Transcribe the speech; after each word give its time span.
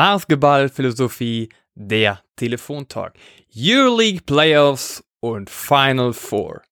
Basketballphilosophie, 0.00 1.50
der 1.74 2.20
Telefontalk. 2.34 3.12
Euroleague 3.54 4.22
Playoffs 4.24 5.04
und 5.20 5.50
Final 5.50 6.14
Four. 6.14 6.62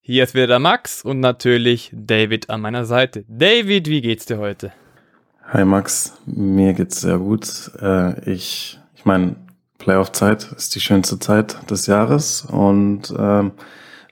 Hier 0.00 0.22
ist 0.22 0.34
wieder 0.34 0.46
der 0.46 0.60
Max 0.60 1.02
und 1.02 1.18
natürlich 1.18 1.90
David 1.92 2.48
an 2.50 2.60
meiner 2.60 2.84
Seite. 2.84 3.24
David, 3.26 3.88
wie 3.88 4.00
geht's 4.00 4.26
dir 4.26 4.38
heute? 4.38 4.72
Hi 5.52 5.64
Max, 5.64 6.12
mir 6.24 6.72
geht's 6.72 7.00
sehr 7.00 7.18
gut. 7.18 7.72
Äh, 7.82 8.30
ich, 8.30 8.78
ich 8.94 9.04
meine, 9.04 9.34
Playoff-Zeit 9.78 10.44
ist 10.52 10.76
die 10.76 10.80
schönste 10.80 11.18
Zeit 11.18 11.68
des 11.68 11.88
Jahres 11.88 12.42
und 12.42 13.12
ähm, 13.18 13.50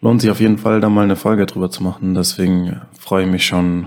lohnt 0.01 0.23
sich 0.23 0.31
auf 0.33 0.41
jeden 0.41 0.59
Fall, 0.59 0.81
da 0.81 0.89
mal 0.89 1.05
eine 1.05 1.15
Folge 1.15 1.47
drüber 1.47 1.71
zu 1.71 1.85
machen. 1.85 2.15
Deswegen 2.15 2.81
freue 2.99 3.27
ich 3.27 3.31
mich 3.31 3.47
schon 3.47 3.87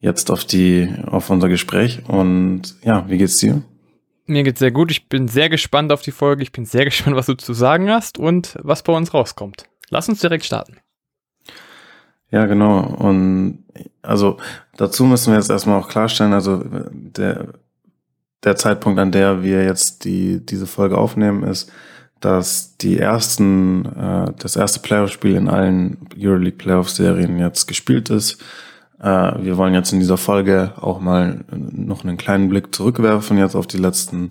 jetzt 0.00 0.30
auf 0.30 0.44
die, 0.44 0.88
auf 1.06 1.30
unser 1.30 1.48
Gespräch. 1.48 2.02
Und 2.08 2.76
ja, 2.82 3.08
wie 3.08 3.18
geht's 3.18 3.38
dir? 3.38 3.62
Mir 4.26 4.42
geht's 4.42 4.58
sehr 4.58 4.72
gut. 4.72 4.90
Ich 4.90 5.08
bin 5.08 5.28
sehr 5.28 5.48
gespannt 5.48 5.92
auf 5.92 6.02
die 6.02 6.10
Folge. 6.10 6.42
Ich 6.42 6.52
bin 6.52 6.64
sehr 6.64 6.84
gespannt, 6.86 7.16
was 7.16 7.26
du 7.26 7.34
zu 7.34 7.52
sagen 7.52 7.90
hast 7.90 8.18
und 8.18 8.56
was 8.62 8.82
bei 8.82 8.92
uns 8.92 9.14
rauskommt. 9.14 9.64
Lass 9.90 10.08
uns 10.08 10.20
direkt 10.20 10.44
starten. 10.44 10.78
Ja, 12.30 12.46
genau. 12.46 12.80
Und 12.80 13.64
also 14.02 14.38
dazu 14.76 15.04
müssen 15.04 15.32
wir 15.32 15.38
jetzt 15.38 15.50
erstmal 15.50 15.78
auch 15.78 15.88
klarstellen, 15.88 16.32
also 16.32 16.62
der, 16.90 17.54
der 18.42 18.56
Zeitpunkt, 18.56 18.98
an 18.98 19.12
der 19.12 19.42
wir 19.42 19.64
jetzt 19.64 20.04
die, 20.04 20.44
diese 20.44 20.66
Folge 20.66 20.98
aufnehmen, 20.98 21.44
ist, 21.44 21.70
dass 22.20 22.76
die 22.78 22.98
ersten, 22.98 23.86
äh, 23.86 24.32
das 24.38 24.56
erste 24.56 24.80
Playoff-Spiel 24.80 25.36
in 25.36 25.48
allen 25.48 26.08
Euroleague 26.18 26.58
Playoff-Serien 26.58 27.38
jetzt 27.38 27.66
gespielt 27.66 28.10
ist. 28.10 28.42
Äh, 29.06 29.44
wir 29.44 29.56
wollen 29.56 29.74
jetzt 29.74 29.92
in 29.92 30.00
dieser 30.00 30.16
Folge 30.16 30.72
auch 30.80 30.98
mal 30.98 31.44
noch 31.52 32.02
einen 32.02 32.16
kleinen 32.16 32.48
Blick 32.48 32.74
zurückwerfen 32.74 33.38
jetzt 33.38 33.54
auf 33.54 33.68
die 33.68 33.78
letzten 33.78 34.30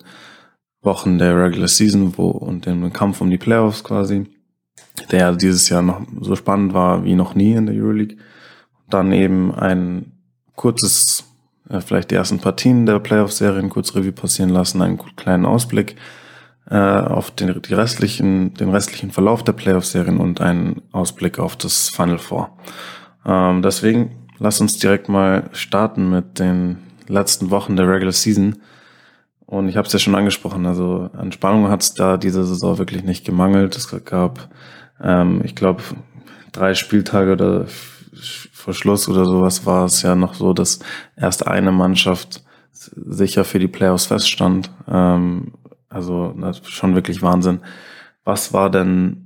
Wochen 0.82 1.18
der 1.18 1.36
Regular 1.36 1.68
Season 1.68 2.12
wo, 2.18 2.28
und 2.28 2.66
den 2.66 2.92
Kampf 2.92 3.22
um 3.22 3.30
die 3.30 3.38
Playoffs 3.38 3.82
quasi, 3.82 4.26
der 5.10 5.32
dieses 5.32 5.70
Jahr 5.70 5.80
noch 5.80 6.02
so 6.20 6.36
spannend 6.36 6.74
war 6.74 7.04
wie 7.04 7.14
noch 7.14 7.34
nie 7.34 7.54
in 7.54 7.66
der 7.66 7.74
Euroleague. 7.74 8.18
Dann 8.90 9.12
eben 9.12 9.54
ein 9.54 10.12
kurzes, 10.56 11.24
vielleicht 11.80 12.10
die 12.10 12.14
ersten 12.14 12.38
Partien 12.38 12.84
der 12.84 12.98
Playoff-Serien 12.98 13.70
kurz 13.70 13.94
Revue 13.94 14.12
passieren 14.12 14.50
lassen, 14.50 14.82
einen 14.82 14.98
kleinen 15.16 15.46
Ausblick 15.46 15.96
äh, 16.70 16.76
auf 16.76 17.30
den, 17.30 17.62
die 17.62 17.74
restlichen, 17.74 18.52
den 18.54 18.68
restlichen 18.68 19.10
Verlauf 19.10 19.42
der 19.42 19.54
Playoff-Serien 19.54 20.18
und 20.18 20.42
einen 20.42 20.82
Ausblick 20.92 21.38
auf 21.38 21.56
das 21.56 21.88
Final 21.88 22.18
Four. 22.18 22.50
Ähm, 23.24 23.62
deswegen 23.62 24.25
Lass 24.38 24.60
uns 24.60 24.78
direkt 24.78 25.08
mal 25.08 25.48
starten 25.52 26.10
mit 26.10 26.38
den 26.38 26.78
letzten 27.08 27.50
Wochen 27.50 27.76
der 27.76 27.88
Regular 27.88 28.12
Season. 28.12 28.56
Und 29.46 29.68
ich 29.68 29.76
habe 29.76 29.86
es 29.86 29.92
ja 29.92 29.98
schon 29.98 30.16
angesprochen, 30.16 30.66
also 30.66 31.08
an 31.16 31.30
Spannung 31.30 31.68
hat 31.68 31.82
es 31.82 31.94
da 31.94 32.16
diese 32.16 32.44
Saison 32.44 32.78
wirklich 32.78 33.04
nicht 33.04 33.24
gemangelt. 33.24 33.76
Es 33.76 33.88
gab, 34.04 34.48
ähm, 35.00 35.40
ich 35.44 35.54
glaube, 35.54 35.82
drei 36.52 36.74
Spieltage 36.74 37.32
oder 37.32 37.66
vor 38.52 38.74
Schluss 38.74 39.08
oder 39.08 39.24
sowas 39.24 39.64
war 39.64 39.84
es 39.84 40.02
ja 40.02 40.16
noch 40.16 40.34
so, 40.34 40.52
dass 40.52 40.80
erst 41.16 41.46
eine 41.46 41.70
Mannschaft 41.70 42.42
sicher 42.72 43.44
für 43.44 43.60
die 43.60 43.68
Playoffs 43.68 44.06
feststand. 44.06 44.70
Ähm, 44.88 45.52
also 45.88 46.34
schon 46.64 46.94
wirklich 46.94 47.22
Wahnsinn. 47.22 47.60
Was 48.24 48.52
war 48.52 48.70
denn 48.70 49.25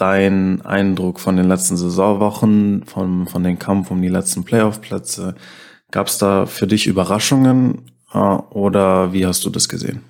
dein 0.00 0.62
Eindruck 0.62 1.20
von 1.20 1.36
den 1.36 1.48
letzten 1.48 1.76
Saisonwochen, 1.76 2.84
von, 2.84 3.26
von 3.26 3.42
den 3.42 3.58
Kampf 3.58 3.90
um 3.90 4.00
die 4.00 4.08
letzten 4.08 4.44
Playoff-Plätze? 4.44 5.34
Gab 5.90 6.06
es 6.06 6.18
da 6.18 6.46
für 6.46 6.66
dich 6.66 6.86
Überraschungen 6.86 7.90
äh, 8.12 8.18
oder 8.18 9.12
wie 9.12 9.26
hast 9.26 9.44
du 9.44 9.50
das 9.50 9.68
gesehen? 9.68 10.02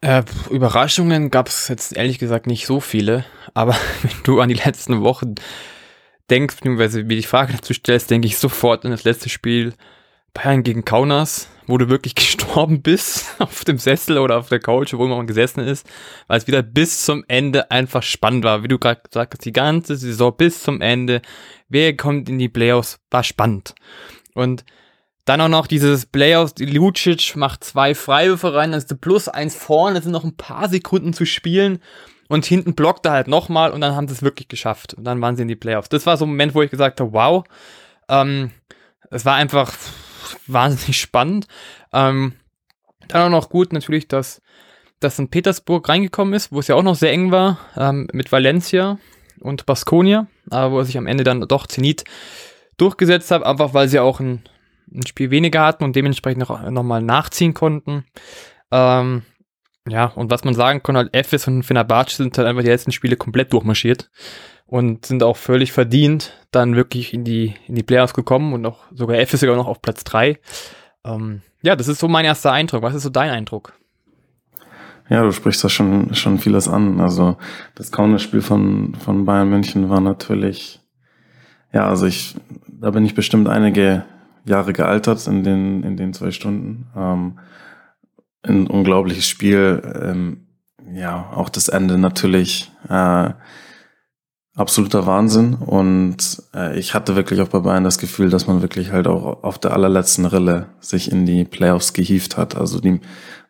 Äh, 0.00 0.22
Überraschungen 0.50 1.30
gab 1.30 1.48
es 1.48 1.68
jetzt 1.68 1.96
ehrlich 1.96 2.18
gesagt 2.18 2.46
nicht 2.46 2.66
so 2.66 2.80
viele, 2.80 3.24
aber 3.54 3.76
wenn 4.02 4.22
du 4.24 4.40
an 4.40 4.48
die 4.48 4.54
letzten 4.54 5.02
Wochen 5.02 5.36
denkst, 6.30 6.56
beziehungsweise 6.56 7.08
wie 7.08 7.16
die 7.16 7.22
Frage 7.22 7.52
dazu 7.54 7.72
stellst, 7.72 8.10
denke 8.10 8.26
ich 8.26 8.38
sofort 8.38 8.84
an 8.84 8.90
das 8.90 9.04
letzte 9.04 9.28
Spiel 9.28 9.74
Bayern 10.34 10.62
gegen 10.62 10.84
Kaunas, 10.84 11.48
wo 11.66 11.78
du 11.78 11.88
wirklich 11.88 12.14
gestorben 12.14 12.82
bist 12.82 13.36
auf 13.38 13.64
dem 13.64 13.78
Sessel 13.78 14.18
oder 14.18 14.38
auf 14.38 14.48
der 14.48 14.60
Couch, 14.60 14.92
wo 14.94 15.06
man 15.06 15.26
gesessen 15.26 15.60
ist, 15.60 15.86
weil 16.26 16.38
es 16.38 16.46
wieder 16.46 16.62
bis 16.62 17.04
zum 17.04 17.24
Ende 17.28 17.70
einfach 17.70 18.02
spannend 18.02 18.44
war. 18.44 18.62
Wie 18.62 18.68
du 18.68 18.78
gerade 18.78 19.00
gesagt 19.02 19.34
hast, 19.34 19.44
die 19.44 19.52
ganze 19.52 19.96
Saison 19.96 20.36
bis 20.36 20.62
zum 20.62 20.80
Ende. 20.80 21.22
Wer 21.68 21.96
kommt 21.96 22.28
in 22.28 22.38
die 22.38 22.48
Playoffs? 22.48 23.00
War 23.10 23.24
spannend. 23.24 23.74
Und 24.34 24.64
dann 25.24 25.40
auch 25.40 25.48
noch 25.48 25.66
dieses 25.66 26.04
Playoffs, 26.06 26.54
Lucic 26.58 27.34
macht 27.36 27.64
zwei 27.64 27.94
Freiwürfe 27.94 28.52
rein, 28.52 28.72
dann 28.72 28.78
ist 28.78 28.90
der 28.90 28.96
plus 28.96 29.28
eins 29.28 29.56
vorne, 29.56 29.98
es 29.98 30.04
sind 30.04 30.12
noch 30.12 30.24
ein 30.24 30.36
paar 30.36 30.68
Sekunden 30.68 31.14
zu 31.14 31.24
spielen 31.24 31.78
und 32.28 32.44
hinten 32.44 32.74
blockt 32.74 33.06
er 33.06 33.12
halt 33.12 33.28
nochmal 33.28 33.70
und 33.70 33.80
dann 33.80 33.94
haben 33.94 34.06
sie 34.06 34.14
es 34.14 34.22
wirklich 34.22 34.48
geschafft. 34.48 34.92
Und 34.92 35.04
dann 35.04 35.20
waren 35.22 35.36
sie 35.36 35.42
in 35.42 35.48
die 35.48 35.56
Playoffs. 35.56 35.88
Das 35.88 36.04
war 36.04 36.18
so 36.18 36.26
ein 36.26 36.30
Moment, 36.30 36.54
wo 36.54 36.62
ich 36.62 36.70
gesagt 36.70 37.00
habe, 37.00 37.12
wow, 37.12 37.44
ähm, 38.08 38.50
es 39.10 39.24
war 39.24 39.34
einfach 39.36 39.72
wahnsinnig 40.46 41.00
spannend. 41.00 41.46
Ähm, 41.92 42.34
dann 43.08 43.22
auch 43.22 43.40
noch 43.40 43.50
gut 43.50 43.72
natürlich, 43.72 44.08
dass, 44.08 44.42
dass 45.00 45.14
St. 45.14 45.30
Petersburg 45.30 45.88
reingekommen 45.88 46.34
ist, 46.34 46.52
wo 46.52 46.60
es 46.60 46.68
ja 46.68 46.74
auch 46.74 46.82
noch 46.82 46.94
sehr 46.94 47.12
eng 47.12 47.30
war, 47.30 47.58
ähm, 47.76 48.08
mit 48.12 48.32
Valencia 48.32 48.98
und 49.40 49.66
Baskonia, 49.66 50.26
aber 50.50 50.74
wo 50.74 50.82
sich 50.82 50.96
am 50.96 51.06
Ende 51.06 51.24
dann 51.24 51.42
doch 51.42 51.66
Zenit 51.66 52.04
durchgesetzt 52.76 53.30
hat, 53.30 53.44
einfach 53.44 53.74
weil 53.74 53.88
sie 53.88 54.00
auch 54.00 54.20
ein, 54.20 54.42
ein 54.92 55.06
Spiel 55.06 55.30
weniger 55.30 55.64
hatten 55.64 55.84
und 55.84 55.96
dementsprechend 55.96 56.40
noch, 56.48 56.70
noch 56.70 56.82
mal 56.82 57.02
nachziehen 57.02 57.54
konnten. 57.54 58.04
Ähm, 58.70 59.22
ja, 59.86 60.06
und 60.06 60.30
was 60.30 60.44
man 60.44 60.54
sagen 60.54 60.82
kann, 60.82 60.96
halt 60.96 61.14
Efes 61.14 61.46
und 61.46 61.62
Fenerbahce 61.62 62.16
sind 62.16 62.36
halt 62.38 62.48
einfach 62.48 62.62
die 62.62 62.70
letzten 62.70 62.92
Spiele 62.92 63.16
komplett 63.16 63.52
durchmarschiert 63.52 64.10
und 64.74 65.06
sind 65.06 65.22
auch 65.22 65.36
völlig 65.36 65.70
verdient 65.70 66.32
dann 66.50 66.74
wirklich 66.74 67.14
in 67.14 67.22
die, 67.22 67.54
in 67.68 67.76
die 67.76 67.84
Playoffs 67.84 68.12
gekommen 68.12 68.52
und 68.52 68.66
auch 68.66 68.80
sogar 68.92 69.18
F 69.18 69.32
ist 69.32 69.38
sogar 69.38 69.54
noch 69.54 69.68
auf 69.68 69.80
Platz 69.80 70.02
3. 70.02 70.36
Ähm, 71.04 71.42
ja, 71.62 71.76
das 71.76 71.86
ist 71.86 72.00
so 72.00 72.08
mein 72.08 72.24
erster 72.24 72.50
Eindruck. 72.50 72.82
Was 72.82 72.96
ist 72.96 73.04
so 73.04 73.08
dein 73.08 73.30
Eindruck? 73.30 73.74
Ja, 75.08 75.22
du 75.22 75.30
sprichst 75.30 75.62
da 75.62 75.68
schon, 75.68 76.12
schon 76.16 76.40
vieles 76.40 76.66
an. 76.66 77.00
Also 77.00 77.36
das 77.76 77.92
Kaunas-Spiel 77.92 78.42
von, 78.42 78.96
von 78.96 79.24
Bayern 79.24 79.48
München 79.48 79.90
war 79.90 80.00
natürlich, 80.00 80.80
ja, 81.72 81.88
also 81.88 82.06
ich, 82.06 82.34
da 82.66 82.90
bin 82.90 83.04
ich 83.04 83.14
bestimmt 83.14 83.48
einige 83.48 84.04
Jahre 84.44 84.72
gealtert 84.72 85.24
in 85.28 85.44
den, 85.44 85.84
in 85.84 85.96
den 85.96 86.12
zwei 86.14 86.32
Stunden. 86.32 86.88
Ähm, 86.96 87.38
ein 88.42 88.66
unglaubliches 88.66 89.28
Spiel. 89.28 89.80
Ähm, 90.02 90.48
ja, 90.92 91.30
auch 91.32 91.48
das 91.48 91.68
Ende 91.68 91.96
natürlich. 91.96 92.72
Äh, 92.88 93.34
absoluter 94.54 95.06
Wahnsinn. 95.06 95.54
Und 95.54 96.42
äh, 96.54 96.78
ich 96.78 96.94
hatte 96.94 97.16
wirklich 97.16 97.40
auch 97.40 97.48
bei 97.48 97.60
Bayern 97.60 97.84
das 97.84 97.98
Gefühl, 97.98 98.30
dass 98.30 98.46
man 98.46 98.62
wirklich 98.62 98.92
halt 98.92 99.06
auch 99.06 99.42
auf 99.42 99.58
der 99.58 99.72
allerletzten 99.72 100.26
Rille 100.26 100.66
sich 100.80 101.10
in 101.10 101.26
die 101.26 101.44
Playoffs 101.44 101.92
gehievt 101.92 102.36
hat. 102.36 102.56
Also 102.56 102.80
die 102.80 103.00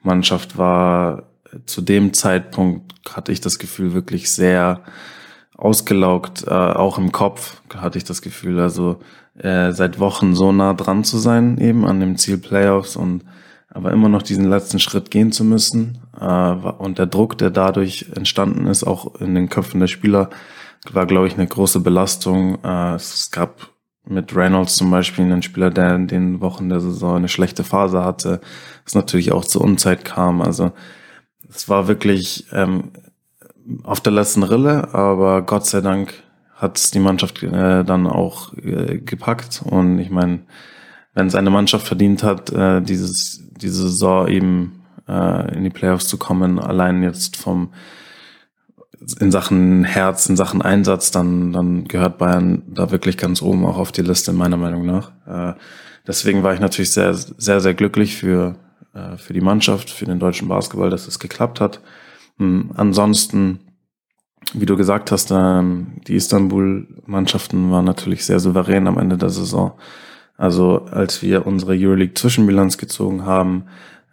Mannschaft 0.02 0.56
war 0.58 1.24
zu 1.66 1.82
dem 1.82 2.12
Zeitpunkt, 2.12 2.94
hatte 3.14 3.32
ich 3.32 3.40
das 3.40 3.58
Gefühl, 3.58 3.94
wirklich 3.94 4.30
sehr 4.30 4.80
ausgelaugt, 5.56 6.44
äh, 6.46 6.50
auch 6.50 6.98
im 6.98 7.12
Kopf 7.12 7.62
hatte 7.74 7.98
ich 7.98 8.04
das 8.04 8.22
Gefühl. 8.22 8.58
Also 8.58 9.00
äh, 9.38 9.72
seit 9.72 10.00
Wochen 10.00 10.34
so 10.34 10.52
nah 10.52 10.74
dran 10.74 11.04
zu 11.04 11.18
sein, 11.18 11.58
eben 11.58 11.86
an 11.86 12.00
dem 12.00 12.16
Ziel 12.16 12.38
Playoffs 12.38 12.96
und 12.96 13.24
aber 13.68 13.90
immer 13.90 14.08
noch 14.08 14.22
diesen 14.22 14.48
letzten 14.48 14.78
Schritt 14.78 15.10
gehen 15.10 15.32
zu 15.32 15.44
müssen. 15.44 15.98
Äh, 16.18 16.24
und 16.24 16.98
der 16.98 17.06
Druck, 17.06 17.38
der 17.38 17.50
dadurch 17.50 18.06
entstanden 18.14 18.66
ist, 18.66 18.84
auch 18.84 19.20
in 19.20 19.34
den 19.34 19.48
Köpfen 19.48 19.80
der 19.80 19.88
Spieler, 19.88 20.30
war, 20.92 21.06
glaube 21.06 21.26
ich, 21.26 21.34
eine 21.34 21.46
große 21.46 21.80
Belastung. 21.80 22.58
Äh, 22.62 22.94
es 22.94 23.30
gab 23.30 23.70
mit 24.06 24.36
Reynolds 24.36 24.76
zum 24.76 24.90
Beispiel 24.90 25.24
einen 25.24 25.42
Spieler, 25.42 25.70
der 25.70 25.94
in 25.94 26.08
den 26.08 26.40
Wochen 26.40 26.68
der 26.68 26.80
Saison 26.80 27.16
eine 27.16 27.28
schlechte 27.28 27.64
Phase 27.64 28.04
hatte, 28.04 28.40
es 28.84 28.94
natürlich 28.94 29.32
auch 29.32 29.44
zur 29.44 29.62
Unzeit 29.62 30.04
kam. 30.04 30.42
Also 30.42 30.72
es 31.48 31.68
war 31.68 31.88
wirklich 31.88 32.46
ähm, 32.52 32.90
auf 33.82 34.00
der 34.00 34.12
letzten 34.12 34.42
Rille, 34.42 34.92
aber 34.92 35.42
Gott 35.42 35.66
sei 35.66 35.80
Dank 35.80 36.22
hat 36.54 36.78
es 36.78 36.90
die 36.90 37.00
Mannschaft 37.00 37.42
äh, 37.42 37.84
dann 37.84 38.06
auch 38.06 38.52
äh, 38.58 38.98
gepackt. 38.98 39.62
Und 39.64 39.98
ich 39.98 40.10
meine, 40.10 40.40
wenn 41.14 41.26
es 41.26 41.34
eine 41.34 41.50
Mannschaft 41.50 41.86
verdient 41.86 42.22
hat, 42.22 42.50
äh, 42.50 42.82
dieses, 42.82 43.42
diese 43.56 43.84
Saison 43.84 44.28
eben 44.28 44.82
äh, 45.08 45.56
in 45.56 45.64
die 45.64 45.70
Playoffs 45.70 46.08
zu 46.08 46.18
kommen, 46.18 46.58
allein 46.58 47.02
jetzt 47.02 47.36
vom 47.36 47.72
in 49.20 49.30
Sachen 49.30 49.84
Herz, 49.84 50.26
in 50.26 50.36
Sachen 50.36 50.62
Einsatz, 50.62 51.10
dann, 51.10 51.52
dann 51.52 51.84
gehört 51.84 52.18
Bayern 52.18 52.62
da 52.66 52.90
wirklich 52.90 53.16
ganz 53.16 53.42
oben 53.42 53.64
auch 53.66 53.78
auf 53.78 53.92
die 53.92 54.02
Liste, 54.02 54.32
meiner 54.32 54.56
Meinung 54.56 54.86
nach. 54.86 55.12
Äh, 55.26 55.58
deswegen 56.06 56.42
war 56.42 56.54
ich 56.54 56.60
natürlich 56.60 56.92
sehr, 56.92 57.14
sehr, 57.14 57.60
sehr 57.60 57.74
glücklich 57.74 58.16
für, 58.16 58.56
äh, 58.94 59.16
für 59.16 59.32
die 59.32 59.40
Mannschaft, 59.40 59.90
für 59.90 60.06
den 60.06 60.18
deutschen 60.18 60.48
Basketball, 60.48 60.90
dass 60.90 61.06
es 61.06 61.18
geklappt 61.18 61.60
hat. 61.60 61.80
Ähm, 62.40 62.70
ansonsten, 62.74 63.60
wie 64.52 64.66
du 64.66 64.76
gesagt 64.76 65.12
hast, 65.12 65.30
ähm, 65.30 66.00
die 66.06 66.16
Istanbul-Mannschaften 66.16 67.70
waren 67.70 67.84
natürlich 67.84 68.24
sehr 68.24 68.40
souverän 68.40 68.86
am 68.86 68.98
Ende 68.98 69.18
der 69.18 69.30
Saison. 69.30 69.72
Also 70.36 70.86
als 70.90 71.22
wir 71.22 71.46
unsere 71.46 71.74
Euroleague-Zwischenbilanz 71.74 72.78
gezogen 72.78 73.24
haben, 73.24 73.64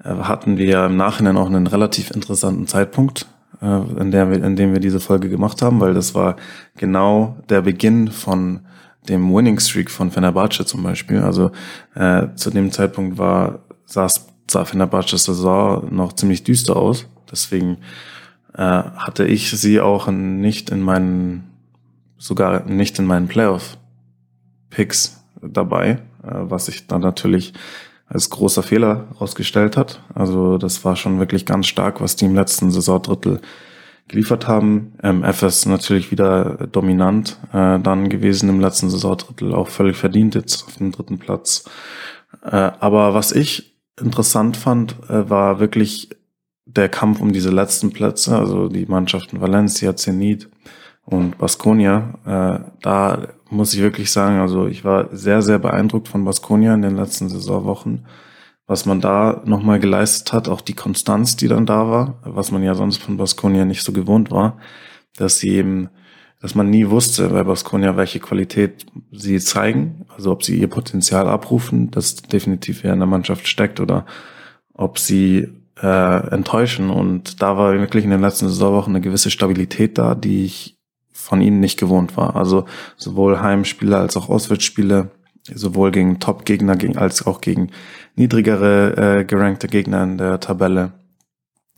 äh, 0.03 0.09
hatten 0.09 0.57
wir 0.57 0.85
im 0.85 0.97
Nachhinein 0.97 1.37
auch 1.37 1.47
einen 1.47 1.67
relativ 1.67 2.11
interessanten 2.11 2.67
Zeitpunkt, 2.67 3.27
äh, 3.61 4.01
in, 4.01 4.11
der 4.11 4.29
wir, 4.29 4.43
in 4.43 4.55
dem 4.55 4.73
wir 4.73 4.79
diese 4.79 4.99
Folge 4.99 5.29
gemacht 5.29 5.61
haben, 5.61 5.79
weil 5.79 5.93
das 5.93 6.15
war 6.15 6.35
genau 6.77 7.37
der 7.49 7.61
Beginn 7.61 8.09
von 8.09 8.61
dem 9.09 9.33
Winning 9.33 9.59
Streak 9.59 9.89
von 9.89 10.11
Fenerbahce 10.11 10.65
zum 10.65 10.83
Beispiel. 10.83 11.19
Also 11.19 11.51
äh, 11.95 12.27
zu 12.35 12.51
dem 12.51 12.71
Zeitpunkt 12.71 13.17
war 13.17 13.59
saß, 13.85 14.27
sah 14.49 14.65
Fenerbahce's 14.65 15.25
Saison 15.25 15.87
noch 15.93 16.13
ziemlich 16.13 16.43
düster 16.43 16.75
aus. 16.75 17.07
Deswegen 17.31 17.77
äh, 18.53 18.61
hatte 18.61 19.25
ich 19.25 19.49
sie 19.51 19.79
auch 19.79 20.07
nicht 20.07 20.69
in 20.69 20.81
meinen, 20.81 21.49
sogar 22.17 22.65
nicht 22.65 22.99
in 22.99 23.05
meinen 23.05 23.27
Playoff-Picks 23.27 25.23
dabei, 25.41 25.89
äh, 25.89 25.97
was 26.23 26.67
sich 26.67 26.87
dann 26.87 27.01
natürlich 27.01 27.53
als 28.13 28.29
großer 28.29 28.61
Fehler 28.61 29.07
rausgestellt 29.19 29.77
hat. 29.77 30.03
Also 30.13 30.57
das 30.57 30.83
war 30.83 30.95
schon 30.95 31.19
wirklich 31.19 31.45
ganz 31.45 31.67
stark, 31.67 32.01
was 32.01 32.17
die 32.17 32.25
im 32.25 32.35
letzten 32.35 32.69
Saisondrittel 32.69 33.39
geliefert 34.09 34.47
haben. 34.47 34.93
Ähm, 35.01 35.23
FS 35.23 35.65
natürlich 35.65 36.11
wieder 36.11 36.67
dominant 36.71 37.37
äh, 37.53 37.79
dann 37.79 38.09
gewesen 38.09 38.49
im 38.49 38.59
letzten 38.59 38.89
Saisondrittel, 38.89 39.55
auch 39.55 39.69
völlig 39.69 39.95
verdient 39.95 40.35
jetzt 40.35 40.67
auf 40.67 40.75
dem 40.75 40.91
dritten 40.91 41.19
Platz. 41.19 41.63
Äh, 42.43 42.71
aber 42.79 43.13
was 43.13 43.31
ich 43.31 43.77
interessant 43.99 44.57
fand, 44.57 44.97
äh, 45.09 45.29
war 45.29 45.61
wirklich 45.61 46.09
der 46.65 46.89
Kampf 46.89 47.21
um 47.21 47.31
diese 47.31 47.49
letzten 47.49 47.91
Plätze, 47.91 48.37
also 48.37 48.67
die 48.67 48.85
Mannschaften 48.85 49.39
Valencia, 49.39 49.95
Zenit 49.95 50.49
und 51.05 51.37
Baskonia. 51.37 52.15
Äh, 52.25 52.71
da 52.81 53.27
muss 53.51 53.73
ich 53.73 53.81
wirklich 53.81 54.11
sagen, 54.11 54.39
also 54.39 54.67
ich 54.67 54.83
war 54.83 55.09
sehr, 55.15 55.41
sehr 55.41 55.59
beeindruckt 55.59 56.07
von 56.07 56.25
Baskonia 56.25 56.73
in 56.73 56.81
den 56.81 56.95
letzten 56.95 57.29
Saisonwochen 57.29 58.05
was 58.71 58.85
man 58.85 59.01
da 59.01 59.41
nochmal 59.43 59.81
geleistet 59.81 60.31
hat, 60.31 60.47
auch 60.47 60.61
die 60.61 60.75
Konstanz, 60.75 61.35
die 61.35 61.49
dann 61.49 61.65
da 61.65 61.89
war, 61.89 62.19
was 62.23 62.51
man 62.51 62.63
ja 62.63 62.73
sonst 62.73 63.03
von 63.03 63.17
Baskonia 63.17 63.65
nicht 63.65 63.83
so 63.83 63.91
gewohnt 63.91 64.31
war, 64.31 64.59
dass 65.17 65.39
sie 65.39 65.49
eben, 65.49 65.89
dass 66.39 66.55
man 66.55 66.69
nie 66.69 66.89
wusste 66.89 67.27
bei 67.27 67.43
Baskonia, 67.43 67.97
welche 67.97 68.21
Qualität 68.21 68.85
sie 69.11 69.39
zeigen, 69.39 70.05
also 70.15 70.31
ob 70.31 70.45
sie 70.45 70.57
ihr 70.57 70.69
Potenzial 70.69 71.27
abrufen, 71.27 71.91
das 71.91 72.15
definitiv 72.15 72.85
ja 72.85 72.93
in 72.93 72.99
der 72.99 73.09
Mannschaft 73.09 73.45
steckt 73.45 73.81
oder 73.81 74.05
ob 74.73 74.99
sie 74.99 75.49
äh, 75.81 76.27
enttäuschen. 76.29 76.91
Und 76.91 77.41
da 77.41 77.57
war 77.57 77.73
wirklich 77.73 78.05
in 78.05 78.11
den 78.11 78.21
letzten 78.21 78.47
Saisonwochen 78.47 78.95
eine 78.95 79.03
gewisse 79.03 79.31
Stabilität 79.31 79.97
da, 79.97 80.15
die 80.15 80.45
ich 80.45 80.77
von 81.21 81.41
ihnen 81.41 81.59
nicht 81.59 81.79
gewohnt 81.79 82.17
war. 82.17 82.35
Also 82.35 82.65
sowohl 82.97 83.41
Heimspiele 83.41 83.97
als 83.97 84.17
auch 84.17 84.29
Auswärtsspiele, 84.29 85.11
sowohl 85.53 85.91
gegen 85.91 86.19
Top-Gegner 86.19 86.77
als 86.95 87.25
auch 87.25 87.41
gegen 87.41 87.71
niedrigere 88.15 89.19
äh, 89.19 89.25
gerankte 89.25 89.67
Gegner 89.67 90.03
in 90.03 90.17
der 90.17 90.39
Tabelle 90.39 90.93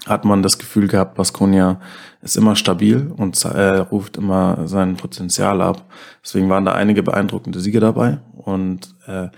hat 0.06 0.26
man 0.26 0.44
das 0.44 0.58
Gefühl 0.58 0.88
gehabt, 0.88 1.16
Baskonia 1.16 1.80
ist 2.22 2.36
immer 2.36 2.56
stabil 2.56 3.12
und 3.16 3.44
äh, 3.46 3.78
ruft 3.78 4.18
immer 4.18 4.68
sein 4.68 4.98
Potenzial 4.98 5.62
ab. 5.62 5.86
Deswegen 6.24 6.50
waren 6.50 6.66
da 6.66 6.74
einige 6.74 7.04
beeindruckende 7.04 7.60
Siege 7.60 7.80
dabei 7.80 8.20
und 8.34 8.96
äh, 9.08 9.30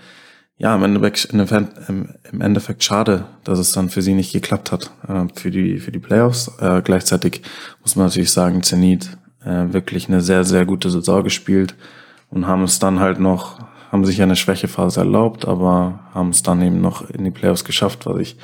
ja, 0.58 0.74
im 0.74 0.82
Endeffekt, 0.82 1.26
im, 1.26 2.40
Endeffekt 2.40 2.82
schade, 2.82 3.26
dass 3.44 3.58
es 3.58 3.72
dann 3.72 3.90
für 3.90 4.00
sie 4.00 4.14
nicht 4.14 4.32
geklappt 4.32 4.72
hat 4.72 4.90
äh, 5.06 5.26
für 5.34 5.50
die 5.50 5.78
für 5.78 5.92
die 5.92 5.98
Playoffs. 5.98 6.50
Äh, 6.60 6.80
gleichzeitig 6.82 7.42
muss 7.82 7.94
man 7.94 8.06
natürlich 8.06 8.32
sagen, 8.32 8.62
Zenit 8.62 9.18
äh, 9.46 9.72
wirklich 9.72 10.08
eine 10.08 10.20
sehr 10.20 10.44
sehr 10.44 10.66
gute 10.66 10.90
Saison 10.90 11.24
gespielt 11.24 11.74
und 12.30 12.46
haben 12.46 12.64
es 12.64 12.78
dann 12.78 13.00
halt 13.00 13.20
noch 13.20 13.58
haben 13.90 14.04
sich 14.04 14.20
eine 14.20 14.36
Schwächephase 14.36 15.00
erlaubt, 15.00 15.46
aber 15.46 16.00
haben 16.12 16.30
es 16.30 16.42
dann 16.42 16.60
eben 16.60 16.80
noch 16.80 17.08
in 17.08 17.24
die 17.24 17.30
Playoffs 17.30 17.64
geschafft, 17.64 18.06
was 18.06 18.18
ich 18.18 18.36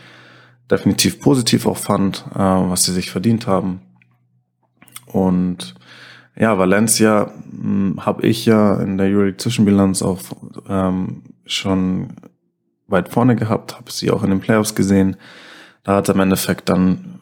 definitiv 0.71 1.21
positiv 1.21 1.67
auch 1.67 1.77
fand, 1.77 2.25
äh, 2.35 2.39
was 2.39 2.85
sie 2.85 2.93
sich 2.93 3.11
verdient 3.11 3.47
haben. 3.47 3.81
Und 5.07 5.75
ja, 6.37 6.57
Valencia 6.59 7.33
hm, 7.51 7.99
habe 8.01 8.27
ich 8.27 8.47
ja 8.47 8.81
in 8.81 8.97
der 8.97 9.09
Euroleague 9.09 9.37
Zwischenbilanz 9.37 10.03
auch 10.03 10.21
ähm, 10.69 11.23
schon 11.45 12.15
weit 12.87 13.09
vorne 13.09 13.37
gehabt, 13.37 13.77
habe 13.77 13.91
sie 13.91 14.11
auch 14.11 14.23
in 14.23 14.31
den 14.31 14.41
Playoffs 14.41 14.75
gesehen. 14.75 15.17
Da 15.83 15.97
hat 15.97 16.09
im 16.09 16.21
Endeffekt 16.21 16.69
dann 16.69 17.21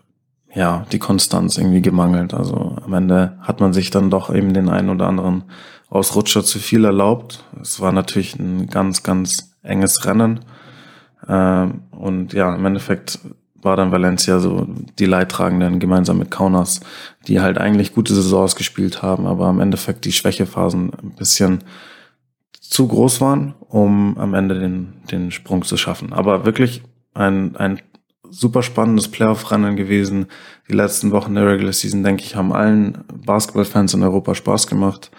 ja 0.54 0.86
die 0.92 0.98
Konstanz 0.98 1.58
irgendwie 1.58 1.82
gemangelt. 1.82 2.34
Also 2.34 2.76
am 2.84 2.92
Ende 2.92 3.38
hat 3.40 3.60
man 3.60 3.72
sich 3.72 3.90
dann 3.90 4.10
doch 4.10 4.34
eben 4.34 4.54
den 4.54 4.68
einen 4.68 4.90
oder 4.90 5.06
anderen 5.06 5.44
Ausrutscher 5.88 6.44
zu 6.44 6.58
viel 6.58 6.84
erlaubt. 6.84 7.44
Es 7.60 7.80
war 7.80 7.92
natürlich 7.92 8.38
ein 8.38 8.68
ganz, 8.68 9.02
ganz 9.02 9.56
enges 9.62 10.04
Rennen. 10.04 10.40
Ähm, 11.28 11.82
und 11.90 12.32
ja, 12.32 12.54
im 12.54 12.64
Endeffekt 12.64 13.18
war 13.62 13.76
dann 13.76 13.92
Valencia 13.92 14.38
so 14.38 14.66
die 14.98 15.04
Leidtragenden 15.04 15.80
gemeinsam 15.80 16.18
mit 16.18 16.30
Kaunas, 16.30 16.80
die 17.26 17.40
halt 17.40 17.58
eigentlich 17.58 17.94
gute 17.94 18.14
Saisons 18.14 18.56
gespielt 18.56 19.02
haben, 19.02 19.26
aber 19.26 19.50
im 19.50 19.60
Endeffekt 19.60 20.04
die 20.06 20.12
Schwächephasen 20.12 20.92
ein 20.94 21.10
bisschen 21.10 21.64
zu 22.58 22.88
groß 22.88 23.20
waren, 23.20 23.54
um 23.68 24.16
am 24.16 24.32
Ende 24.32 24.58
den, 24.58 24.94
den 25.10 25.30
Sprung 25.30 25.64
zu 25.64 25.76
schaffen. 25.76 26.12
Aber 26.12 26.46
wirklich 26.46 26.82
ein, 27.12 27.56
ein 27.56 27.80
super 28.30 28.62
spannendes 28.62 29.08
Playoff-Rennen 29.08 29.76
gewesen. 29.76 30.26
Die 30.68 30.74
letzten 30.74 31.10
Wochen 31.10 31.34
der 31.34 31.46
Regular 31.46 31.72
Season, 31.72 32.02
denke 32.02 32.22
ich, 32.22 32.36
haben 32.36 32.52
allen 32.52 33.04
Basketballfans 33.24 33.94
in 33.94 34.02
Europa 34.02 34.34
Spaß 34.34 34.66
gemacht. 34.66 35.10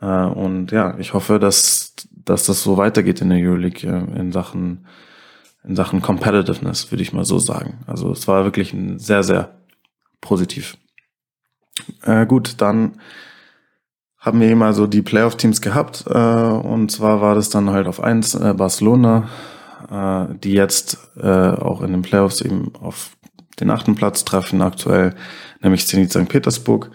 Äh, 0.00 0.06
und 0.06 0.72
ja, 0.72 0.98
ich 0.98 1.14
hoffe, 1.14 1.38
dass, 1.38 1.94
dass 2.12 2.46
das 2.46 2.62
so 2.62 2.76
weitergeht 2.76 3.20
in 3.20 3.30
der 3.30 3.38
Euroleague 3.38 3.88
äh, 3.88 4.18
in 4.18 4.32
Sachen, 4.32 4.86
in 5.64 5.76
Sachen 5.76 6.02
Competitiveness, 6.02 6.90
würde 6.90 7.02
ich 7.02 7.12
mal 7.12 7.24
so 7.24 7.38
sagen. 7.38 7.80
Also 7.86 8.10
es 8.12 8.26
war 8.26 8.44
wirklich 8.44 8.72
ein 8.72 8.98
sehr, 8.98 9.22
sehr 9.22 9.58
positiv. 10.20 10.76
Äh, 12.02 12.26
gut, 12.26 12.60
dann 12.60 12.98
haben 14.18 14.40
wir 14.40 14.48
eben 14.48 14.62
also 14.62 14.86
die 14.86 15.02
Playoff-Teams 15.02 15.60
gehabt 15.60 16.04
äh, 16.08 16.12
und 16.12 16.90
zwar 16.90 17.20
war 17.20 17.34
das 17.34 17.50
dann 17.50 17.70
halt 17.70 17.86
auf 17.86 18.02
eins 18.02 18.34
äh, 18.34 18.52
Barcelona, 18.52 19.28
äh, 19.90 20.34
die 20.38 20.52
jetzt 20.52 20.98
äh, 21.16 21.26
auch 21.26 21.82
in 21.82 21.92
den 21.92 22.02
Playoffs 22.02 22.40
eben 22.40 22.74
auf 22.76 23.10
den 23.60 23.70
achten 23.70 23.94
Platz 23.94 24.24
treffen 24.24 24.62
aktuell, 24.62 25.14
nämlich 25.62 25.86
Zenit 25.86 26.12
St. 26.12 26.28
Petersburg. 26.28 26.90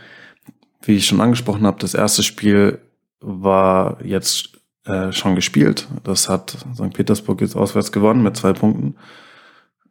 Wie 0.82 0.96
ich 0.96 1.06
schon 1.06 1.22
angesprochen 1.22 1.66
habe, 1.66 1.80
das 1.80 1.94
erste 1.94 2.24
Spiel 2.24 2.80
war 3.20 4.04
jetzt 4.04 4.60
äh, 4.86 5.12
schon 5.12 5.36
gespielt. 5.36 5.88
Das 6.04 6.28
hat 6.28 6.58
St. 6.74 6.94
Petersburg 6.94 7.42
jetzt 7.42 7.56
auswärts 7.56 7.92
gewonnen 7.92 8.24
mit 8.24 8.36
zwei 8.36 8.54
Punkten. 8.54 8.96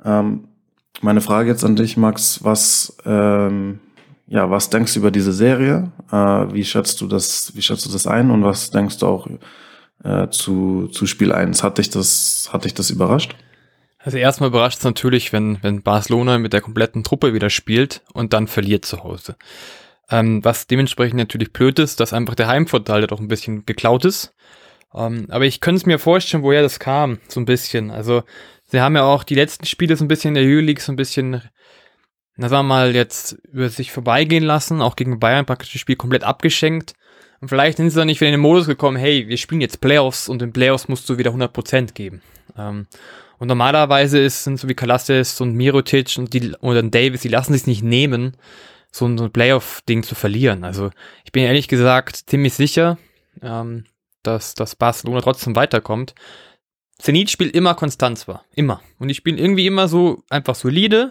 Ähm, 0.04 0.48
meine 1.00 1.20
Frage 1.20 1.50
jetzt 1.50 1.64
an 1.64 1.76
dich, 1.76 1.96
Max, 1.96 2.44
was, 2.44 2.96
ähm, 3.06 3.80
ja, 4.26 4.50
was 4.50 4.70
denkst 4.70 4.94
du 4.94 5.00
über 5.00 5.10
diese 5.10 5.32
Serie? 5.32 5.90
Äh, 6.10 6.52
wie 6.52 6.64
schätzt 6.64 7.00
du 7.00 7.06
das, 7.06 7.54
wie 7.54 7.62
schätzt 7.62 7.86
du 7.86 7.90
das 7.90 8.06
ein 8.06 8.30
und 8.30 8.44
was 8.44 8.70
denkst 8.70 8.98
du 8.98 9.06
auch 9.06 9.26
äh, 10.04 10.28
zu, 10.28 10.88
zu 10.88 11.06
Spiel 11.06 11.32
1? 11.32 11.62
Hat 11.62 11.78
dich 11.78 11.90
das, 11.90 12.50
hat 12.52 12.64
dich 12.64 12.74
das 12.74 12.90
überrascht? 12.90 13.34
Also 13.98 14.18
erstmal 14.18 14.48
überrascht 14.48 14.78
es 14.78 14.84
natürlich, 14.84 15.32
wenn, 15.32 15.62
wenn 15.62 15.82
Barcelona 15.82 16.38
mit 16.38 16.52
der 16.52 16.60
kompletten 16.60 17.04
Truppe 17.04 17.34
wieder 17.34 17.50
spielt 17.50 18.02
und 18.12 18.32
dann 18.32 18.48
verliert 18.48 18.84
zu 18.84 19.04
Hause. 19.04 19.36
Ähm, 20.10 20.44
was 20.44 20.66
dementsprechend 20.66 21.18
natürlich 21.18 21.52
blöd 21.52 21.78
ist, 21.78 22.00
dass 22.00 22.12
einfach 22.12 22.34
der 22.34 22.48
Heimvorteil 22.48 23.06
doch 23.06 23.20
ein 23.20 23.28
bisschen 23.28 23.64
geklaut 23.64 24.04
ist. 24.04 24.34
Ähm, 24.94 25.26
aber 25.30 25.46
ich 25.46 25.60
könnte 25.60 25.78
es 25.78 25.86
mir 25.86 25.98
vorstellen, 25.98 26.42
woher 26.42 26.62
das 26.62 26.80
kam, 26.80 27.18
so 27.28 27.40
ein 27.40 27.46
bisschen. 27.46 27.90
Also, 27.90 28.24
sie 28.64 28.80
haben 28.80 28.96
ja 28.96 29.04
auch 29.04 29.24
die 29.24 29.36
letzten 29.36 29.66
Spiele 29.66 29.96
so 29.96 30.04
ein 30.04 30.08
bisschen 30.08 30.28
in 30.30 30.34
der 30.34 30.44
Euroleague 30.44 30.82
so 30.82 30.92
ein 30.92 30.96
bisschen, 30.96 31.42
na 32.36 32.48
sagen 32.48 32.66
wir 32.66 32.74
mal, 32.74 32.94
jetzt 32.94 33.38
über 33.52 33.68
sich 33.68 33.92
vorbeigehen 33.92 34.44
lassen, 34.44 34.82
auch 34.82 34.96
gegen 34.96 35.20
Bayern 35.20 35.46
praktisch 35.46 35.72
das 35.72 35.80
Spiel 35.80 35.96
komplett 35.96 36.24
abgeschenkt. 36.24 36.94
Und 37.42 37.48
vielleicht 37.48 37.78
sind 37.78 37.90
sie 37.90 37.96
dann 37.96 38.06
nicht 38.06 38.20
wieder 38.20 38.28
in 38.28 38.34
den 38.34 38.40
Modus 38.40 38.68
gekommen, 38.68 38.96
hey, 38.96 39.26
wir 39.26 39.36
spielen 39.36 39.60
jetzt 39.60 39.80
Playoffs 39.80 40.28
und 40.28 40.40
in 40.42 40.52
Playoffs 40.52 40.86
musst 40.86 41.08
du 41.08 41.18
wieder 41.18 41.32
100% 41.32 41.92
geben. 41.92 42.22
Ähm, 42.56 42.86
und 43.38 43.48
normalerweise 43.48 44.20
ist, 44.20 44.44
sind 44.44 44.60
so 44.60 44.68
wie 44.68 44.74
Kalastes 44.74 45.40
und 45.40 45.56
Mirotic 45.56 46.16
und 46.18 46.32
die, 46.32 46.52
oder 46.60 46.84
Davis, 46.84 47.22
die 47.22 47.28
lassen 47.28 47.52
sich 47.52 47.66
nicht 47.66 47.82
nehmen, 47.82 48.36
so 48.92 49.06
ein, 49.06 49.18
so 49.18 49.24
ein 49.24 49.32
Playoff-Ding 49.32 50.04
zu 50.04 50.14
verlieren. 50.14 50.62
Also 50.62 50.90
ich 51.24 51.32
bin 51.32 51.42
ehrlich 51.42 51.66
gesagt 51.66 52.16
ziemlich 52.30 52.54
sicher, 52.54 52.96
ähm, 53.42 53.86
dass, 54.22 54.54
dass 54.54 54.76
Barcelona 54.76 55.20
trotzdem 55.20 55.56
weiterkommt. 55.56 56.14
Zenit 57.00 57.28
spielt 57.28 57.56
immer 57.56 57.74
konstant 57.74 58.20
zwar, 58.20 58.44
immer. 58.54 58.80
Und 59.00 59.08
die 59.08 59.16
spielen 59.16 59.38
irgendwie 59.38 59.66
immer 59.66 59.88
so 59.88 60.22
einfach 60.30 60.54
solide. 60.54 61.08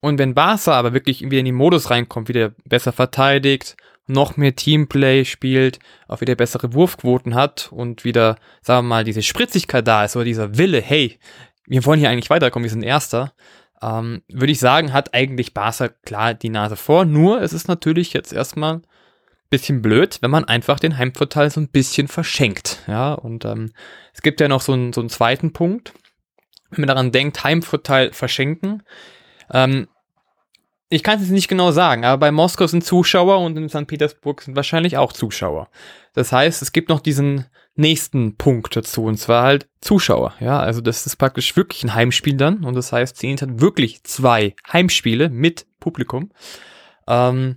Und 0.00 0.18
wenn 0.18 0.34
Barca 0.34 0.72
aber 0.72 0.92
wirklich 0.92 1.22
wieder 1.22 1.38
in 1.38 1.44
den 1.44 1.54
Modus 1.54 1.88
reinkommt, 1.88 2.28
wieder 2.28 2.52
besser 2.64 2.90
verteidigt, 2.90 3.76
noch 4.06 4.36
mehr 4.36 4.54
Teamplay 4.54 5.24
spielt, 5.24 5.78
auch 6.08 6.20
wieder 6.20 6.34
bessere 6.34 6.72
Wurfquoten 6.74 7.34
hat 7.34 7.70
und 7.72 8.04
wieder, 8.04 8.36
sagen 8.62 8.86
wir 8.86 8.90
mal, 8.90 9.04
diese 9.04 9.22
Spritzigkeit 9.22 9.86
da 9.86 10.04
ist 10.04 10.16
oder 10.16 10.24
dieser 10.24 10.56
Wille, 10.58 10.80
hey, 10.80 11.18
wir 11.66 11.84
wollen 11.84 11.98
hier 11.98 12.10
eigentlich 12.10 12.30
weiterkommen, 12.30 12.64
wir 12.64 12.70
sind 12.70 12.82
Erster, 12.82 13.32
ähm, 13.82 14.22
würde 14.28 14.52
ich 14.52 14.60
sagen, 14.60 14.92
hat 14.92 15.14
eigentlich 15.14 15.54
Barca 15.54 15.88
klar 15.88 16.34
die 16.34 16.48
Nase 16.48 16.76
vor. 16.76 17.04
Nur 17.04 17.42
es 17.42 17.52
ist 17.52 17.68
natürlich 17.68 18.12
jetzt 18.12 18.32
erstmal 18.32 18.76
ein 18.76 18.82
bisschen 19.50 19.82
blöd, 19.82 20.18
wenn 20.22 20.30
man 20.30 20.44
einfach 20.44 20.80
den 20.80 20.96
Heimvorteil 20.96 21.50
so 21.50 21.60
ein 21.60 21.68
bisschen 21.68 22.08
verschenkt. 22.08 22.82
Ja, 22.86 23.12
und 23.12 23.44
ähm, 23.44 23.72
es 24.14 24.22
gibt 24.22 24.40
ja 24.40 24.48
noch 24.48 24.60
so 24.60 24.72
einen, 24.72 24.92
so 24.92 25.00
einen 25.00 25.10
zweiten 25.10 25.52
Punkt. 25.52 25.92
wenn 26.70 26.82
man 26.82 26.88
daran 26.88 27.12
denkt, 27.12 27.44
Heimvorteil 27.44 28.12
verschenken. 28.12 28.82
Ähm, 29.52 29.88
ich 30.88 31.02
kann 31.02 31.16
es 31.16 31.22
jetzt 31.22 31.32
nicht 31.32 31.48
genau 31.48 31.72
sagen, 31.72 32.04
aber 32.04 32.18
bei 32.18 32.30
Moskau 32.30 32.66
sind 32.66 32.84
Zuschauer 32.84 33.40
und 33.40 33.56
in 33.56 33.68
St. 33.68 33.86
Petersburg 33.86 34.42
sind 34.42 34.54
wahrscheinlich 34.54 34.96
auch 34.96 35.12
Zuschauer. 35.12 35.68
Das 36.14 36.30
heißt, 36.32 36.62
es 36.62 36.72
gibt 36.72 36.88
noch 36.88 37.00
diesen 37.00 37.46
nächsten 37.74 38.36
Punkt 38.36 38.76
dazu 38.76 39.04
und 39.04 39.18
zwar 39.18 39.42
halt 39.42 39.68
Zuschauer. 39.80 40.34
Ja, 40.40 40.60
also 40.60 40.80
das 40.80 41.04
ist 41.04 41.16
praktisch 41.16 41.56
wirklich 41.56 41.82
ein 41.82 41.94
Heimspiel 41.94 42.36
dann 42.36 42.64
und 42.64 42.74
das 42.74 42.92
heißt, 42.92 43.16
Zenit 43.16 43.42
hat 43.42 43.60
wirklich 43.60 44.04
zwei 44.04 44.54
Heimspiele 44.72 45.28
mit 45.28 45.66
Publikum. 45.80 46.30
Ähm, 47.08 47.56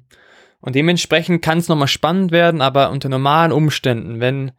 und 0.61 0.75
dementsprechend 0.75 1.41
kann 1.41 1.59
es 1.59 1.69
nochmal 1.69 1.87
spannend 1.87 2.31
werden, 2.31 2.61
aber 2.61 2.89
unter 2.89 3.09
normalen 3.09 3.51
Umständen, 3.51 4.19
wenn 4.19 4.51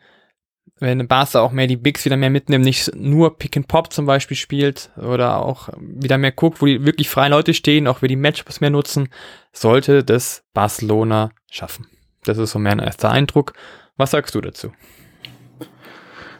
wenn 0.81 1.07
Barca 1.07 1.41
auch 1.41 1.53
mehr 1.53 1.67
die 1.67 1.77
Bigs 1.77 2.05
wieder 2.05 2.17
mehr 2.17 2.31
mitnimmt, 2.31 2.65
nicht 2.65 2.95
nur 2.97 3.39
Pick 3.39 3.57
and 3.57 3.69
Pop 3.69 3.93
zum 3.93 4.07
Beispiel 4.07 4.37
spielt 4.37 4.91
oder 4.97 5.45
auch 5.45 5.69
wieder 5.79 6.19
mehr 6.19 6.33
guckt, 6.33 6.61
wo 6.61 6.67
die 6.67 6.85
wirklich 6.85 7.11
freien 7.11 7.33
Leute 7.33 7.55
stehen, 7.55 7.87
auch 7.87 8.01
wir 8.03 8.09
die 8.09 8.17
Matchups 8.17 8.61
mehr 8.61 8.71
nutzen, 8.71 9.09
sollte 9.53 10.03
das 10.03 10.43
Barcelona 10.55 11.31
schaffen. 11.51 11.87
Das 12.25 12.39
ist 12.39 12.53
so 12.53 12.59
mein 12.59 12.79
erster 12.79 13.11
Eindruck. 13.11 13.53
Was 13.97 14.13
sagst 14.13 14.35
du 14.35 14.41
dazu? 14.41 14.73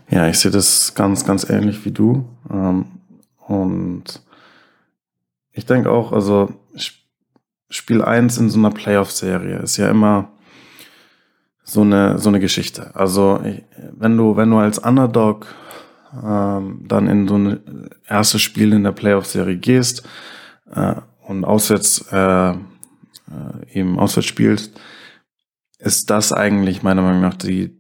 Ja, 0.09 0.27
ich 0.27 0.39
sehe 0.39 0.51
das 0.51 0.95
ganz, 0.95 1.25
ganz 1.25 1.49
ähnlich 1.49 1.85
wie 1.85 1.93
du. 1.93 2.27
Ähm, 2.51 2.87
und 3.47 4.23
ich 5.53 5.67
denke 5.67 5.91
auch, 5.91 6.13
also 6.13 6.53
Spiel 7.69 8.03
1 8.03 8.39
in 8.39 8.51
so 8.51 8.59
einer 8.59 8.71
Playoff-Serie 8.71 9.59
ist 9.59 9.77
ja 9.77 9.89
immer 9.89 10.33
so 11.71 11.83
eine, 11.83 12.19
so 12.19 12.29
eine 12.29 12.41
Geschichte. 12.41 12.95
Also 12.95 13.41
wenn 13.93 14.17
du, 14.17 14.37
wenn 14.37 14.51
du 14.51 14.59
als 14.59 14.79
Underdog 14.79 15.47
ähm, 16.13 16.85
dann 16.89 17.07
in 17.07 17.29
so 17.29 17.37
ein 17.37 17.91
erstes 18.09 18.43
Spiel 18.43 18.73
in 18.73 18.83
der 18.83 18.93
Playoff-Serie 18.93 19.57
gehst 19.57 20.03
äh, 20.75 20.97
und 21.29 21.45
auswärts 21.45 22.07
äh, 22.11 22.51
äh, 22.51 22.55
eben 23.73 24.01
auswärts 24.01 24.27
spielst, 24.27 24.81
ist 25.79 26.11
das 26.11 26.33
eigentlich 26.33 26.83
meiner 26.83 27.03
Meinung 27.03 27.21
nach 27.21 27.35
die, 27.35 27.79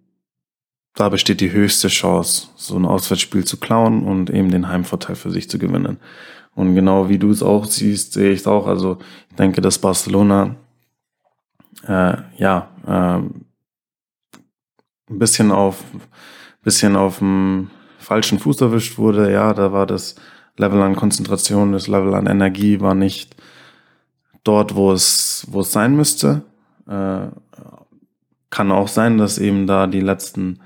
da 0.95 1.09
besteht 1.09 1.41
die 1.41 1.51
höchste 1.51 1.89
Chance, 1.89 2.49
so 2.55 2.77
ein 2.77 2.87
Auswärtsspiel 2.87 3.45
zu 3.45 3.59
klauen 3.59 4.05
und 4.05 4.31
eben 4.31 4.53
den 4.53 4.69
Heimvorteil 4.69 5.17
für 5.17 5.31
sich 5.31 5.51
zu 5.51 5.59
gewinnen. 5.59 5.99
Und 6.55 6.77
genau 6.77 7.09
wie 7.09 7.19
du 7.19 7.31
es 7.31 7.43
auch 7.43 7.65
siehst, 7.65 8.13
sehe 8.13 8.31
ich 8.31 8.41
es 8.41 8.47
auch. 8.47 8.69
Also 8.69 8.99
ich 9.31 9.37
denke, 9.37 9.61
dass 9.61 9.79
Barcelona 9.79 10.55
äh, 11.89 12.17
ja 12.37 12.69
äh, 12.87 13.50
ein 15.11 15.19
bisschen 15.19 15.53
auf, 15.53 15.83
bisschen 16.63 16.97
auf 16.97 17.19
dem 17.19 17.71
falschen 17.99 18.39
Fuß 18.39 18.61
erwischt 18.61 18.99
wurde. 18.99 19.33
Ja, 19.33 19.53
da 19.53 19.73
war 19.73 19.87
das 19.87 20.15
Level 20.57 20.81
an 20.83 20.97
Konzentration, 20.97 21.73
das 21.73 21.89
Level 21.89 22.15
an 22.15 22.27
Energie 22.27 22.81
war 22.81 22.95
nicht 22.95 23.37
dort, 24.45 24.75
wo 24.75 24.93
es, 24.93 25.47
wo 25.51 25.61
es 25.61 25.73
sein 25.73 25.97
müsste. 25.97 26.43
Äh, 26.89 27.29
kann 28.51 28.73
auch 28.73 28.89
sein, 28.89 29.19
dass 29.19 29.39
eben 29.39 29.67
da 29.67 29.87
die 29.87 30.01
letzten 30.01 30.61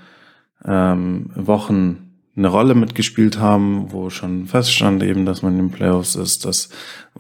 ähm, 0.65 1.31
Wochen 1.35 2.04
eine 2.37 2.49
Rolle 2.49 2.75
mitgespielt 2.75 3.39
haben, 3.39 3.93
wo 3.93 4.11
schon 4.11 4.47
feststand 4.47 5.03
eben, 5.03 5.25
dass 5.25 5.43
man 5.43 5.53
in 5.53 5.69
den 5.69 5.71
Playoffs 5.71 6.17
ist, 6.17 6.45
dass 6.45 6.69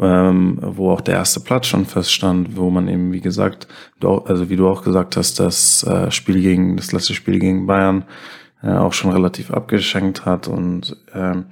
ähm, 0.00 0.58
wo 0.60 0.90
auch 0.90 1.00
der 1.00 1.14
erste 1.14 1.40
Platz 1.40 1.68
schon 1.68 1.86
feststand, 1.86 2.56
wo 2.56 2.68
man 2.70 2.88
eben 2.88 3.12
wie 3.12 3.20
gesagt, 3.20 3.68
du, 4.00 4.18
also 4.18 4.50
wie 4.50 4.56
du 4.56 4.68
auch 4.68 4.82
gesagt 4.82 5.16
hast, 5.16 5.38
das 5.38 5.84
äh, 5.84 6.10
Spiel 6.10 6.40
gegen 6.40 6.76
das 6.76 6.90
letzte 6.90 7.14
Spiel 7.14 7.38
gegen 7.38 7.66
Bayern 7.66 8.04
äh, 8.62 8.72
auch 8.72 8.92
schon 8.92 9.12
relativ 9.12 9.52
abgeschenkt 9.52 10.24
hat. 10.24 10.48
Und 10.48 10.96
ähm, 11.14 11.46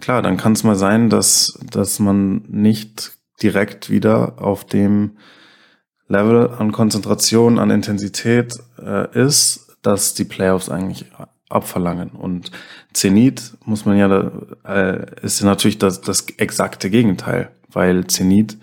klar, 0.00 0.20
dann 0.20 0.36
kann 0.36 0.52
es 0.52 0.64
mal 0.64 0.76
sein, 0.76 1.08
dass 1.08 1.58
dass 1.70 1.98
man 2.00 2.42
nicht 2.48 3.12
direkt 3.42 3.88
wieder 3.88 4.34
auf 4.42 4.66
dem 4.66 5.16
Level 6.08 6.50
an 6.50 6.72
Konzentration, 6.72 7.58
an 7.58 7.70
Intensität 7.70 8.54
äh, 8.82 9.18
ist, 9.18 9.76
dass 9.82 10.14
die 10.14 10.24
Playoffs 10.24 10.68
eigentlich 10.68 11.06
abverlangen. 11.48 12.10
Und 12.10 12.50
Zenit 12.92 13.56
muss 13.64 13.84
man 13.84 13.96
ja, 13.96 14.30
äh, 14.64 15.06
ist 15.22 15.42
natürlich 15.42 15.78
das, 15.78 16.00
das 16.00 16.26
exakte 16.38 16.90
Gegenteil, 16.90 17.50
weil 17.70 18.06
Zenit, 18.06 18.58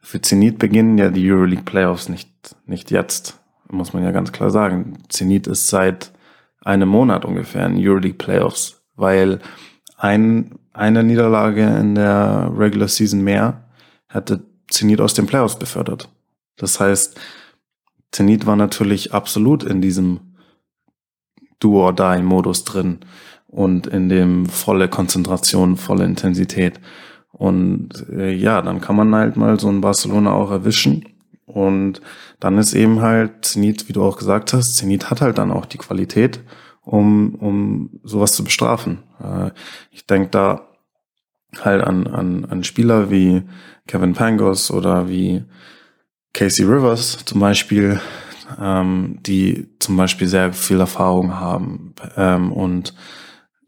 für 0.00 0.20
Zenit 0.20 0.58
beginnen 0.58 0.96
ja 0.98 1.10
die 1.10 1.30
Euroleague 1.30 1.64
Playoffs 1.64 2.08
nicht, 2.08 2.30
nicht 2.66 2.90
jetzt, 2.90 3.38
muss 3.70 3.92
man 3.92 4.02
ja 4.02 4.10
ganz 4.10 4.32
klar 4.32 4.50
sagen. 4.50 4.98
Zenit 5.08 5.46
ist 5.46 5.68
seit 5.68 6.12
einem 6.64 6.88
Monat 6.88 7.24
ungefähr 7.24 7.66
in 7.66 7.76
Euroleague 7.76 8.16
Playoffs, 8.18 8.80
weil 8.96 9.40
ein, 9.96 10.58
eine 10.72 11.02
Niederlage 11.02 11.64
in 11.64 11.94
der 11.94 12.50
Regular 12.56 12.88
Season 12.88 13.22
mehr 13.22 13.64
hätte 14.08 14.42
Zenit 14.70 15.00
aus 15.00 15.14
den 15.14 15.26
Playoffs 15.26 15.58
befördert. 15.58 16.08
Das 16.56 16.80
heißt, 16.80 17.18
Zenit 18.12 18.46
war 18.46 18.56
natürlich 18.56 19.12
absolut 19.12 19.62
in 19.62 19.80
diesem 19.80 20.20
Do-or-Die-Modus 21.60 22.64
drin 22.64 23.00
und 23.46 23.86
in 23.86 24.08
dem 24.08 24.46
volle 24.46 24.88
Konzentration, 24.88 25.76
volle 25.76 26.04
Intensität. 26.04 26.80
Und 27.32 28.06
äh, 28.10 28.32
ja, 28.32 28.62
dann 28.62 28.80
kann 28.80 28.96
man 28.96 29.14
halt 29.14 29.36
mal 29.36 29.58
so 29.58 29.68
ein 29.68 29.80
Barcelona 29.80 30.32
auch 30.32 30.50
erwischen. 30.50 31.04
Und 31.46 32.00
dann 32.40 32.58
ist 32.58 32.74
eben 32.74 33.00
halt 33.00 33.44
Zenit, 33.44 33.88
wie 33.88 33.92
du 33.92 34.04
auch 34.04 34.18
gesagt 34.18 34.52
hast, 34.52 34.76
Zenit 34.76 35.10
hat 35.10 35.20
halt 35.20 35.38
dann 35.38 35.50
auch 35.50 35.66
die 35.66 35.78
Qualität, 35.78 36.40
um, 36.82 37.34
um 37.36 38.00
sowas 38.02 38.32
zu 38.32 38.44
bestrafen. 38.44 38.98
Äh, 39.22 39.50
ich 39.90 40.06
denke 40.06 40.30
da 40.30 40.68
halt 41.60 41.82
an, 41.82 42.06
an, 42.06 42.44
an 42.44 42.64
Spieler 42.64 43.10
wie 43.10 43.42
Kevin 43.86 44.12
Pangos 44.12 44.70
oder 44.70 45.08
wie 45.08 45.44
Casey 46.34 46.64
Rivers 46.64 47.24
zum 47.24 47.40
Beispiel, 47.40 48.00
ähm, 48.60 49.18
die 49.20 49.68
zum 49.78 49.96
Beispiel 49.96 50.26
sehr 50.26 50.52
viel 50.52 50.80
Erfahrung 50.80 51.38
haben 51.38 51.94
ähm, 52.16 52.52
und 52.52 52.94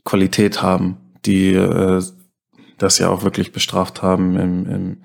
Qualität 0.05 0.63
haben, 0.63 0.97
die 1.25 1.55
äh, 1.55 2.03
das 2.79 2.99
ja 2.99 3.09
auch 3.11 3.23
wirklich 3.23 3.53
bestraft 3.53 4.03
haben 4.03 4.37
im, 4.37 4.67
im, 4.67 4.97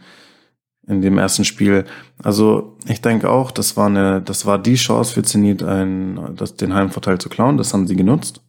in 0.88 1.02
dem 1.02 1.18
ersten 1.18 1.46
Spiel. 1.46 1.86
Also 2.24 2.78
ich 2.88 3.02
denke 3.02 3.30
auch, 3.30 3.52
das 3.52 3.76
war 3.76 3.88
eine, 3.88 4.22
das 4.22 4.46
war 4.46 4.58
die 4.58 4.76
Chance 4.76 5.14
für 5.14 5.24
Zenit, 5.24 5.62
das, 5.62 6.56
den 6.56 6.74
Heimvorteil 6.74 7.18
zu 7.18 7.30
klauen. 7.30 7.58
Das 7.58 7.74
haben 7.74 7.88
sie 7.88 7.96
genutzt. 7.96 8.42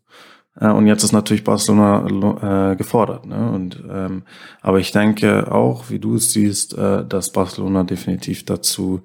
Äh, 0.61 0.71
und 0.71 0.87
jetzt 0.87 1.03
ist 1.03 1.13
natürlich 1.13 1.45
Barcelona 1.45 2.73
äh, 2.73 2.77
gefordert. 2.77 3.27
Ne? 3.27 3.51
Und, 3.51 3.83
ähm, 3.91 4.23
aber 4.63 4.79
ich 4.79 4.93
denke 4.93 5.53
auch, 5.53 5.91
wie 5.91 5.99
du 5.99 6.17
es 6.17 6.33
siehst, 6.33 6.77
äh, 6.77 7.05
dass 7.05 7.33
Barcelona 7.33 7.85
definitiv 7.85 8.45
dazu 8.45 9.03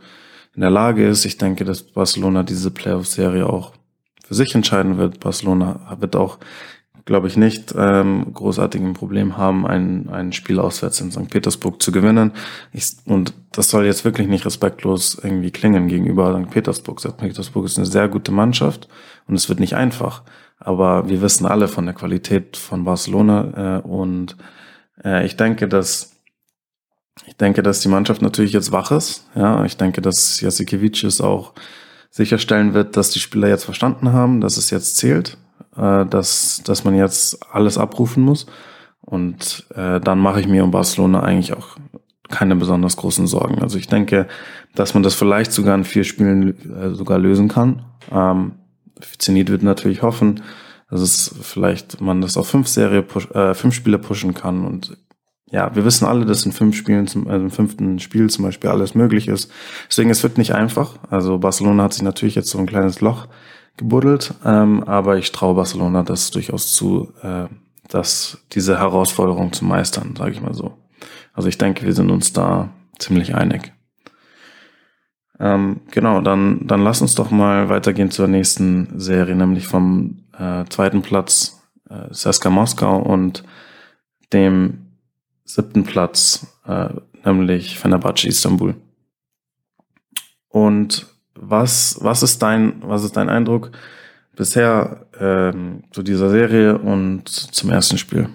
in 0.55 0.61
der 0.61 0.69
Lage 0.69 1.07
ist. 1.07 1.25
Ich 1.25 1.37
denke, 1.37 1.65
dass 1.65 1.83
Barcelona 1.83 2.43
diese 2.43 2.71
Playoff-Serie 2.71 3.47
auch 3.47 3.73
für 4.25 4.35
sich 4.35 4.53
entscheiden 4.55 4.97
wird. 4.97 5.19
Barcelona 5.19 5.97
wird 5.99 6.15
auch, 6.15 6.39
glaube 7.05 7.27
ich, 7.27 7.37
nicht 7.37 7.73
ähm, 7.77 8.33
großartigen 8.33 8.93
Problem 8.93 9.37
haben, 9.37 9.65
ein, 9.65 10.09
ein 10.09 10.33
Spiel 10.33 10.59
auswärts 10.59 11.01
in 11.01 11.11
St. 11.11 11.29
Petersburg 11.29 11.81
zu 11.81 11.91
gewinnen. 11.91 12.31
Ich, 12.71 12.95
und 13.05 13.33
das 13.51 13.69
soll 13.69 13.85
jetzt 13.85 14.05
wirklich 14.05 14.27
nicht 14.27 14.45
respektlos 14.45 15.19
irgendwie 15.21 15.51
klingen 15.51 15.87
gegenüber 15.87 16.39
St. 16.39 16.49
Petersburg. 16.49 16.99
St. 16.99 17.17
Petersburg 17.17 17.65
ist 17.65 17.77
eine 17.77 17.87
sehr 17.87 18.07
gute 18.07 18.31
Mannschaft 18.31 18.87
und 19.27 19.35
es 19.35 19.49
wird 19.49 19.59
nicht 19.59 19.75
einfach. 19.75 20.23
Aber 20.59 21.09
wir 21.09 21.21
wissen 21.21 21.45
alle 21.45 21.67
von 21.67 21.85
der 21.85 21.95
Qualität 21.95 22.55
von 22.55 22.83
Barcelona 22.83 23.79
äh, 23.79 23.81
und 23.81 24.37
äh, 25.03 25.25
ich 25.25 25.35
denke, 25.35 25.67
dass 25.67 26.20
ich 27.25 27.35
denke, 27.35 27.63
dass 27.63 27.79
die 27.81 27.89
Mannschaft 27.89 28.21
natürlich 28.21 28.53
jetzt 28.53 28.71
wach 28.71 28.91
ist. 28.91 29.25
Ja, 29.35 29.63
ich 29.65 29.77
denke, 29.77 30.01
dass 30.01 30.41
Jasikevicius 30.41 31.21
auch 31.21 31.53
sicherstellen 32.09 32.73
wird, 32.73 32.97
dass 32.97 33.11
die 33.11 33.19
Spieler 33.19 33.47
jetzt 33.47 33.63
verstanden 33.63 34.11
haben, 34.11 34.41
dass 34.41 34.57
es 34.57 34.69
jetzt 34.69 34.97
zählt, 34.97 35.37
äh, 35.77 36.05
dass, 36.05 36.61
dass 36.65 36.83
man 36.83 36.95
jetzt 36.95 37.39
alles 37.53 37.77
abrufen 37.77 38.23
muss. 38.23 38.47
Und 39.01 39.65
äh, 39.75 39.99
dann 39.99 40.19
mache 40.19 40.41
ich 40.41 40.47
mir 40.47 40.63
um 40.63 40.71
Barcelona 40.71 41.21
eigentlich 41.21 41.53
auch 41.53 41.77
keine 42.29 42.55
besonders 42.55 42.97
großen 42.97 43.27
Sorgen. 43.27 43.61
Also 43.61 43.77
ich 43.77 43.87
denke, 43.87 44.27
dass 44.75 44.93
man 44.93 45.03
das 45.03 45.15
vielleicht 45.15 45.51
sogar 45.51 45.75
in 45.75 45.83
vier 45.83 46.03
Spielen 46.03 46.55
äh, 46.71 46.93
sogar 46.93 47.19
lösen 47.19 47.47
kann. 47.47 47.83
Ähm, 48.11 48.53
Zenit 49.17 49.49
wird 49.49 49.63
natürlich 49.63 50.01
hoffen, 50.01 50.41
dass 50.89 51.01
es 51.01 51.33
vielleicht 51.41 52.01
man 52.01 52.21
das 52.21 52.37
auf 52.37 52.47
fünf 52.47 52.67
Serie, 52.67 53.05
äh, 53.33 53.53
fünf 53.53 53.73
Spiele 53.73 53.97
pushen 53.97 54.33
kann 54.33 54.65
und 54.65 54.97
ja, 55.51 55.75
wir 55.75 55.83
wissen 55.83 56.05
alle, 56.05 56.25
dass 56.25 56.45
in 56.45 56.53
fünf 56.53 56.77
Spielen, 56.77 57.07
zum, 57.07 57.27
also 57.27 57.43
im 57.43 57.51
fünften 57.51 57.99
Spiel 57.99 58.29
zum 58.29 58.45
Beispiel 58.45 58.69
alles 58.69 58.95
möglich 58.95 59.27
ist. 59.27 59.51
Deswegen, 59.89 60.09
es 60.09 60.23
wird 60.23 60.37
nicht 60.37 60.55
einfach. 60.55 60.95
Also 61.09 61.37
Barcelona 61.37 61.83
hat 61.83 61.93
sich 61.93 62.03
natürlich 62.03 62.35
jetzt 62.35 62.49
so 62.49 62.57
ein 62.57 62.65
kleines 62.65 63.01
Loch 63.01 63.27
gebuddelt, 63.75 64.33
ähm, 64.45 64.83
aber 64.85 65.17
ich 65.17 65.31
traue 65.31 65.55
Barcelona 65.55 66.03
das 66.03 66.31
durchaus 66.31 66.73
zu, 66.73 67.11
äh, 67.21 67.45
dass 67.89 68.39
diese 68.53 68.79
Herausforderung 68.79 69.51
zu 69.51 69.65
meistern, 69.65 70.15
sage 70.17 70.31
ich 70.31 70.41
mal 70.41 70.53
so. 70.53 70.77
Also 71.33 71.49
ich 71.49 71.57
denke, 71.57 71.85
wir 71.85 71.93
sind 71.93 72.11
uns 72.11 72.31
da 72.31 72.69
ziemlich 72.97 73.35
einig. 73.35 73.73
Ähm, 75.39 75.81
genau, 75.91 76.21
dann, 76.21 76.65
dann 76.65 76.83
lass 76.83 77.01
uns 77.01 77.15
doch 77.15 77.31
mal 77.31 77.67
weitergehen 77.67 78.11
zur 78.11 78.27
nächsten 78.27 78.99
Serie, 78.99 79.35
nämlich 79.35 79.67
vom 79.67 80.23
äh, 80.37 80.63
zweiten 80.69 81.01
Platz 81.01 81.61
äh, 81.89 82.13
Seska 82.13 82.49
Moskau 82.49 82.97
und 82.99 83.43
dem 84.33 84.80
siebten 85.53 85.83
Platz, 85.83 86.47
äh, 86.65 86.89
nämlich 87.25 87.77
Fenerbahce 87.77 88.27
Istanbul. 88.27 88.75
Und 90.49 91.07
was, 91.35 91.97
was, 92.01 92.23
ist 92.23 92.41
dein, 92.41 92.81
was 92.83 93.03
ist 93.03 93.17
dein 93.17 93.29
Eindruck 93.29 93.71
bisher 94.35 95.05
ähm, 95.19 95.83
zu 95.91 96.03
dieser 96.03 96.29
Serie 96.29 96.77
und 96.77 97.29
zum 97.29 97.69
ersten 97.69 97.97
Spiel? 97.97 98.29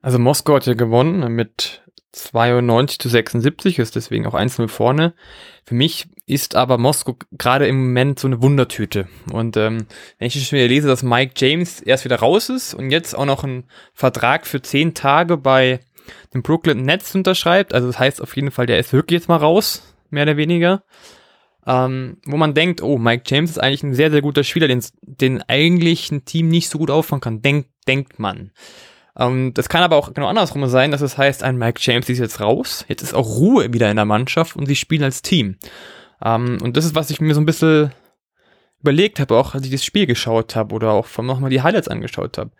Also 0.00 0.18
Moskau 0.18 0.56
hat 0.56 0.66
ja 0.66 0.74
gewonnen 0.74 1.32
mit 1.32 1.82
92 2.14 2.98
zu 2.98 3.08
76, 3.08 3.78
ist 3.78 3.96
deswegen 3.96 4.26
auch 4.26 4.34
1-0 4.34 4.68
vorne. 4.68 5.14
Für 5.64 5.74
mich 5.74 6.06
ist 6.26 6.54
aber 6.54 6.78
Moskau 6.78 7.16
gerade 7.32 7.66
im 7.66 7.86
Moment 7.86 8.18
so 8.18 8.28
eine 8.28 8.40
Wundertüte. 8.40 9.08
Und 9.32 9.56
ähm, 9.56 9.86
wenn 10.18 10.28
ich 10.28 10.34
schon 10.46 10.56
wieder 10.58 10.68
lese, 10.68 10.88
dass 10.88 11.02
Mike 11.02 11.34
James 11.36 11.80
erst 11.80 12.04
wieder 12.04 12.16
raus 12.16 12.48
ist 12.48 12.72
und 12.74 12.90
jetzt 12.90 13.14
auch 13.14 13.26
noch 13.26 13.44
einen 13.44 13.64
Vertrag 13.92 14.46
für 14.46 14.62
10 14.62 14.94
Tage 14.94 15.36
bei 15.36 15.80
den 16.32 16.42
Brooklyn 16.42 16.82
Nets 16.82 17.14
unterschreibt, 17.14 17.74
also 17.74 17.88
das 17.88 17.98
heißt 17.98 18.22
auf 18.22 18.36
jeden 18.36 18.50
Fall, 18.50 18.66
der 18.66 18.78
ist 18.78 18.92
wirklich 18.92 19.20
jetzt 19.20 19.28
mal 19.28 19.36
raus, 19.36 19.82
mehr 20.10 20.22
oder 20.22 20.36
weniger. 20.36 20.84
Ähm, 21.66 22.18
wo 22.26 22.36
man 22.36 22.54
denkt, 22.54 22.82
oh, 22.82 22.98
Mike 22.98 23.24
James 23.26 23.50
ist 23.50 23.58
eigentlich 23.58 23.82
ein 23.82 23.94
sehr, 23.94 24.10
sehr 24.10 24.20
guter 24.20 24.44
Spieler, 24.44 24.68
den, 24.68 24.84
den 25.02 25.42
eigentlich 25.48 26.12
ein 26.12 26.24
Team 26.26 26.48
nicht 26.48 26.68
so 26.68 26.78
gut 26.78 26.90
auffangen 26.90 27.22
kann, 27.22 27.42
denk, 27.42 27.66
denkt 27.88 28.18
man. 28.18 28.52
Ähm, 29.18 29.52
das 29.54 29.68
kann 29.68 29.82
aber 29.82 29.96
auch 29.96 30.12
genau 30.12 30.28
andersrum 30.28 30.66
sein, 30.68 30.90
dass 30.90 31.00
es 31.00 31.16
heißt, 31.18 31.42
ein 31.42 31.56
Mike 31.56 31.80
James 31.82 32.08
ist 32.08 32.18
jetzt 32.18 32.40
raus, 32.40 32.84
jetzt 32.88 33.02
ist 33.02 33.14
auch 33.14 33.36
Ruhe 33.36 33.72
wieder 33.72 33.90
in 33.90 33.96
der 33.96 34.04
Mannschaft 34.04 34.56
und 34.56 34.66
sie 34.66 34.76
spielen 34.76 35.04
als 35.04 35.22
Team. 35.22 35.56
Ähm, 36.24 36.58
und 36.62 36.76
das 36.76 36.84
ist, 36.84 36.94
was 36.94 37.10
ich 37.10 37.20
mir 37.20 37.34
so 37.34 37.40
ein 37.40 37.46
bisschen 37.46 37.92
überlegt 38.80 39.20
habe, 39.20 39.36
auch 39.36 39.54
als 39.54 39.64
ich 39.64 39.72
das 39.72 39.84
Spiel 39.84 40.06
geschaut 40.06 40.56
habe 40.56 40.74
oder 40.74 40.92
auch 40.92 41.06
nochmal 41.18 41.50
die 41.50 41.62
Highlights 41.62 41.88
angeschaut 41.88 42.38
habe. 42.38 42.50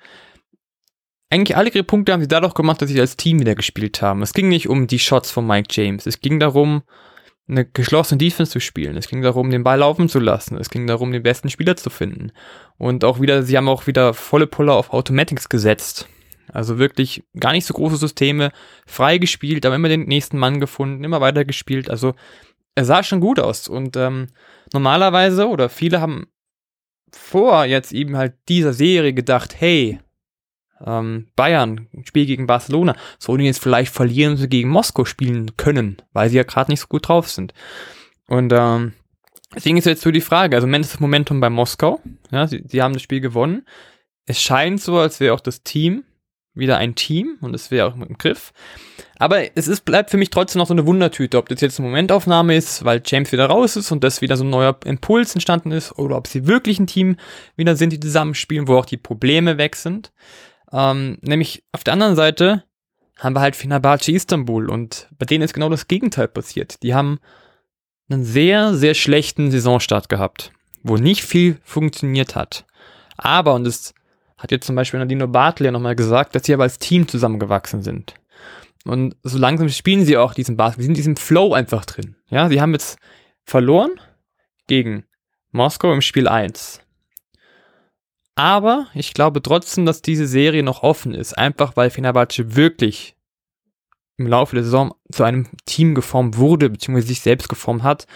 Eigentlich 1.31 1.57
alle 1.57 1.71
ihre 1.71 1.85
Punkte 1.85 2.13
haben 2.13 2.21
sie 2.21 2.29
dadurch 2.29 2.55
gemacht, 2.55 2.81
dass 2.81 2.89
sie 2.89 3.01
als 3.01 3.17
Team 3.17 3.41
wieder 3.41 3.55
gespielt 3.55 4.01
haben. 4.01 4.23
Es 4.23 4.33
ging 4.33 4.49
nicht 4.49 4.69
um 4.69 4.87
die 4.87 4.99
Shots 4.99 5.31
von 5.31 5.47
Mike 5.47 5.69
James. 5.71 6.07
Es 6.07 6.21
ging 6.21 6.39
darum, 6.39 6.83
eine 7.49 7.65
geschlossene 7.65 8.19
Defense 8.19 8.53
zu 8.53 8.61
spielen. 8.61 8.97
Es 8.97 9.09
ging 9.09 9.21
darum, 9.21 9.51
den 9.51 9.65
Ball 9.65 9.81
laufen 9.81 10.09
zu 10.09 10.19
lassen. 10.19 10.57
Es 10.57 10.71
ging 10.71 10.87
darum, 10.87 11.13
den 11.13 11.23
besten 11.23 11.51
Spieler 11.51 11.77
zu 11.77 11.91
finden. 11.91 12.33
Und 12.79 13.05
auch 13.05 13.21
wieder, 13.21 13.43
sie 13.43 13.57
haben 13.57 13.69
auch 13.69 13.87
wieder 13.87 14.15
volle 14.15 14.47
Puller 14.47 14.75
auf 14.75 14.93
Automatics 14.93 15.49
gesetzt. 15.49 16.09
Also 16.49 16.79
wirklich 16.79 17.25
gar 17.39 17.53
nicht 17.53 17.67
so 17.67 17.75
große 17.75 17.97
Systeme, 17.97 18.53
frei 18.87 19.19
gespielt, 19.19 19.65
aber 19.67 19.77
immer 19.77 19.89
den 19.89 20.05
nächsten 20.05 20.39
Mann 20.39 20.61
gefunden, 20.61 21.05
immer 21.05 21.21
weiter 21.21 21.45
gespielt. 21.45 21.91
Also 21.91 22.15
er 22.75 22.85
sah 22.85 23.03
schon 23.03 23.21
gut 23.21 23.39
aus. 23.39 23.69
Und 23.69 23.97
ähm, 23.97 24.29
normalerweise, 24.73 25.49
oder 25.49 25.69
viele 25.69 26.01
haben 26.01 26.27
vor 27.13 27.65
jetzt 27.65 27.93
eben 27.93 28.17
halt 28.17 28.35
dieser 28.49 28.73
Serie 28.73 29.13
gedacht, 29.13 29.55
hey, 29.59 30.01
ähm, 30.85 31.29
Bayern, 31.37 31.89
Spiel 32.05 32.27
gegen 32.27 32.47
Barcelona, 32.47 32.97
sollen 33.19 33.43
jetzt 33.43 33.63
vielleicht 33.63 33.93
verlieren 33.93 34.37
sie 34.37 34.49
gegen 34.49 34.69
Moskau 34.69 35.05
spielen 35.05 35.57
können, 35.57 36.03
weil 36.13 36.29
sie 36.29 36.37
ja 36.37 36.43
gerade 36.43 36.71
nicht 36.71 36.81
so 36.81 36.89
gut 36.89 37.09
drauf 37.09 37.31
sind. 37.31 37.55
Und 38.27 38.53
ähm, 38.53 38.93
deswegen 39.55 39.77
ist 39.77 39.87
jetzt 39.87 40.03
so 40.03 40.11
die 40.11 40.21
Frage, 40.21 40.57
also 40.57 40.69
das 40.69 41.01
Momentum 41.01 41.41
bei 41.41 41.51
Moskau, 41.51 42.01
ja, 42.31 42.47
sie, 42.47 42.65
sie 42.67 42.83
haben 42.83 42.95
das 42.95 43.03
Spiel 43.03 43.21
gewonnen. 43.21 43.67
Es 44.27 44.41
scheint 44.41 44.81
so, 44.81 44.99
als 44.99 45.21
wäre 45.21 45.35
auch 45.35 45.41
das 45.41 45.63
Team 45.63 46.05
wieder 46.55 46.79
ein 46.79 46.95
Team 46.95 47.37
und 47.41 47.55
es 47.55 47.71
wäre 47.71 47.89
auch 47.89 47.95
im 47.97 48.17
Griff. 48.17 48.53
Aber 49.19 49.57
es 49.57 49.69
ist, 49.69 49.85
bleibt 49.85 50.11
für 50.11 50.17
mich 50.17 50.31
trotzdem 50.31 50.61
noch 50.61 50.67
so 50.67 50.75
eine 50.75 50.87
Wundertüte, 50.87 51.39
ob 51.39 51.49
das 51.49 51.61
jetzt 51.61 51.79
eine 51.79 51.89
Momentaufnahme 51.89 52.57
ist, 52.57 52.85
weil 52.85 53.03
James 53.05 53.33
wieder 53.33 53.47
raus 53.47 53.77
ist 53.77 53.91
und 53.91 54.05
das 54.05 54.21
wieder 54.21 54.37
so 54.37 54.45
ein 54.45 54.51
neuer 54.51 54.77
Impuls 54.85 55.35
entstanden 55.35 55.73
ist, 55.73 55.99
oder 55.99 56.17
ob 56.17 56.27
sie 56.27 56.47
wirklich 56.47 56.79
ein 56.79 56.87
Team 56.87 57.17
wieder 57.57 57.77
sind, 57.77 57.93
die 57.93 58.01
zusammenspielen, 58.01 58.69
wo 58.69 58.77
auch 58.77 58.87
die 58.87 58.97
Probleme 58.97 59.59
weg 59.59 59.77
sind. 59.77 60.13
Ähm, 60.73 61.19
nämlich 61.23 61.65
auf 61.73 61.85
der 61.85 61.93
anderen 61.93 62.17
Seite 62.17 62.65
haben 63.19 63.35
wir 63.35 63.41
halt 63.41 63.57
Fenerbahce 63.57 64.13
Istanbul 64.13 64.69
und 64.69 65.09
bei 65.19 65.27
denen 65.27 65.45
ist 65.45 65.55
genau 65.55 65.69
das 65.69 65.89
Gegenteil 65.89 66.29
passiert. 66.29 66.83
Die 66.83 66.95
haben 66.95 67.21
einen 68.09 68.25
sehr, 68.25 68.75
sehr 68.75 68.95
schlechten 68.95 69.51
Saisonstart 69.51 70.09
gehabt, 70.09 70.53
wo 70.83 70.97
nicht 70.97 71.23
viel 71.25 71.59
funktioniert 71.65 72.35
hat. 72.35 72.67
Aber, 73.17 73.55
und 73.55 73.65
das 73.65 73.95
hat 74.37 74.51
jetzt 74.51 74.67
zum 74.67 74.77
Beispiel 74.77 75.01
Nadine 75.01 75.29
Bartel 75.29 75.67
ja 75.67 75.73
nochmal 75.73 75.97
gesagt, 75.97 76.35
dass 76.35 76.45
sie 76.45 76.55
aber 76.55 76.65
als 76.65 76.79
Team 76.79 77.09
zusammengewachsen 77.09 77.83
sind. 77.83 78.15
Und 78.85 79.17
so 79.23 79.39
langsam 79.39 79.69
spielen 79.69 80.05
sie 80.05 80.17
auch 80.17 80.35
diesen 80.35 80.57
Basketball, 80.57 80.83
sie 80.83 80.87
sind 80.87 80.93
in 80.93 80.97
diesem 80.97 81.17
Flow 81.17 81.55
einfach 81.55 81.85
drin. 81.85 82.17
Ja, 82.29 82.49
sie 82.49 82.61
haben 82.61 82.73
jetzt 82.73 82.99
verloren 83.45 83.93
gegen 84.67 85.05
Moskau 85.53 85.93
im 85.93 86.03
Spiel 86.03 86.29
1. 86.29 86.81
Aber 88.37 88.89
ich 88.95 89.15
glaube 89.15 89.41
trotzdem, 89.41 89.87
dass 89.87 90.03
diese 90.03 90.27
Serie 90.27 90.63
noch 90.63 90.83
offen 90.83 91.15
ist, 91.15 91.39
einfach 91.39 91.77
weil 91.77 91.91
Fenerbahce 91.91 92.57
wirklich 92.57 93.17
im 94.17 94.27
Laufe 94.27 94.57
der 94.57 94.65
Saison 94.65 94.95
zu 95.11 95.25
einem 95.25 95.49
Team 95.65 95.95
geformt 95.95 96.37
wurde, 96.37 96.71
beziehungsweise 96.71 97.09
sich 97.09 97.21
selbst 97.21 97.49
geformt 97.49 97.83
hat 97.83 98.07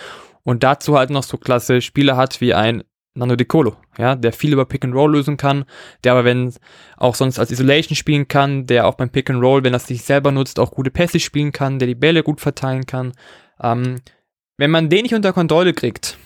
und 0.43 0.63
dazu 0.63 0.97
halt 0.97 1.11
noch 1.11 1.23
so 1.23 1.39
klasse 1.39 1.81
Spieler 1.81 2.17
hat 2.17 2.41
wie 2.41 2.55
ein 2.55 2.85
Nando 3.19 3.37
De 3.37 3.47
Colo, 3.47 3.77
ja, 3.99 4.15
der 4.15 4.33
viel 4.33 4.53
über 4.53 4.65
Pick 4.65 4.85
and 4.85 4.95
Roll 4.95 5.13
lösen 5.13 5.37
kann, 5.37 5.65
der 6.05 6.13
aber 6.13 6.25
wenn 6.25 6.53
auch 6.97 7.15
sonst 7.15 7.39
als 7.39 7.51
Isolation 7.51 7.97
spielen 7.97 8.29
kann, 8.29 8.67
der 8.67 8.87
auch 8.87 8.95
beim 8.95 9.11
Pick 9.11 9.29
and 9.29 9.43
Roll, 9.43 9.65
wenn 9.65 9.75
er 9.75 9.81
sich 9.81 10.03
selber 10.03 10.31
nutzt, 10.31 10.61
auch 10.61 10.71
gute 10.71 10.91
Pässe 10.91 11.21
spielen 11.21 11.53
kann, 11.53 11.79
der 11.79 11.89
die 11.89 11.95
Bälle 11.95 12.23
gut 12.23 12.41
verteilen 12.41 12.87
kann. 12.87 13.13
Ähm, 13.61 13.97
wenn 14.57 14.71
man 14.71 14.89
den 14.89 15.03
nicht 15.03 15.15
unter 15.15 15.33
Kontrolle 15.33 15.73
kriegt, 15.73 16.17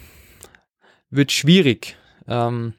wird 1.11 1.33
schwierig. 1.33 1.97
Ähm, 2.29 2.75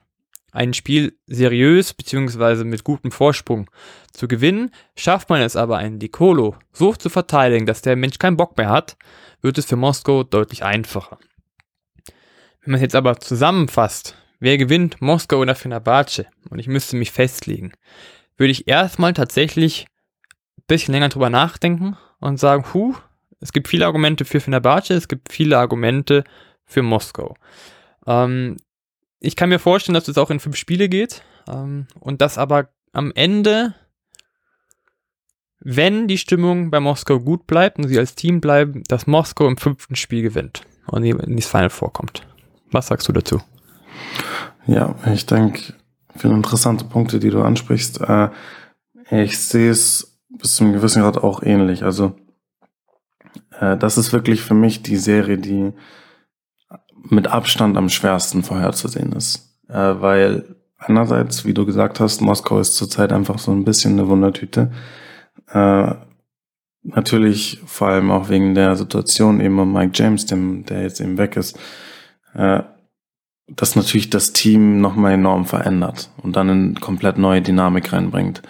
ein 0.51 0.75
Spiel 0.75 1.17
seriös 1.25 1.95
beziehungsweise 1.95 2.63
mit 2.63 2.83
gutem 2.83 3.11
Vorsprung 3.11 3.69
zu 4.11 4.27
gewinnen. 4.27 4.69
Schafft 4.95 5.29
man 5.29 5.41
es 5.41 5.55
aber, 5.55 5.77
einen 5.77 5.97
Dicolo 5.97 6.55
so 6.71 6.93
zu 6.93 7.09
verteidigen, 7.09 7.65
dass 7.65 7.81
der 7.81 7.95
Mensch 7.95 8.19
keinen 8.19 8.37
Bock 8.37 8.55
mehr 8.57 8.69
hat, 8.69 8.95
wird 9.41 9.57
es 9.57 9.65
für 9.65 9.75
Moskau 9.75 10.23
deutlich 10.23 10.63
einfacher. 10.63 11.17
Wenn 12.63 12.71
man 12.71 12.75
es 12.77 12.81
jetzt 12.81 12.95
aber 12.95 13.19
zusammenfasst, 13.19 14.15
wer 14.39 14.57
gewinnt, 14.57 15.01
Moskau 15.01 15.39
oder 15.39 15.55
Fenerbahce, 15.55 16.27
und 16.49 16.59
ich 16.59 16.67
müsste 16.67 16.95
mich 16.95 17.11
festlegen, 17.11 17.73
würde 18.37 18.51
ich 18.51 18.67
erstmal 18.67 19.13
tatsächlich 19.13 19.85
ein 20.57 20.63
bisschen 20.67 20.93
länger 20.93 21.09
drüber 21.09 21.29
nachdenken 21.29 21.97
und 22.19 22.39
sagen, 22.39 22.65
hu, 22.73 22.95
es 23.41 23.51
gibt 23.51 23.67
viele 23.67 23.85
Argumente 23.85 24.23
für 24.23 24.39
Fenerbahce, 24.39 24.93
es 24.93 25.09
gibt 25.09 25.31
viele 25.31 25.57
Argumente 25.57 26.23
für 26.65 26.81
Moskau. 26.81 27.35
Ähm, 28.07 28.57
ich 29.19 29.35
kann 29.35 29.49
mir 29.49 29.59
vorstellen, 29.59 29.95
dass 29.95 30.07
es 30.07 30.17
auch 30.17 30.31
in 30.31 30.39
fünf 30.39 30.55
Spiele 30.55 30.87
geht 30.87 31.21
ähm, 31.49 31.87
und 31.99 32.21
dass 32.21 32.37
aber 32.37 32.69
am 32.93 33.11
Ende, 33.13 33.75
wenn 35.59 36.07
die 36.07 36.17
Stimmung 36.17 36.71
bei 36.71 36.79
Moskau 36.79 37.19
gut 37.19 37.45
bleibt 37.45 37.77
und 37.77 37.89
sie 37.89 37.99
als 37.99 38.15
Team 38.15 38.39
bleiben, 38.39 38.83
dass 38.87 39.07
Moskau 39.07 39.47
im 39.47 39.57
fünften 39.57 39.97
Spiel 39.97 40.21
gewinnt 40.21 40.61
und 40.87 41.03
in 41.03 41.35
das 41.35 41.47
Final 41.47 41.69
vorkommt. 41.69 42.25
Was 42.73 42.87
sagst 42.87 43.07
du 43.07 43.13
dazu? 43.13 43.39
Ja, 44.65 44.95
ich 45.13 45.25
denke, 45.25 45.73
viele 46.15 46.33
interessante 46.33 46.85
Punkte, 46.85 47.19
die 47.19 47.29
du 47.29 47.41
ansprichst. 47.41 48.01
Äh, 48.01 48.29
ich 49.11 49.37
sehe 49.37 49.69
es 49.69 50.19
bis 50.29 50.55
zum 50.55 50.73
gewissen 50.73 51.03
Grad 51.03 51.17
auch 51.17 51.43
ähnlich. 51.43 51.83
Also 51.83 52.15
äh, 53.59 53.77
das 53.77 53.97
ist 53.97 54.11
wirklich 54.11 54.41
für 54.41 54.55
mich 54.55 54.81
die 54.81 54.97
Serie, 54.97 55.37
die 55.37 55.71
mit 57.09 57.27
Abstand 57.27 57.77
am 57.77 57.89
schwersten 57.89 58.41
vorherzusehen 58.43 59.11
ist. 59.13 59.55
Äh, 59.69 60.01
weil 60.01 60.55
einerseits, 60.79 61.45
wie 61.45 61.53
du 61.53 61.65
gesagt 61.65 61.99
hast, 61.99 62.21
Moskau 62.21 62.59
ist 62.59 62.75
zurzeit 62.75 63.13
einfach 63.13 63.37
so 63.37 63.51
ein 63.51 63.65
bisschen 63.65 63.93
eine 63.93 64.09
Wundertüte. 64.09 64.71
Natürlich 66.83 67.61
vor 67.65 67.89
allem 67.89 68.11
auch 68.11 68.29
wegen 68.29 68.55
der 68.55 68.75
Situation 68.75 69.39
eben 69.39 69.59
um 69.59 69.71
Mike 69.71 69.91
James, 69.93 70.25
dem, 70.25 70.65
der 70.65 70.81
jetzt 70.81 70.99
eben 70.99 71.17
weg 71.17 71.37
ist, 71.37 71.57
äh, 72.33 72.63
das 73.47 73.75
natürlich 73.75 74.09
das 74.09 74.33
Team 74.33 74.79
nochmal 74.79 75.13
enorm 75.13 75.45
verändert 75.45 76.09
und 76.17 76.35
dann 76.35 76.49
eine 76.49 76.73
komplett 76.75 77.17
neue 77.17 77.41
Dynamik 77.41 77.91
reinbringt. 77.91 78.41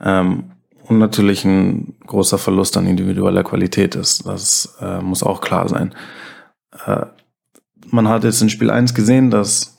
Ähm, 0.00 0.52
und 0.84 0.98
natürlich 0.98 1.44
ein 1.44 1.94
großer 2.06 2.38
Verlust 2.38 2.76
an 2.76 2.86
individueller 2.86 3.44
Qualität 3.44 3.94
ist. 3.94 4.26
Das 4.26 4.76
äh, 4.80 5.00
muss 5.00 5.22
auch 5.22 5.40
klar 5.40 5.68
sein. 5.68 5.94
Äh, 6.86 7.06
man 7.86 8.08
hat 8.08 8.24
jetzt 8.24 8.42
in 8.42 8.50
Spiel 8.50 8.70
1 8.70 8.94
gesehen, 8.94 9.30
dass 9.30 9.78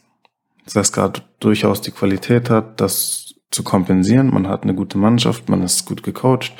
Seska 0.66 1.12
durchaus 1.40 1.82
die 1.82 1.92
Qualität 1.92 2.50
hat, 2.50 2.80
das 2.80 3.36
zu 3.52 3.64
kompensieren. 3.64 4.34
Man 4.34 4.48
hat 4.48 4.64
eine 4.64 4.74
gute 4.74 4.98
Mannschaft, 4.98 5.50
man 5.50 5.62
ist 5.62 5.86
gut 5.86 6.04
gecoacht. 6.04 6.54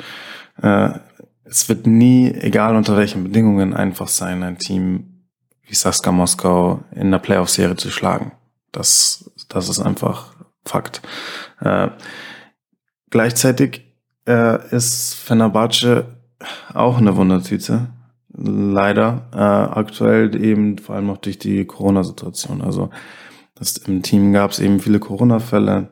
Äh, 0.62 0.90
es 1.44 1.68
wird 1.68 1.86
nie, 1.86 2.32
egal 2.32 2.76
unter 2.76 2.96
welchen 2.96 3.24
Bedingungen, 3.24 3.74
einfach 3.74 4.08
sein, 4.08 4.42
ein 4.42 4.58
Team 4.58 5.13
wie 5.66 5.74
Saska 5.74 6.12
Moskau 6.12 6.82
in 6.94 7.10
der 7.10 7.18
Playoff-Serie 7.18 7.76
zu 7.76 7.90
schlagen. 7.90 8.32
Das, 8.72 9.30
das 9.48 9.68
ist 9.68 9.80
einfach 9.80 10.34
Fakt. 10.64 11.02
Äh, 11.60 11.88
gleichzeitig 13.10 13.82
äh, 14.26 14.74
ist 14.74 15.14
Fenerbahce 15.14 16.06
auch 16.72 16.98
eine 16.98 17.16
Wundertüte 17.16 17.88
leider 18.36 19.28
äh, 19.32 19.38
aktuell 19.38 20.34
eben 20.42 20.78
vor 20.78 20.96
allem 20.96 21.10
auch 21.10 21.18
durch 21.18 21.38
die 21.38 21.64
Corona-Situation. 21.64 22.62
Also 22.62 22.90
das, 23.54 23.76
im 23.76 24.02
Team 24.02 24.32
gab 24.32 24.50
es 24.50 24.58
eben 24.58 24.80
viele 24.80 24.98
Corona-Fälle. 24.98 25.90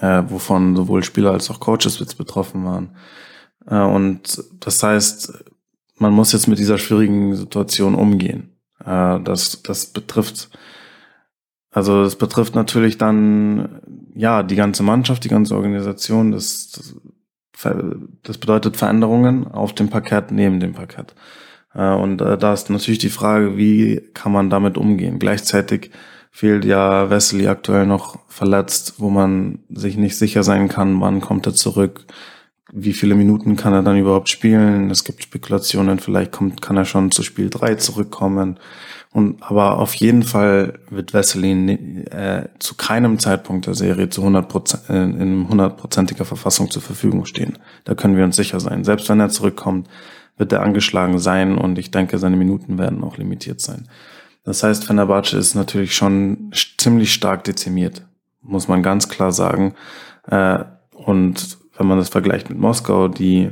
äh, 0.00 0.22
wovon 0.28 0.76
sowohl 0.76 1.02
Spieler 1.02 1.32
als 1.32 1.50
auch 1.50 1.60
Coaches 1.60 1.98
betroffen 2.14 2.64
waren. 2.64 2.96
Äh, 3.66 3.80
und 3.80 4.42
das 4.60 4.82
heißt, 4.82 5.32
man 5.96 6.12
muss 6.12 6.32
jetzt 6.32 6.48
mit 6.48 6.58
dieser 6.58 6.78
schwierigen 6.78 7.34
Situation 7.34 7.94
umgehen. 7.94 8.49
Äh, 8.84 9.20
das, 9.20 9.62
das 9.62 9.86
betrifft, 9.86 10.50
also 11.70 12.02
das 12.02 12.16
betrifft 12.16 12.54
natürlich 12.54 12.98
dann, 12.98 13.80
ja, 14.14 14.42
die 14.42 14.56
ganze 14.56 14.82
Mannschaft, 14.82 15.24
die 15.24 15.28
ganze 15.28 15.54
Organisation. 15.54 16.32
Das, 16.32 16.94
das, 18.22 18.38
bedeutet 18.38 18.76
Veränderungen 18.76 19.46
auf 19.46 19.74
dem 19.74 19.90
Parkett, 19.90 20.30
neben 20.30 20.60
dem 20.60 20.72
Parkett. 20.72 21.14
Äh, 21.74 21.92
und 21.94 22.20
äh, 22.20 22.38
da 22.38 22.52
ist 22.52 22.70
natürlich 22.70 22.98
die 22.98 23.10
Frage, 23.10 23.56
wie 23.56 24.02
kann 24.14 24.32
man 24.32 24.50
damit 24.50 24.78
umgehen? 24.78 25.18
Gleichzeitig 25.18 25.90
fehlt 26.30 26.64
ja 26.64 27.10
Wesley 27.10 27.48
aktuell 27.48 27.86
noch 27.86 28.18
verletzt, 28.28 28.94
wo 28.98 29.10
man 29.10 29.60
sich 29.68 29.96
nicht 29.96 30.16
sicher 30.16 30.42
sein 30.42 30.68
kann, 30.68 31.00
wann 31.00 31.20
kommt 31.20 31.46
er 31.46 31.54
zurück, 31.54 32.06
wie 32.72 32.92
viele 32.92 33.14
Minuten 33.14 33.56
kann 33.56 33.72
er 33.72 33.82
dann 33.82 33.98
überhaupt 33.98 34.28
spielen. 34.28 34.90
Es 34.90 35.04
gibt 35.04 35.22
Spekulationen, 35.22 35.98
vielleicht 35.98 36.32
kommt, 36.32 36.62
kann 36.62 36.76
er 36.76 36.84
schon 36.84 37.10
zu 37.10 37.22
Spiel 37.22 37.50
3 37.50 37.76
zurückkommen. 37.76 38.58
Und, 39.12 39.42
aber 39.42 39.78
auf 39.78 39.94
jeden 39.94 40.22
Fall 40.22 40.78
wird 40.88 41.12
Wesley 41.12 42.04
äh, 42.10 42.48
zu 42.60 42.76
keinem 42.76 43.18
Zeitpunkt 43.18 43.66
der 43.66 43.74
Serie 43.74 44.08
zu 44.08 44.20
100 44.20 44.88
äh, 44.88 45.02
in 45.02 45.48
hundertprozentiger 45.48 46.24
Verfassung 46.24 46.70
zur 46.70 46.82
Verfügung 46.82 47.24
stehen. 47.24 47.58
Da 47.84 47.94
können 47.94 48.16
wir 48.16 48.24
uns 48.24 48.36
sicher 48.36 48.60
sein. 48.60 48.84
Selbst 48.84 49.08
wenn 49.08 49.18
er 49.18 49.28
zurückkommt, 49.28 49.88
wird 50.36 50.52
er 50.52 50.62
angeschlagen 50.62 51.18
sein 51.18 51.58
und 51.58 51.78
ich 51.78 51.90
denke, 51.90 52.18
seine 52.18 52.36
Minuten 52.36 52.78
werden 52.78 53.02
auch 53.02 53.18
limitiert 53.18 53.60
sein. 53.60 53.88
Das 54.44 54.62
heißt, 54.62 54.84
Fenerbahce 54.84 55.36
ist 55.36 55.54
natürlich 55.54 55.94
schon 55.94 56.52
ziemlich 56.78 57.12
stark 57.12 57.44
dezimiert, 57.44 58.06
muss 58.42 58.68
man 58.68 58.82
ganz 58.82 59.08
klar 59.08 59.32
sagen. 59.32 59.74
Äh, 60.28 60.60
und 60.92 61.59
wenn 61.80 61.86
man 61.86 61.98
das 61.98 62.10
vergleicht 62.10 62.50
mit 62.50 62.58
Moskau, 62.58 63.08
die 63.08 63.50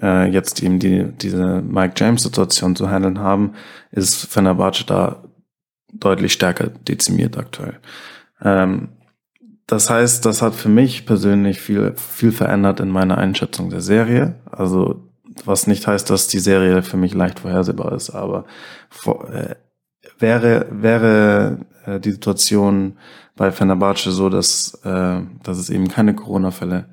äh, 0.00 0.26
jetzt 0.30 0.62
eben 0.62 0.78
die, 0.78 1.04
diese 1.04 1.60
Mike 1.60 1.92
James-Situation 1.98 2.74
zu 2.74 2.88
handeln 2.88 3.18
haben, 3.18 3.52
ist 3.90 4.24
Fenerbahce 4.24 4.86
da 4.86 5.22
deutlich 5.92 6.32
stärker 6.32 6.68
dezimiert 6.68 7.36
aktuell. 7.36 7.78
Ähm, 8.42 8.88
das 9.66 9.90
heißt, 9.90 10.24
das 10.24 10.40
hat 10.40 10.54
für 10.54 10.70
mich 10.70 11.04
persönlich 11.04 11.60
viel, 11.60 11.92
viel 11.94 12.32
verändert 12.32 12.80
in 12.80 12.88
meiner 12.88 13.18
Einschätzung 13.18 13.68
der 13.68 13.82
Serie. 13.82 14.36
Also, 14.50 15.02
was 15.44 15.66
nicht 15.66 15.86
heißt, 15.86 16.08
dass 16.08 16.26
die 16.26 16.38
Serie 16.38 16.82
für 16.82 16.96
mich 16.96 17.12
leicht 17.12 17.40
vorhersehbar 17.40 17.92
ist, 17.92 18.08
aber 18.08 18.46
vor, 18.88 19.28
äh, 19.30 19.56
wäre, 20.18 20.68
wäre 20.70 21.66
äh, 21.84 22.00
die 22.00 22.12
Situation 22.12 22.96
bei 23.36 23.52
Fenerbahce 23.52 24.10
so, 24.10 24.30
dass, 24.30 24.72
äh, 24.84 25.20
dass 25.42 25.58
es 25.58 25.68
eben 25.68 25.88
keine 25.88 26.14
Corona-Fälle 26.14 26.86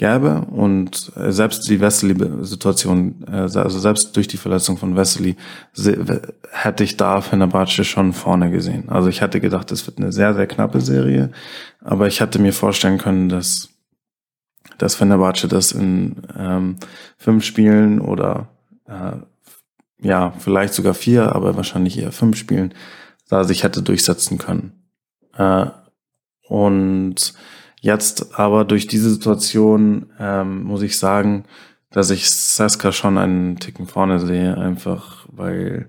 gäbe 0.00 0.46
und 0.50 1.12
äh, 1.14 1.30
selbst 1.30 1.68
die 1.68 1.78
Wesley-Situation, 1.78 3.26
äh, 3.30 3.36
also 3.36 3.78
selbst 3.78 4.16
durch 4.16 4.28
die 4.28 4.38
Verletzung 4.38 4.78
von 4.78 4.96
Wesley, 4.96 5.36
hätte 6.50 6.84
ich 6.84 6.96
da 6.96 7.20
Fenerbahce 7.20 7.84
schon 7.84 8.14
vorne 8.14 8.50
gesehen. 8.50 8.88
Also 8.88 9.10
ich 9.10 9.20
hatte 9.20 9.40
gedacht, 9.40 9.70
es 9.70 9.86
wird 9.86 9.98
eine 9.98 10.10
sehr, 10.10 10.32
sehr 10.32 10.46
knappe 10.46 10.80
Serie, 10.80 11.30
aber 11.84 12.06
ich 12.06 12.20
hätte 12.20 12.38
mir 12.38 12.54
vorstellen 12.54 12.96
können, 12.96 13.28
dass 13.28 13.68
dass 14.78 14.94
Fenerbahce 14.94 15.48
das 15.48 15.72
in 15.72 16.16
ähm, 16.38 16.76
fünf 17.18 17.44
Spielen 17.44 18.00
oder 18.00 18.48
äh, 18.86 19.16
ja, 20.02 20.32
vielleicht 20.38 20.72
sogar 20.72 20.94
vier, 20.94 21.34
aber 21.34 21.56
wahrscheinlich 21.56 21.98
eher 21.98 22.12
fünf 22.12 22.38
Spielen, 22.38 22.72
da 23.28 23.44
sich 23.44 23.64
hätte 23.64 23.82
durchsetzen 23.82 24.38
können. 24.38 24.72
Äh, 25.36 25.66
und 26.48 27.34
jetzt 27.80 28.38
aber 28.38 28.64
durch 28.64 28.86
diese 28.86 29.10
Situation 29.10 30.06
ähm, 30.18 30.64
muss 30.64 30.82
ich 30.82 30.98
sagen, 30.98 31.44
dass 31.90 32.10
ich 32.10 32.30
Saska 32.30 32.92
schon 32.92 33.18
einen 33.18 33.58
Ticken 33.58 33.86
vorne 33.86 34.20
sehe, 34.20 34.56
einfach 34.56 35.26
weil 35.32 35.88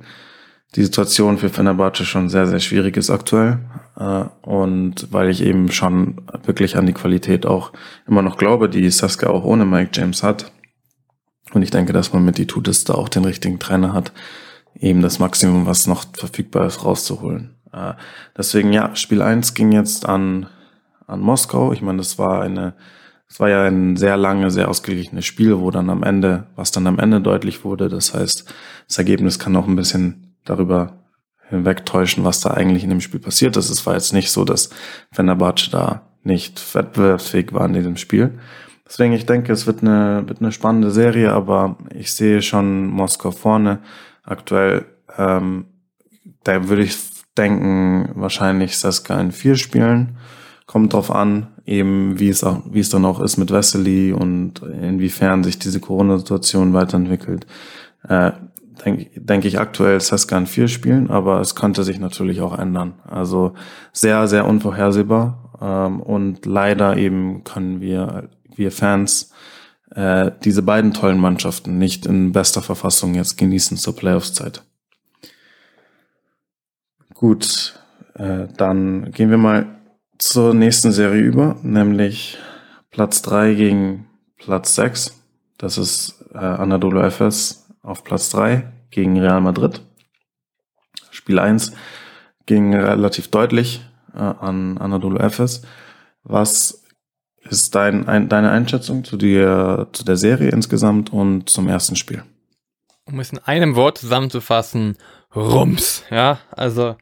die 0.75 0.83
Situation 0.83 1.37
für 1.37 1.49
Fenerbahce 1.49 2.05
schon 2.05 2.29
sehr, 2.29 2.47
sehr 2.47 2.59
schwierig 2.59 2.97
ist 2.97 3.09
aktuell. 3.09 3.59
Äh, 3.97 4.25
und 4.41 5.07
weil 5.11 5.29
ich 5.29 5.43
eben 5.43 5.71
schon 5.71 6.21
wirklich 6.43 6.77
an 6.77 6.85
die 6.85 6.93
Qualität 6.93 7.45
auch 7.45 7.73
immer 8.07 8.21
noch 8.21 8.37
glaube, 8.37 8.69
die 8.69 8.89
Saska 8.89 9.27
auch 9.27 9.43
ohne 9.43 9.65
Mike 9.65 9.91
James 9.93 10.23
hat. 10.23 10.51
Und 11.53 11.61
ich 11.61 11.71
denke, 11.71 11.91
dass 11.91 12.13
man 12.13 12.23
mit 12.23 12.37
die 12.37 12.47
Tutis 12.47 12.85
da 12.85 12.93
auch 12.93 13.09
den 13.09 13.25
richtigen 13.25 13.59
Trainer 13.59 13.93
hat, 13.93 14.13
eben 14.79 15.01
das 15.01 15.19
Maximum, 15.19 15.65
was 15.65 15.87
noch 15.87 16.05
verfügbar 16.13 16.65
ist, 16.65 16.85
rauszuholen. 16.85 17.55
Äh, 17.73 17.93
deswegen, 18.37 18.71
ja, 18.71 18.95
Spiel 18.95 19.21
1 19.21 19.53
ging 19.53 19.73
jetzt 19.73 20.07
an, 20.07 20.47
an 21.11 21.19
Moskau. 21.19 21.73
Ich 21.73 21.81
meine, 21.81 21.99
das 21.99 22.17
war 22.17 22.41
eine, 22.41 22.73
es 23.27 23.39
war 23.39 23.49
ja 23.49 23.63
ein 23.63 23.95
sehr 23.95 24.17
lange, 24.17 24.51
sehr 24.51 24.69
ausgeglichenes 24.69 25.25
Spiel, 25.25 25.59
wo 25.59 25.71
dann 25.71 25.89
am 25.89 26.03
Ende, 26.03 26.47
was 26.55 26.71
dann 26.71 26.87
am 26.87 26.99
Ende 26.99 27.21
deutlich 27.21 27.63
wurde. 27.63 27.89
Das 27.89 28.13
heißt, 28.13 28.53
das 28.87 28.97
Ergebnis 28.97 29.39
kann 29.39 29.55
auch 29.55 29.67
ein 29.67 29.75
bisschen 29.75 30.35
darüber 30.45 31.01
hinwegtäuschen, 31.49 32.23
was 32.23 32.39
da 32.39 32.51
eigentlich 32.51 32.83
in 32.83 32.89
dem 32.89 33.01
Spiel 33.01 33.19
passiert 33.19 33.57
ist. 33.57 33.69
Es 33.69 33.85
war 33.85 33.93
jetzt 33.93 34.13
nicht 34.13 34.31
so, 34.31 34.45
dass 34.45 34.69
Fenerbahce 35.11 35.69
da 35.69 36.01
nicht 36.23 36.75
wettbewerbsfähig 36.75 37.53
war 37.53 37.65
in 37.65 37.73
diesem 37.73 37.97
Spiel. 37.97 38.39
Deswegen, 38.87 39.13
ich 39.13 39.25
denke, 39.25 39.53
es 39.53 39.67
wird 39.67 39.81
eine, 39.81 40.23
wird 40.27 40.41
eine 40.41 40.51
spannende 40.51 40.91
Serie, 40.91 41.31
aber 41.31 41.77
ich 41.93 42.13
sehe 42.13 42.41
schon 42.41 42.87
Moskau 42.87 43.31
vorne. 43.31 43.79
Aktuell, 44.23 44.85
ähm, 45.17 45.65
da 46.43 46.67
würde 46.67 46.83
ich 46.83 46.97
denken, 47.37 48.09
wahrscheinlich 48.15 48.77
Saska 48.77 49.19
in 49.19 49.31
vier 49.31 49.55
Spielen. 49.55 50.17
Kommt 50.71 50.93
drauf 50.93 51.11
an, 51.11 51.47
eben 51.65 52.17
wie 52.17 52.29
es 52.29 52.45
auch, 52.45 52.61
wie 52.71 52.79
es 52.79 52.89
dann 52.89 53.03
auch 53.03 53.19
ist 53.19 53.35
mit 53.35 53.51
Wesley 53.51 54.13
und 54.13 54.61
inwiefern 54.61 55.43
sich 55.43 55.59
diese 55.59 55.81
Corona-Situation 55.81 56.71
weiterentwickelt. 56.71 57.45
Äh, 58.07 58.31
denke 58.85 59.09
denk 59.19 59.43
ich 59.43 59.59
aktuell 59.59 59.99
Saska 59.99 60.37
in 60.37 60.45
vier 60.45 60.69
Spielen, 60.69 61.09
aber 61.09 61.41
es 61.41 61.55
könnte 61.55 61.83
sich 61.83 61.99
natürlich 61.99 62.39
auch 62.39 62.57
ändern. 62.57 62.93
Also 63.05 63.53
sehr, 63.91 64.29
sehr 64.29 64.47
unvorhersehbar. 64.47 65.57
Ähm, 65.61 65.99
und 65.99 66.45
leider 66.45 66.95
eben 66.95 67.43
können 67.43 67.81
wir 67.81 68.29
wir 68.55 68.71
Fans 68.71 69.33
äh, 69.93 70.31
diese 70.45 70.61
beiden 70.61 70.93
tollen 70.93 71.19
Mannschaften 71.19 71.79
nicht 71.79 72.05
in 72.05 72.31
bester 72.31 72.61
Verfassung 72.61 73.13
jetzt 73.13 73.37
genießen 73.37 73.75
zur 73.75 73.97
Playoffs-Zeit. 73.97 74.63
Gut, 77.13 77.77
äh, 78.13 78.47
dann 78.55 79.11
gehen 79.11 79.29
wir 79.29 79.37
mal 79.37 79.80
zur 80.21 80.53
nächsten 80.53 80.91
Serie 80.91 81.21
über, 81.21 81.57
nämlich 81.63 82.37
Platz 82.91 83.21
3 83.23 83.55
gegen 83.55 84.07
Platz 84.37 84.75
6. 84.75 85.19
Das 85.57 85.77
ist 85.77 86.23
äh, 86.33 86.37
Anadolu 86.37 87.01
FS 87.01 87.67
auf 87.81 88.03
Platz 88.03 88.29
3 88.29 88.71
gegen 88.91 89.19
Real 89.19 89.41
Madrid. 89.41 89.81
Spiel 91.09 91.39
1 91.39 91.73
ging 92.45 92.75
relativ 92.75 93.29
deutlich 93.29 93.81
äh, 94.13 94.19
an 94.19 94.77
Anadolu 94.77 95.17
FS. 95.17 95.63
Was 96.23 96.83
ist 97.49 97.73
dein, 97.73 98.07
ein, 98.07 98.29
deine 98.29 98.51
Einschätzung 98.51 99.03
zu, 99.03 99.17
dir, 99.17 99.87
zu 99.91 100.05
der 100.05 100.17
Serie 100.17 100.51
insgesamt 100.51 101.11
und 101.11 101.49
zum 101.49 101.67
ersten 101.67 101.95
Spiel? 101.95 102.23
Um 103.05 103.19
es 103.19 103.31
in 103.31 103.39
einem 103.39 103.75
Wort 103.75 103.97
zusammenzufassen, 103.97 104.97
Rums. 105.35 106.03
Ja, 106.11 106.39
also 106.51 106.95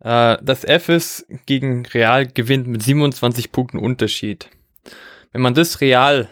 das 0.00 0.64
F 0.64 0.88
ist 0.88 1.26
gegen 1.46 1.84
Real 1.86 2.26
gewinnt 2.26 2.68
mit 2.68 2.82
27 2.82 3.50
Punkten 3.50 3.78
Unterschied. 3.78 4.48
Wenn 5.32 5.42
man 5.42 5.54
das 5.54 5.80
Real, 5.80 6.28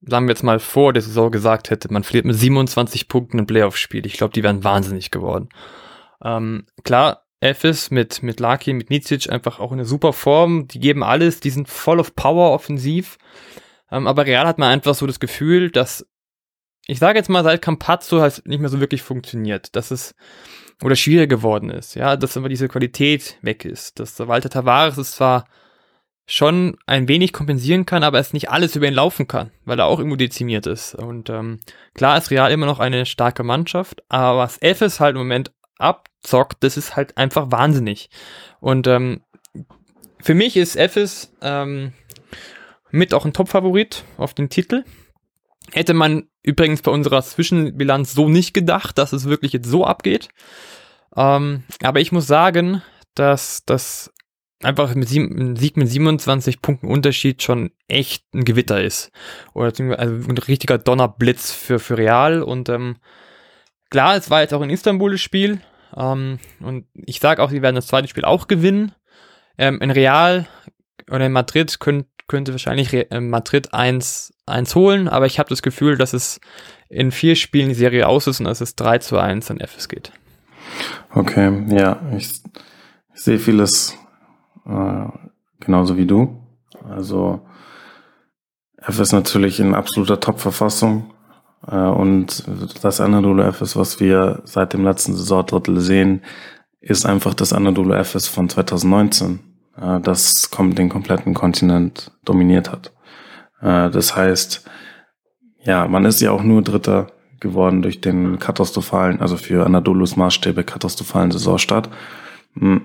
sagen 0.00 0.26
wir 0.26 0.32
jetzt 0.32 0.42
mal 0.42 0.58
vor 0.58 0.92
der 0.92 1.02
Saison 1.02 1.30
gesagt 1.30 1.70
hätte, 1.70 1.92
man 1.92 2.02
verliert 2.02 2.24
mit 2.24 2.36
27 2.36 3.08
Punkten 3.08 3.38
ein 3.38 3.46
Playoff-Spiel, 3.46 4.06
ich 4.06 4.14
glaube, 4.14 4.32
die 4.32 4.42
wären 4.42 4.64
wahnsinnig 4.64 5.10
geworden. 5.10 5.50
Ähm, 6.24 6.66
klar, 6.82 7.22
Efes 7.42 7.90
mit, 7.90 8.22
mit 8.22 8.38
Laki, 8.38 8.72
mit 8.72 8.90
Nicic 8.90 9.28
einfach 9.28 9.58
auch 9.58 9.72
in 9.72 9.80
einer 9.80 9.84
super 9.84 10.12
Form. 10.12 10.68
Die 10.68 10.78
geben 10.78 11.02
alles, 11.02 11.40
die 11.40 11.50
sind 11.50 11.68
voll 11.68 11.98
of 11.98 12.14
Power 12.14 12.52
offensiv. 12.52 13.18
Ähm, 13.90 14.06
aber 14.06 14.26
Real 14.26 14.46
hat 14.46 14.58
man 14.58 14.70
einfach 14.70 14.94
so 14.94 15.06
das 15.06 15.18
Gefühl, 15.18 15.70
dass, 15.70 16.06
ich 16.86 17.00
sage 17.00 17.18
jetzt 17.18 17.28
mal, 17.28 17.42
seit 17.42 17.60
Campazzo 17.60 18.20
halt 18.20 18.46
nicht 18.46 18.60
mehr 18.60 18.68
so 18.68 18.78
wirklich 18.78 19.02
funktioniert. 19.02 19.74
Dass 19.74 19.90
es, 19.90 20.14
oder 20.82 20.96
schwieriger 20.96 21.28
geworden 21.36 21.70
ist. 21.70 21.94
Ja, 21.94 22.16
dass 22.16 22.36
immer 22.36 22.48
diese 22.48 22.68
Qualität 22.68 23.38
weg 23.42 23.64
ist. 23.64 23.98
Dass 24.00 24.16
der 24.16 24.28
Walter 24.28 24.50
Tavares 24.50 24.98
es 24.98 25.12
zwar 25.12 25.46
schon 26.26 26.76
ein 26.86 27.08
wenig 27.08 27.32
kompensieren 27.32 27.84
kann, 27.84 28.04
aber 28.04 28.18
es 28.18 28.32
nicht 28.32 28.50
alles 28.50 28.76
über 28.76 28.86
ihn 28.86 28.94
laufen 28.94 29.26
kann, 29.26 29.50
weil 29.64 29.78
er 29.78 29.86
auch 29.86 29.98
irgendwo 29.98 30.16
dezimiert 30.16 30.66
ist. 30.66 30.94
Und 30.94 31.30
ähm, 31.30 31.60
klar 31.94 32.16
ist 32.16 32.30
Real 32.30 32.50
immer 32.52 32.66
noch 32.66 32.78
eine 32.78 33.06
starke 33.06 33.42
Mannschaft, 33.42 34.02
aber 34.08 34.38
was 34.38 34.62
Efes 34.62 35.00
halt 35.00 35.14
im 35.14 35.22
Moment 35.22 35.52
abzockt, 35.78 36.62
das 36.62 36.76
ist 36.76 36.96
halt 36.96 37.16
einfach 37.18 37.50
wahnsinnig. 37.50 38.08
Und 38.60 38.86
ähm, 38.86 39.22
für 40.20 40.34
mich 40.34 40.56
ist 40.56 40.76
Ephes 40.76 41.34
ähm, 41.42 41.92
mit 42.90 43.12
auch 43.12 43.24
ein 43.24 43.32
Top-Favorit 43.32 44.04
auf 44.16 44.34
den 44.34 44.48
Titel. 44.48 44.84
Hätte 45.72 45.94
man 45.94 46.24
übrigens 46.42 46.82
bei 46.82 46.90
unserer 46.90 47.22
Zwischenbilanz 47.22 48.12
so 48.12 48.28
nicht 48.28 48.52
gedacht, 48.52 48.98
dass 48.98 49.12
es 49.12 49.24
wirklich 49.24 49.52
jetzt 49.52 49.68
so 49.68 49.86
abgeht. 49.86 50.28
Ähm, 51.16 51.64
aber 51.82 52.00
ich 52.00 52.12
muss 52.12 52.26
sagen, 52.26 52.82
dass 53.14 53.64
das 53.64 54.12
einfach 54.62 54.94
mit 54.94 55.08
sieben, 55.08 55.56
Sieg 55.56 55.76
mit 55.76 55.88
27 55.88 56.62
Punkten 56.62 56.88
Unterschied 56.88 57.42
schon 57.42 57.72
echt 57.88 58.24
ein 58.34 58.44
Gewitter 58.44 58.82
ist. 58.82 59.10
Oder 59.54 59.72
also 59.98 60.28
ein 60.28 60.38
richtiger 60.38 60.78
Donnerblitz 60.78 61.52
für, 61.52 61.78
für 61.78 61.98
Real. 61.98 62.42
Und 62.42 62.68
ähm, 62.68 62.96
klar, 63.90 64.16
es 64.16 64.30
war 64.30 64.40
jetzt 64.42 64.54
auch 64.54 64.62
in 64.62 64.70
Istanbul 64.70 65.12
das 65.12 65.20
Spiel. 65.20 65.60
Ähm, 65.96 66.38
und 66.60 66.86
ich 66.94 67.20
sage 67.20 67.42
auch, 67.42 67.50
sie 67.50 67.62
werden 67.62 67.76
das 67.76 67.86
zweite 67.86 68.08
Spiel 68.08 68.24
auch 68.24 68.46
gewinnen. 68.46 68.92
Ähm, 69.58 69.80
in 69.80 69.90
Real 69.90 70.46
oder 71.10 71.26
in 71.26 71.32
Madrid 71.32 71.78
könnt, 71.80 72.06
könnte 72.32 72.52
wahrscheinlich 72.52 72.94
äh, 72.94 73.20
Madrid 73.20 73.74
1, 73.74 74.32
1 74.46 74.74
holen, 74.74 75.06
aber 75.06 75.26
ich 75.26 75.38
habe 75.38 75.50
das 75.50 75.60
Gefühl, 75.60 75.98
dass 75.98 76.14
es 76.14 76.40
in 76.88 77.10
vier 77.10 77.36
Spielen 77.36 77.68
die 77.68 77.74
Serie 77.74 78.08
aus 78.08 78.26
ist 78.26 78.40
und 78.40 78.46
dass 78.46 78.62
es 78.62 78.74
3 78.74 78.98
zu 78.98 79.18
1 79.18 79.50
an 79.50 79.60
FS 79.60 79.88
geht. 79.88 80.12
Okay, 81.14 81.66
ja, 81.68 82.00
ich, 82.16 82.40
ich 83.14 83.20
sehe 83.20 83.38
vieles 83.38 83.98
äh, 84.66 85.04
genauso 85.60 85.98
wie 85.98 86.06
du. 86.06 86.40
Also 86.88 87.46
F 88.78 88.98
ist 88.98 89.12
natürlich 89.12 89.60
in 89.60 89.74
absoluter 89.74 90.18
Top-Verfassung. 90.18 91.12
Äh, 91.68 91.76
und 91.76 92.44
das 92.82 93.02
Anadolu 93.02 93.42
FS, 93.42 93.76
was 93.76 94.00
wir 94.00 94.40
seit 94.44 94.72
dem 94.72 94.84
letzten 94.84 95.14
Saisondrittel 95.14 95.80
sehen, 95.80 96.22
ist 96.80 97.04
einfach 97.04 97.34
das 97.34 97.52
Anadolu 97.52 97.92
FS 97.92 98.26
von 98.26 98.48
2019, 98.48 99.51
äh, 99.76 100.00
das 100.00 100.50
den 100.50 100.88
kompletten 100.88 101.34
Kontinent 101.34 102.12
dominiert 102.24 102.70
hat. 102.70 102.92
Äh, 103.60 103.90
das 103.90 104.16
heißt, 104.16 104.64
ja, 105.64 105.86
man 105.86 106.04
ist 106.04 106.20
ja 106.20 106.32
auch 106.32 106.42
nur 106.42 106.62
Dritter 106.62 107.12
geworden 107.40 107.82
durch 107.82 108.00
den 108.00 108.38
katastrophalen, 108.38 109.20
also 109.20 109.36
für 109.36 109.66
Anadolus 109.66 110.16
Maßstäbe 110.16 110.64
katastrophalen 110.64 111.30
Saisonstart. 111.30 111.90
Hm. 112.54 112.82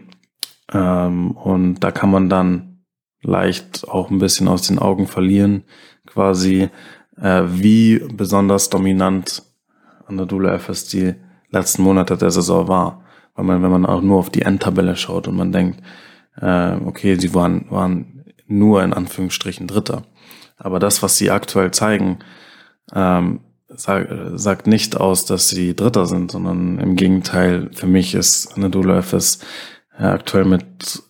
Ähm, 0.74 1.32
und 1.32 1.80
da 1.80 1.92
kann 1.92 2.12
man 2.12 2.30
dann 2.30 2.84
leicht 3.22 3.88
auch 3.88 4.10
ein 4.10 4.20
bisschen 4.20 4.48
aus 4.48 4.64
den 4.64 4.80
Augen 4.80 5.08
verlieren, 5.08 5.64
quasi, 6.06 6.70
äh, 7.18 7.44
wie 7.48 8.00
besonders 8.14 8.70
dominant 8.70 9.44
Anadolu 10.08 10.50
FS 10.58 10.88
die 10.88 11.14
letzten 11.50 11.84
Monate 11.84 12.18
der 12.18 12.32
Saison 12.32 12.68
war. 12.68 13.04
Weil 13.36 13.46
man, 13.46 13.62
wenn 13.62 13.72
man 13.72 13.86
auch 13.86 14.02
nur 14.02 14.18
auf 14.18 14.30
die 14.30 14.42
Endtabelle 14.42 14.96
schaut 14.96 15.28
und 15.28 15.36
man 15.36 15.52
denkt, 15.52 15.82
äh, 16.42 16.76
okay, 16.86 17.16
sie 17.16 17.34
waren, 17.34 17.70
waren 17.70 18.26
nur 18.48 18.84
in 18.84 18.94
Anführungsstrichen 18.94 19.68
Dritter. 19.68 20.04
Aber 20.58 20.80
das, 20.80 21.04
was 21.04 21.18
sie 21.18 21.32
aktuell 21.32 21.72
zeigen, 21.72 22.20
ähm, 22.94 23.42
sag, 23.68 24.08
sagt 24.36 24.68
nicht 24.68 24.98
aus, 24.98 25.26
dass 25.26 25.50
sie 25.50 25.76
Dritter 25.76 26.06
sind, 26.06 26.32
sondern 26.32 26.80
im 26.80 26.96
Gegenteil, 26.96 27.70
für 27.74 27.88
mich 27.88 28.16
ist 28.16 28.56
Anadolu 28.56 28.94
FS 29.02 29.40
äh, 29.98 30.04
aktuell 30.04 30.46
mit 30.46 31.04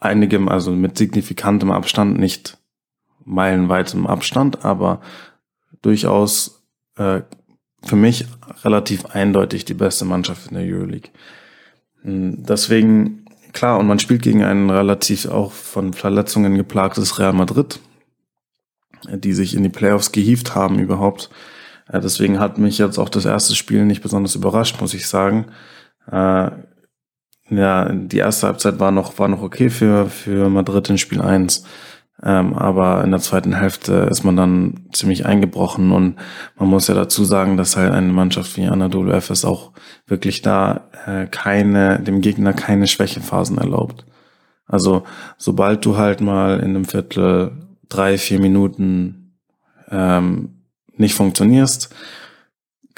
einigem, 0.00 0.48
also 0.48 0.70
mit 0.70 0.96
signifikantem 0.98 1.70
Abstand, 1.70 2.18
nicht 2.18 2.58
meilenweitem 3.24 4.06
Abstand, 4.06 4.64
aber 4.64 5.00
durchaus 5.82 6.62
äh, 6.96 7.22
für 7.82 7.96
mich 7.96 8.26
relativ 8.62 9.06
eindeutig 9.06 9.64
die 9.64 9.74
beste 9.74 10.04
Mannschaft 10.04 10.50
in 10.50 10.56
der 10.56 10.66
Euroleague. 10.66 11.10
Hm, 12.02 12.44
deswegen, 12.44 13.23
klar, 13.54 13.78
und 13.78 13.86
man 13.86 13.98
spielt 13.98 14.22
gegen 14.22 14.44
ein 14.44 14.68
relativ 14.68 15.26
auch 15.26 15.52
von 15.52 15.94
Verletzungen 15.94 16.56
geplagtes 16.56 17.18
Real 17.18 17.32
Madrid, 17.32 17.80
die 19.08 19.32
sich 19.32 19.54
in 19.54 19.62
die 19.62 19.70
Playoffs 19.70 20.12
gehievt 20.12 20.54
haben 20.54 20.78
überhaupt. 20.78 21.30
Äh, 21.88 22.00
deswegen 22.00 22.38
hat 22.38 22.58
mich 22.58 22.78
jetzt 22.78 22.98
auch 22.98 23.08
das 23.08 23.24
erste 23.24 23.54
Spiel 23.54 23.84
nicht 23.84 24.02
besonders 24.02 24.34
überrascht, 24.34 24.80
muss 24.80 24.94
ich 24.94 25.06
sagen. 25.06 25.46
Äh, 26.10 26.50
ja, 27.50 27.92
die 27.92 28.18
erste 28.18 28.46
Halbzeit 28.46 28.80
war 28.80 28.90
noch, 28.90 29.18
war 29.18 29.28
noch 29.28 29.42
okay 29.42 29.70
für, 29.70 30.06
für 30.06 30.48
Madrid 30.48 30.88
in 30.90 30.98
Spiel 30.98 31.20
1. 31.20 31.64
Ähm, 32.24 32.54
aber 32.54 33.04
in 33.04 33.10
der 33.10 33.20
zweiten 33.20 33.52
Hälfte 33.52 34.08
ist 34.10 34.24
man 34.24 34.34
dann 34.34 34.86
ziemlich 34.92 35.26
eingebrochen 35.26 35.92
und 35.92 36.16
man 36.56 36.68
muss 36.68 36.88
ja 36.88 36.94
dazu 36.94 37.22
sagen, 37.24 37.58
dass 37.58 37.76
halt 37.76 37.92
eine 37.92 38.12
Mannschaft 38.12 38.56
wie 38.56 38.66
Anadolu 38.66 39.12
FS 39.12 39.44
auch 39.44 39.72
wirklich 40.06 40.40
da 40.40 40.88
äh, 41.06 41.26
keine, 41.26 42.00
dem 42.00 42.22
Gegner 42.22 42.54
keine 42.54 42.86
Schwächephasen 42.86 43.58
erlaubt. 43.58 44.06
Also 44.66 45.04
sobald 45.36 45.84
du 45.84 45.98
halt 45.98 46.22
mal 46.22 46.60
in 46.60 46.70
einem 46.70 46.86
Viertel 46.86 47.52
drei, 47.90 48.16
vier 48.16 48.40
Minuten 48.40 49.36
ähm, 49.90 50.62
nicht 50.96 51.14
funktionierst, 51.14 51.94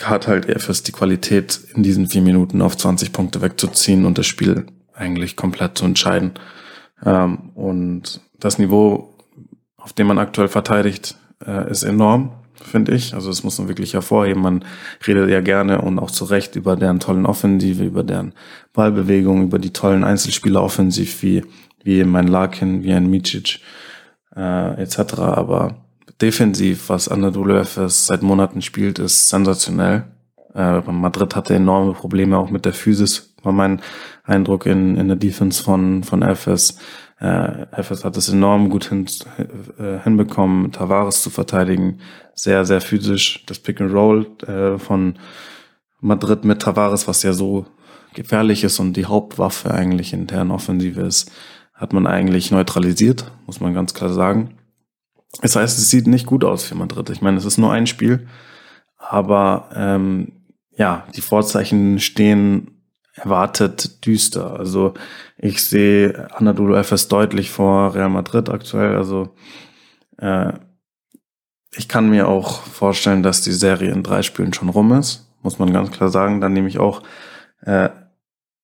hat 0.00 0.28
halt 0.28 0.48
EFS 0.48 0.84
die 0.84 0.92
Qualität, 0.92 1.58
in 1.74 1.82
diesen 1.82 2.06
vier 2.06 2.22
Minuten 2.22 2.62
auf 2.62 2.76
20 2.76 3.12
Punkte 3.12 3.42
wegzuziehen 3.42 4.04
und 4.04 4.18
das 4.18 4.26
Spiel 4.26 4.66
eigentlich 4.94 5.34
komplett 5.34 5.78
zu 5.78 5.84
entscheiden. 5.84 6.34
Ähm, 7.04 7.50
und 7.54 8.20
das 8.38 8.58
Niveau, 8.58 9.15
auf 9.86 9.92
dem 9.92 10.08
man 10.08 10.18
aktuell 10.18 10.48
verteidigt, 10.48 11.14
äh, 11.46 11.70
ist 11.70 11.84
enorm, 11.84 12.32
finde 12.60 12.92
ich. 12.92 13.14
Also 13.14 13.28
das 13.28 13.44
muss 13.44 13.56
man 13.60 13.68
wirklich 13.68 13.94
hervorheben. 13.94 14.42
Man 14.42 14.64
redet 15.06 15.30
ja 15.30 15.40
gerne 15.40 15.80
und 15.80 16.00
auch 16.00 16.10
zu 16.10 16.24
Recht 16.24 16.56
über 16.56 16.74
deren 16.74 16.98
tollen 16.98 17.24
Offensive, 17.24 17.84
über 17.84 18.02
deren 18.02 18.32
Ballbewegung, 18.72 19.44
über 19.44 19.60
die 19.60 19.72
tollen 19.72 20.02
Einzelspieler 20.02 20.60
offensiv 20.60 21.22
wie, 21.22 21.44
wie 21.84 22.02
mein 22.02 22.26
Larkin, 22.26 22.82
wie 22.82 22.94
ein 22.94 23.08
Micic 23.08 23.60
äh, 24.34 24.82
etc. 24.82 25.20
Aber 25.20 25.76
defensiv, 26.20 26.88
was 26.88 27.06
Anadolu 27.06 27.54
Efes 27.54 28.08
seit 28.08 28.22
Monaten 28.22 28.62
spielt, 28.62 28.98
ist 28.98 29.28
sensationell. 29.28 30.02
Äh, 30.52 30.80
Madrid 30.80 31.36
hatte 31.36 31.54
enorme 31.54 31.92
Probleme 31.92 32.36
auch 32.36 32.50
mit 32.50 32.64
der 32.64 32.72
Physis, 32.72 33.36
war 33.44 33.52
mein 33.52 33.80
Eindruck 34.24 34.66
in, 34.66 34.96
in 34.96 35.06
der 35.06 35.16
Defense 35.16 35.62
von, 35.62 36.02
von 36.02 36.22
Efes. 36.22 36.76
Äh, 37.18 37.66
Efes 37.72 38.04
hat 38.04 38.16
es 38.16 38.28
enorm 38.28 38.68
gut 38.68 38.86
hin, 38.86 39.06
äh, 39.78 39.98
hinbekommen, 40.02 40.72
Tavares 40.72 41.22
zu 41.22 41.30
verteidigen. 41.30 42.00
Sehr, 42.34 42.64
sehr 42.64 42.80
physisch. 42.80 43.44
Das 43.46 43.58
Pick 43.58 43.80
and 43.80 43.92
Roll 43.92 44.26
äh, 44.46 44.78
von 44.78 45.18
Madrid 46.00 46.44
mit 46.44 46.60
Tavares, 46.60 47.08
was 47.08 47.22
ja 47.22 47.32
so 47.32 47.66
gefährlich 48.14 48.64
ist 48.64 48.78
und 48.80 48.94
die 48.94 49.06
Hauptwaffe 49.06 49.72
eigentlich 49.72 50.12
in 50.12 50.26
deren 50.26 50.50
Offensive 50.50 51.00
ist, 51.00 51.30
hat 51.74 51.92
man 51.92 52.06
eigentlich 52.06 52.50
neutralisiert, 52.50 53.30
muss 53.46 53.60
man 53.60 53.74
ganz 53.74 53.94
klar 53.94 54.12
sagen. 54.12 54.56
Das 55.42 55.56
heißt, 55.56 55.78
es 55.78 55.90
sieht 55.90 56.06
nicht 56.06 56.26
gut 56.26 56.44
aus 56.44 56.64
für 56.64 56.74
Madrid. 56.74 57.10
Ich 57.10 57.20
meine, 57.20 57.36
es 57.36 57.44
ist 57.44 57.58
nur 57.58 57.72
ein 57.72 57.86
Spiel, 57.86 58.26
aber 58.96 59.68
ähm, 59.74 60.32
ja, 60.76 61.06
die 61.14 61.20
Vorzeichen 61.20 61.98
stehen 61.98 62.75
erwartet 63.16 64.06
düster. 64.06 64.58
Also 64.58 64.94
ich 65.38 65.62
sehe 65.64 66.28
Anadolu 66.34 66.76
FS 66.82 67.08
deutlich 67.08 67.50
vor 67.50 67.94
Real 67.94 68.10
Madrid 68.10 68.48
aktuell. 68.50 68.96
Also 68.96 69.34
äh, 70.18 70.52
ich 71.74 71.88
kann 71.88 72.10
mir 72.10 72.28
auch 72.28 72.62
vorstellen, 72.62 73.22
dass 73.22 73.42
die 73.42 73.52
Serie 73.52 73.90
in 73.90 74.02
drei 74.02 74.22
Spielen 74.22 74.52
schon 74.52 74.68
rum 74.68 74.92
ist, 74.92 75.26
muss 75.42 75.58
man 75.58 75.72
ganz 75.72 75.90
klar 75.90 76.10
sagen. 76.10 76.40
Dann 76.40 76.52
nehme 76.52 76.68
ich 76.68 76.78
auch 76.78 77.02
äh, 77.62 77.88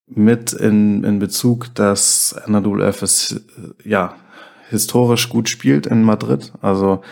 mit 0.06 0.52
in, 0.52 1.02
in 1.04 1.18
Bezug, 1.18 1.74
dass 1.74 2.34
Anadolu 2.44 2.84
FS 2.92 3.32
äh, 3.32 3.88
ja 3.88 4.14
historisch 4.68 5.28
gut 5.28 5.48
spielt 5.48 5.86
in 5.86 6.02
Madrid. 6.02 6.52
Also 6.60 7.02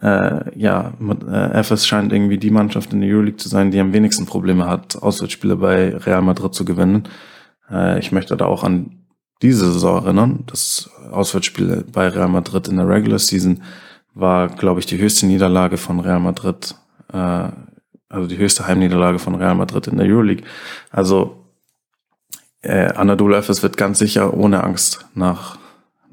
äh, 0.00 0.58
ja, 0.58 0.92
äh, 1.00 1.62
FS 1.62 1.86
scheint 1.86 2.12
irgendwie 2.12 2.38
die 2.38 2.50
Mannschaft 2.50 2.92
in 2.92 3.00
der 3.00 3.10
Euroleague 3.10 3.36
zu 3.36 3.48
sein, 3.48 3.70
die 3.70 3.80
am 3.80 3.92
wenigsten 3.92 4.26
Probleme 4.26 4.66
hat, 4.66 5.00
Auswärtsspiele 5.00 5.56
bei 5.56 5.96
Real 5.96 6.22
Madrid 6.22 6.54
zu 6.54 6.64
gewinnen. 6.64 7.08
Äh, 7.70 7.98
ich 7.98 8.12
möchte 8.12 8.36
da 8.36 8.46
auch 8.46 8.64
an 8.64 9.04
diese 9.42 9.70
Saison 9.72 10.04
erinnern. 10.04 10.44
Das 10.46 10.90
Auswärtsspiel 11.10 11.84
bei 11.92 12.08
Real 12.08 12.28
Madrid 12.28 12.68
in 12.68 12.76
der 12.76 12.88
Regular 12.88 13.18
Season 13.18 13.62
war, 14.14 14.48
glaube 14.48 14.80
ich, 14.80 14.86
die 14.86 14.98
höchste 14.98 15.26
Niederlage 15.26 15.76
von 15.76 16.00
Real 16.00 16.20
Madrid, 16.20 16.74
äh, 17.12 17.48
also 18.08 18.28
die 18.28 18.38
höchste 18.38 18.66
Heimniederlage 18.66 19.18
von 19.18 19.34
Real 19.34 19.54
Madrid 19.54 19.86
in 19.86 19.98
der 19.98 20.06
Euroleague. 20.06 20.44
Also 20.90 21.44
äh, 22.62 22.92
Anadolu 22.92 23.34
FS 23.34 23.62
wird 23.62 23.76
ganz 23.76 23.98
sicher 23.98 24.34
ohne 24.34 24.62
Angst 24.62 25.06
nach 25.14 25.58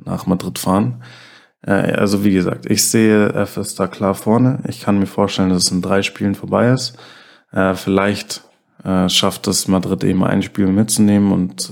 nach 0.06 0.26
Madrid 0.26 0.60
fahren. 0.60 1.04
Äh, 1.62 1.72
also 1.72 2.24
wie 2.24 2.34
gesagt, 2.34 2.70
ich 2.70 2.84
sehe 2.84 3.34
FS 3.34 3.76
da 3.76 3.88
klar 3.88 4.16
vorne. 4.16 4.60
Ich 4.68 4.82
kann 4.82 5.00
mir 5.00 5.06
vorstellen, 5.06 5.50
dass 5.50 5.66
es 5.66 5.72
in 5.72 5.82
drei 5.82 6.02
Spielen 6.02 6.36
vorbei 6.36 6.72
ist. 6.72 6.98
Äh, 7.52 7.74
vielleicht 7.76 8.44
äh, 8.84 9.10
schafft 9.10 9.48
es 9.48 9.68
Madrid 9.68 10.04
eben 10.04 10.24
ein 10.24 10.42
Spiel 10.42 10.68
mitzunehmen 10.68 11.32
und 11.32 11.72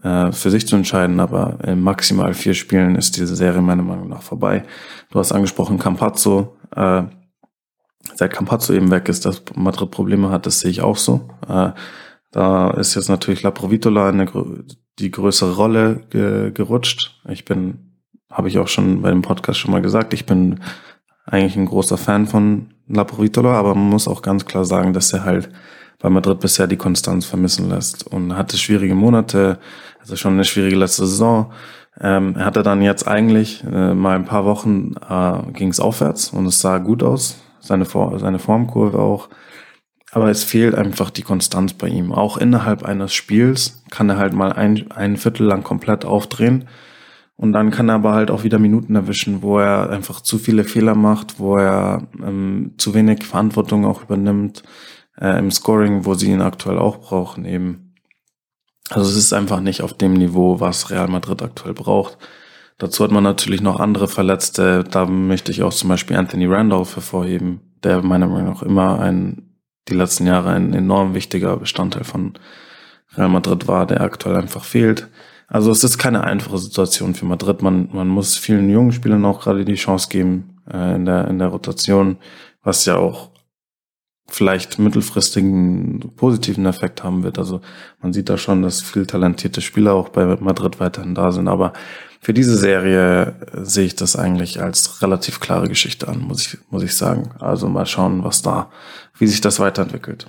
für 0.00 0.50
sich 0.50 0.64
zu 0.68 0.76
entscheiden, 0.76 1.18
aber 1.18 1.58
in 1.66 1.80
maximal 1.80 2.32
vier 2.32 2.54
Spielen 2.54 2.94
ist 2.94 3.16
diese 3.16 3.34
Serie 3.34 3.60
meiner 3.60 3.82
Meinung 3.82 4.08
nach 4.08 4.22
vorbei. 4.22 4.62
Du 5.10 5.18
hast 5.18 5.32
angesprochen 5.32 5.76
Campazzo. 5.76 6.56
Seit 8.14 8.32
Campazzo 8.32 8.74
eben 8.74 8.92
weg 8.92 9.08
ist, 9.08 9.26
dass 9.26 9.42
Madrid 9.56 9.90
Probleme 9.90 10.30
hat, 10.30 10.46
das 10.46 10.60
sehe 10.60 10.70
ich 10.70 10.82
auch 10.82 10.96
so. 10.98 11.28
Da 12.30 12.70
ist 12.76 12.94
jetzt 12.94 13.08
natürlich 13.08 13.42
La 13.42 13.50
Provitola 13.50 14.08
eine 14.08 14.30
die 15.00 15.10
größere 15.10 15.56
Rolle 15.56 16.04
ge 16.10 16.52
gerutscht. 16.52 17.20
Ich 17.28 17.44
bin, 17.44 17.87
habe 18.30 18.48
ich 18.48 18.58
auch 18.58 18.68
schon 18.68 19.02
bei 19.02 19.10
dem 19.10 19.22
Podcast 19.22 19.58
schon 19.58 19.70
mal 19.70 19.82
gesagt, 19.82 20.12
ich 20.12 20.26
bin 20.26 20.60
eigentlich 21.26 21.56
ein 21.56 21.66
großer 21.66 21.98
Fan 21.98 22.26
von 22.26 22.70
Laprovitola, 22.88 23.52
aber 23.52 23.74
man 23.74 23.90
muss 23.90 24.08
auch 24.08 24.22
ganz 24.22 24.44
klar 24.46 24.64
sagen, 24.64 24.92
dass 24.92 25.12
er 25.12 25.24
halt 25.24 25.50
bei 25.98 26.08
Madrid 26.08 26.40
bisher 26.40 26.66
die 26.66 26.76
Konstanz 26.76 27.26
vermissen 27.26 27.68
lässt 27.68 28.06
und 28.06 28.36
hatte 28.36 28.56
schwierige 28.56 28.94
Monate, 28.94 29.58
Also 30.00 30.16
schon 30.16 30.34
eine 30.34 30.44
schwierige 30.44 30.76
letzte 30.76 31.06
Saison. 31.06 31.52
Ähm, 32.00 32.36
er 32.36 32.46
hatte 32.46 32.62
dann 32.62 32.80
jetzt 32.82 33.08
eigentlich 33.08 33.64
äh, 33.64 33.94
mal 33.94 34.14
ein 34.14 34.24
paar 34.24 34.44
Wochen 34.44 34.94
äh, 35.08 35.52
ging 35.52 35.68
es 35.68 35.80
aufwärts 35.80 36.30
und 36.30 36.46
es 36.46 36.60
sah 36.60 36.78
gut 36.78 37.02
aus. 37.02 37.38
Seine, 37.60 37.84
For 37.84 38.18
seine 38.20 38.38
Formkurve 38.38 38.98
auch. 38.98 39.28
Aber 40.12 40.30
es 40.30 40.44
fehlt 40.44 40.74
einfach 40.74 41.10
die 41.10 41.22
Konstanz 41.22 41.74
bei 41.74 41.88
ihm. 41.88 42.12
Auch 42.12 42.36
innerhalb 42.38 42.84
eines 42.84 43.12
Spiels 43.12 43.82
kann 43.90 44.08
er 44.08 44.16
halt 44.16 44.32
mal 44.32 44.52
ein, 44.52 44.90
ein 44.92 45.16
Viertel 45.16 45.46
lang 45.46 45.64
komplett 45.64 46.04
aufdrehen. 46.04 46.68
Und 47.38 47.52
dann 47.52 47.70
kann 47.70 47.88
er 47.88 47.94
aber 47.94 48.14
halt 48.14 48.32
auch 48.32 48.42
wieder 48.42 48.58
Minuten 48.58 48.96
erwischen, 48.96 49.42
wo 49.42 49.60
er 49.60 49.90
einfach 49.90 50.20
zu 50.20 50.38
viele 50.38 50.64
Fehler 50.64 50.96
macht, 50.96 51.38
wo 51.38 51.56
er 51.56 52.08
ähm, 52.20 52.74
zu 52.78 52.94
wenig 52.94 53.24
Verantwortung 53.24 53.86
auch 53.86 54.02
übernimmt 54.02 54.64
äh, 55.20 55.38
im 55.38 55.52
Scoring, 55.52 56.04
wo 56.04 56.14
sie 56.14 56.32
ihn 56.32 56.42
aktuell 56.42 56.78
auch 56.78 56.98
brauchen 56.98 57.44
eben. 57.44 57.94
Also 58.90 59.08
es 59.08 59.16
ist 59.16 59.32
einfach 59.32 59.60
nicht 59.60 59.82
auf 59.82 59.92
dem 59.92 60.14
Niveau, 60.14 60.58
was 60.58 60.90
Real 60.90 61.06
Madrid 61.06 61.40
aktuell 61.40 61.74
braucht. 61.74 62.18
Dazu 62.76 63.04
hat 63.04 63.12
man 63.12 63.22
natürlich 63.22 63.60
noch 63.60 63.78
andere 63.78 64.08
Verletzte. 64.08 64.82
Da 64.82 65.06
möchte 65.06 65.52
ich 65.52 65.62
auch 65.62 65.72
zum 65.72 65.90
Beispiel 65.90 66.16
Anthony 66.16 66.46
Randolph 66.46 66.96
hervorheben, 66.96 67.60
der 67.84 68.02
meiner 68.02 68.26
Meinung 68.26 68.54
nach 68.54 68.62
immer 68.62 68.98
ein 68.98 69.44
die 69.88 69.94
letzten 69.94 70.26
Jahre 70.26 70.50
ein 70.50 70.74
enorm 70.74 71.14
wichtiger 71.14 71.56
Bestandteil 71.56 72.04
von 72.04 72.34
Real 73.16 73.28
Madrid 73.28 73.68
war, 73.68 73.86
der 73.86 74.00
aktuell 74.00 74.36
einfach 74.36 74.64
fehlt. 74.64 75.08
Also 75.48 75.70
es 75.70 75.82
ist 75.82 75.96
keine 75.96 76.24
einfache 76.24 76.58
Situation 76.58 77.14
für 77.14 77.24
Madrid. 77.24 77.62
Man, 77.62 77.88
man 77.92 78.06
muss 78.06 78.36
vielen 78.36 78.68
jungen 78.68 78.92
Spielern 78.92 79.24
auch 79.24 79.40
gerade 79.40 79.64
die 79.64 79.74
Chance 79.74 80.08
geben 80.10 80.60
äh, 80.70 80.94
in, 80.94 81.06
der, 81.06 81.26
in 81.28 81.38
der 81.38 81.48
Rotation, 81.48 82.18
was 82.62 82.84
ja 82.84 82.96
auch 82.96 83.30
vielleicht 84.30 84.78
mittelfristigen 84.78 86.12
positiven 86.16 86.66
Effekt 86.66 87.02
haben 87.02 87.22
wird. 87.22 87.38
Also 87.38 87.62
man 88.02 88.12
sieht 88.12 88.28
da 88.28 88.36
schon, 88.36 88.62
dass 88.62 88.82
viel 88.82 89.06
talentierte 89.06 89.62
Spieler 89.62 89.94
auch 89.94 90.10
bei 90.10 90.26
Madrid 90.36 90.80
weiterhin 90.80 91.14
da 91.14 91.32
sind. 91.32 91.48
Aber 91.48 91.72
für 92.20 92.34
diese 92.34 92.58
Serie 92.58 93.36
sehe 93.54 93.86
ich 93.86 93.96
das 93.96 94.16
eigentlich 94.16 94.60
als 94.60 95.00
relativ 95.00 95.40
klare 95.40 95.66
Geschichte 95.66 96.08
an, 96.08 96.20
muss 96.20 96.46
ich, 96.46 96.58
muss 96.68 96.82
ich 96.82 96.94
sagen. 96.94 97.30
Also 97.38 97.70
mal 97.70 97.86
schauen, 97.86 98.22
was 98.22 98.42
da, 98.42 98.70
wie 99.16 99.26
sich 99.26 99.40
das 99.40 99.60
weiterentwickelt. 99.60 100.26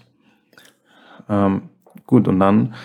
Ähm, 1.28 1.64
gut, 2.08 2.30
und 2.30 2.40
dann 2.40 2.76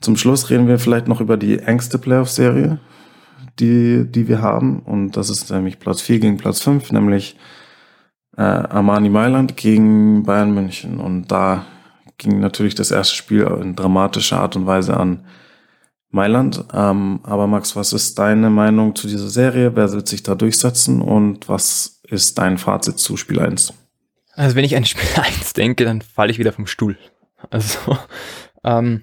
zum 0.00 0.16
Schluss 0.16 0.50
reden 0.50 0.68
wir 0.68 0.78
vielleicht 0.78 1.08
noch 1.08 1.20
über 1.20 1.36
die 1.36 1.58
engste 1.58 1.98
Playoff-Serie, 1.98 2.78
die, 3.58 4.04
die 4.06 4.28
wir 4.28 4.42
haben. 4.42 4.80
Und 4.80 5.16
das 5.16 5.30
ist 5.30 5.50
nämlich 5.50 5.78
Platz 5.78 6.02
4 6.02 6.20
gegen 6.20 6.36
Platz 6.36 6.60
5, 6.60 6.92
nämlich 6.92 7.36
äh, 8.36 8.42
Armani 8.42 9.08
Mailand 9.08 9.56
gegen 9.56 10.24
Bayern 10.24 10.52
München. 10.52 11.00
Und 11.00 11.32
da 11.32 11.64
ging 12.18 12.40
natürlich 12.40 12.74
das 12.74 12.90
erste 12.90 13.14
Spiel 13.14 13.42
in 13.62 13.76
dramatischer 13.76 14.40
Art 14.40 14.56
und 14.56 14.66
Weise 14.66 14.96
an 14.96 15.24
Mailand. 16.10 16.64
Ähm, 16.72 17.20
aber 17.22 17.46
Max, 17.46 17.76
was 17.76 17.92
ist 17.92 18.18
deine 18.18 18.50
Meinung 18.50 18.94
zu 18.94 19.06
dieser 19.06 19.28
Serie? 19.28 19.74
Wer 19.76 19.92
wird 19.92 20.08
sich 20.08 20.22
da 20.22 20.34
durchsetzen 20.34 21.00
und 21.00 21.48
was 21.48 22.00
ist 22.04 22.38
dein 22.38 22.58
Fazit 22.58 22.98
zu 22.98 23.16
Spiel 23.16 23.40
1? 23.40 23.72
Also 24.34 24.56
wenn 24.56 24.64
ich 24.64 24.76
an 24.76 24.84
Spiel 24.84 25.08
1 25.22 25.54
denke, 25.54 25.84
dann 25.84 26.02
falle 26.02 26.30
ich 26.30 26.38
wieder 26.38 26.52
vom 26.52 26.66
Stuhl. 26.66 26.98
Also 27.50 27.78
ähm, 28.64 29.02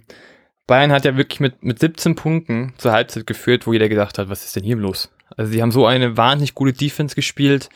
Bayern 0.67 0.91
hat 0.91 1.05
ja 1.05 1.17
wirklich 1.17 1.39
mit, 1.39 1.63
mit 1.63 1.79
17 1.79 2.15
Punkten 2.15 2.73
zur 2.77 2.91
Halbzeit 2.91 3.27
geführt, 3.27 3.67
wo 3.67 3.73
jeder 3.73 3.89
gedacht 3.89 4.17
hat, 4.17 4.29
was 4.29 4.45
ist 4.45 4.55
denn 4.55 4.63
hier 4.63 4.77
los? 4.77 5.11
Also 5.35 5.51
sie 5.51 5.61
haben 5.61 5.71
so 5.71 5.85
eine 5.85 6.15
wahnsinnig 6.15 6.55
gute 6.55 6.73
Defense 6.73 7.15
gespielt. 7.15 7.69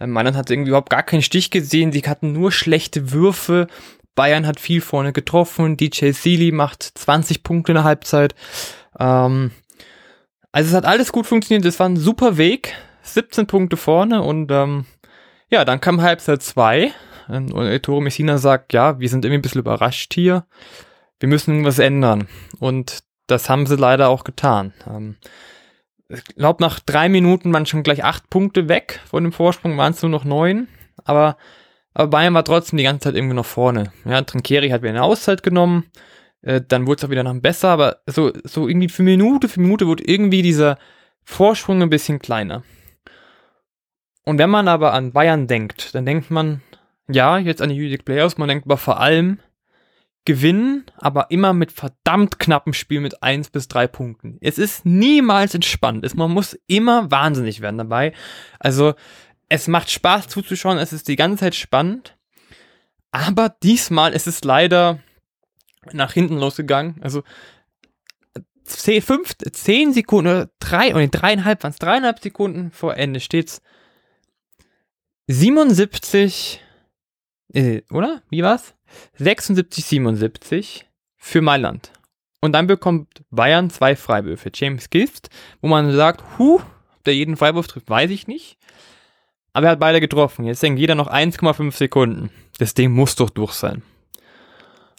Ähm, 0.00 0.10
Mailand 0.10 0.36
hat 0.36 0.50
irgendwie 0.50 0.68
überhaupt 0.70 0.90
gar 0.90 1.02
keinen 1.02 1.22
Stich 1.22 1.50
gesehen. 1.50 1.92
Sie 1.92 2.00
hatten 2.00 2.32
nur 2.32 2.52
schlechte 2.52 3.12
Würfe. 3.12 3.66
Bayern 4.14 4.46
hat 4.46 4.60
viel 4.60 4.80
vorne 4.80 5.12
getroffen. 5.12 5.76
DJ 5.76 6.12
Sealy 6.12 6.52
macht 6.52 6.82
20 6.82 7.42
Punkte 7.42 7.72
in 7.72 7.76
der 7.76 7.84
Halbzeit. 7.84 8.34
Ähm, 8.98 9.50
also 10.52 10.70
es 10.70 10.74
hat 10.74 10.86
alles 10.86 11.12
gut 11.12 11.26
funktioniert. 11.26 11.64
Es 11.64 11.80
war 11.80 11.88
ein 11.88 11.96
super 11.96 12.36
Weg. 12.36 12.74
17 13.02 13.46
Punkte 13.46 13.76
vorne 13.76 14.22
und 14.22 14.52
ähm, 14.52 14.86
ja, 15.50 15.64
dann 15.64 15.80
kam 15.80 16.02
Halbzeit 16.02 16.42
2. 16.42 16.92
Und 17.28 17.56
Ettore 17.56 18.02
Messina 18.02 18.38
sagt, 18.38 18.72
ja, 18.72 18.98
wir 18.98 19.08
sind 19.08 19.24
irgendwie 19.24 19.38
ein 19.38 19.42
bisschen 19.42 19.60
überrascht 19.60 20.14
hier. 20.14 20.44
Wir 21.22 21.28
müssen 21.28 21.52
irgendwas 21.52 21.78
ändern. 21.78 22.26
Und 22.58 23.04
das 23.26 23.48
haben 23.48 23.66
sie 23.66 23.76
leider 23.76 24.08
auch 24.08 24.24
getan. 24.24 24.72
Ähm, 24.88 25.16
ich 26.08 26.24
glaube, 26.24 26.62
nach 26.62 26.80
drei 26.80 27.08
Minuten 27.08 27.52
waren 27.52 27.64
schon 27.64 27.82
gleich 27.82 28.04
acht 28.04 28.28
Punkte 28.28 28.68
weg 28.68 29.00
von 29.06 29.22
dem 29.22 29.32
Vorsprung, 29.32 29.78
waren 29.78 29.92
es 29.92 30.02
nur 30.02 30.10
noch 30.10 30.24
neun. 30.24 30.68
Aber 31.04 31.36
aber 31.94 32.08
Bayern 32.08 32.34
war 32.34 32.44
trotzdem 32.44 32.78
die 32.78 32.84
ganze 32.84 33.04
Zeit 33.04 33.16
irgendwie 33.16 33.34
noch 33.34 33.46
vorne. 33.46 33.92
Ja, 34.04 34.22
Trinkieri 34.22 34.70
hat 34.70 34.82
wieder 34.82 34.90
eine 34.90 35.02
Auszeit 35.02 35.42
genommen. 35.42 35.84
Äh, 36.40 36.62
dann 36.66 36.86
wurde 36.86 36.98
es 36.98 37.04
auch 37.04 37.10
wieder 37.10 37.22
noch 37.22 37.34
besser, 37.40 37.68
aber 37.68 37.98
so, 38.06 38.32
so 38.44 38.68
irgendwie 38.68 38.88
für 38.88 39.02
Minute 39.02 39.48
für 39.48 39.60
Minute 39.60 39.86
wurde 39.86 40.04
irgendwie 40.04 40.42
dieser 40.42 40.78
Vorsprung 41.24 41.82
ein 41.82 41.90
bisschen 41.90 42.18
kleiner. 42.18 42.64
Und 44.24 44.38
wenn 44.38 44.50
man 44.50 44.68
aber 44.68 44.92
an 44.92 45.12
Bayern 45.12 45.46
denkt, 45.46 45.94
dann 45.94 46.06
denkt 46.06 46.30
man, 46.30 46.62
ja, 47.08 47.38
jetzt 47.38 47.60
an 47.60 47.68
die 47.68 47.76
Judith 47.76 48.04
Playoffs, 48.04 48.38
man 48.38 48.48
denkt 48.48 48.66
aber 48.66 48.76
vor 48.76 49.00
allem 49.00 49.38
gewinnen, 50.24 50.84
aber 50.96 51.30
immer 51.30 51.52
mit 51.52 51.72
verdammt 51.72 52.38
knappen 52.38 52.74
Spiel 52.74 53.00
mit 53.00 53.22
eins 53.22 53.50
bis 53.50 53.66
drei 53.68 53.86
Punkten. 53.86 54.38
Es 54.40 54.58
ist 54.58 54.86
niemals 54.86 55.54
entspannt. 55.54 56.14
Man 56.14 56.30
muss 56.30 56.58
immer 56.66 57.10
wahnsinnig 57.10 57.60
werden 57.60 57.78
dabei. 57.78 58.12
Also 58.60 58.94
es 59.48 59.68
macht 59.68 59.90
Spaß 59.90 60.28
zuzuschauen, 60.28 60.78
es 60.78 60.92
ist 60.92 61.08
die 61.08 61.16
ganze 61.16 61.44
Zeit 61.44 61.54
spannend. 61.54 62.16
Aber 63.10 63.54
diesmal 63.62 64.12
ist 64.12 64.26
es 64.26 64.44
leider 64.44 65.00
nach 65.92 66.12
hinten 66.12 66.38
losgegangen. 66.38 67.00
Also 67.02 67.22
10, 68.64 69.02
5, 69.02 69.34
10 69.52 69.92
Sekunden 69.92 70.30
oder 70.30 70.50
3 70.60 70.94
oder 70.94 71.08
dreieinhalb, 71.08 71.62
waren 71.62 71.72
es 71.72 71.78
dreieinhalb 71.78 72.20
Sekunden 72.20 72.70
vor 72.70 72.96
Ende 72.96 73.20
steht's 73.20 73.60
77, 75.28 76.60
äh, 77.52 77.82
oder? 77.90 78.22
Wie 78.30 78.42
war's? 78.42 78.74
76, 79.16 79.84
77 79.84 80.86
für 81.16 81.40
Mailand. 81.40 81.92
Und 82.40 82.52
dann 82.52 82.66
bekommt 82.66 83.22
Bayern 83.30 83.70
zwei 83.70 83.94
Freiwürfe. 83.94 84.50
James 84.52 84.90
Gift, 84.90 85.30
wo 85.60 85.68
man 85.68 85.92
sagt, 85.92 86.24
huh, 86.38 86.60
ob 86.96 87.04
der 87.04 87.14
jeden 87.14 87.36
Freiwurf 87.36 87.68
trifft, 87.68 87.88
weiß 87.88 88.10
ich 88.10 88.26
nicht. 88.26 88.58
Aber 89.52 89.66
er 89.66 89.72
hat 89.72 89.80
beide 89.80 90.00
getroffen. 90.00 90.44
Jetzt 90.44 90.62
denkt 90.62 90.80
jeder 90.80 90.94
noch 90.94 91.08
1,5 91.08 91.72
Sekunden. 91.72 92.30
Das 92.58 92.74
Ding 92.74 92.90
muss 92.90 93.14
doch 93.16 93.30
durch 93.30 93.52
sein. 93.52 93.82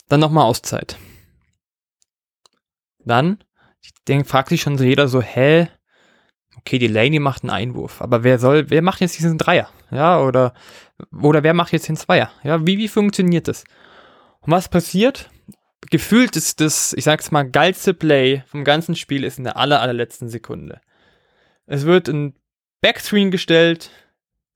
Dann 0.07 0.19
nochmal 0.19 0.45
Auszeit. 0.45 0.97
Dann, 3.05 3.39
denke, 4.07 4.25
fragt 4.25 4.49
sich 4.49 4.61
schon 4.61 4.77
so 4.77 4.83
jeder 4.83 5.07
so, 5.07 5.21
hä? 5.21 5.67
Okay, 6.57 6.79
die 6.79 6.87
Laney 6.87 7.19
macht 7.19 7.43
einen 7.43 7.49
Einwurf, 7.49 8.01
aber 8.01 8.23
wer 8.23 8.39
soll, 8.39 8.69
wer 8.69 8.81
macht 8.81 9.01
jetzt 9.01 9.17
diesen 9.17 9.37
Dreier? 9.37 9.69
Ja, 9.91 10.21
oder, 10.21 10.53
oder 11.11 11.43
wer 11.43 11.53
macht 11.53 11.73
jetzt 11.73 11.89
den 11.89 11.97
Zweier? 11.97 12.31
Ja, 12.43 12.65
wie, 12.65 12.77
wie 12.77 12.87
funktioniert 12.87 13.47
das? 13.47 13.65
Und 14.43 14.51
was 14.51 14.69
passiert? 14.69 15.29
Gefühlt 15.89 16.35
ist 16.35 16.61
das, 16.61 16.93
ich 16.93 17.03
sag's 17.03 17.31
mal, 17.31 17.43
geilste 17.43 17.93
Play 17.93 18.43
vom 18.47 18.63
ganzen 18.63 18.95
Spiel 18.95 19.23
ist 19.23 19.37
in 19.37 19.43
der 19.43 19.57
aller, 19.57 19.81
allerletzten 19.81 20.29
Sekunde. 20.29 20.81
Es 21.65 21.85
wird 21.85 22.07
ein 22.07 22.35
Backscreen 22.81 23.31
gestellt, 23.31 23.89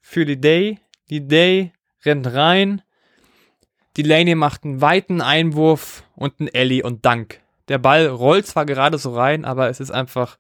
für 0.08 0.26
die 0.26 0.40
Day. 0.40 0.80
Die 1.10 1.28
Day 1.28 1.74
rennt 2.06 2.34
rein. 2.34 2.82
Die 3.98 4.04
Delaney 4.04 4.36
macht 4.36 4.64
einen 4.64 4.80
weiten 4.80 5.22
Einwurf 5.22 6.04
und 6.16 6.40
einen 6.40 6.48
Ellie 6.48 6.84
und 6.84 7.06
Dank. 7.06 7.42
Der 7.68 7.78
Ball 7.78 8.08
rollt 8.08 8.48
zwar 8.48 8.66
gerade 8.66 8.98
so 8.98 9.14
rein, 9.14 9.44
aber 9.44 9.70
es 9.70 9.82
ist 9.82 9.92
einfach 9.92 10.38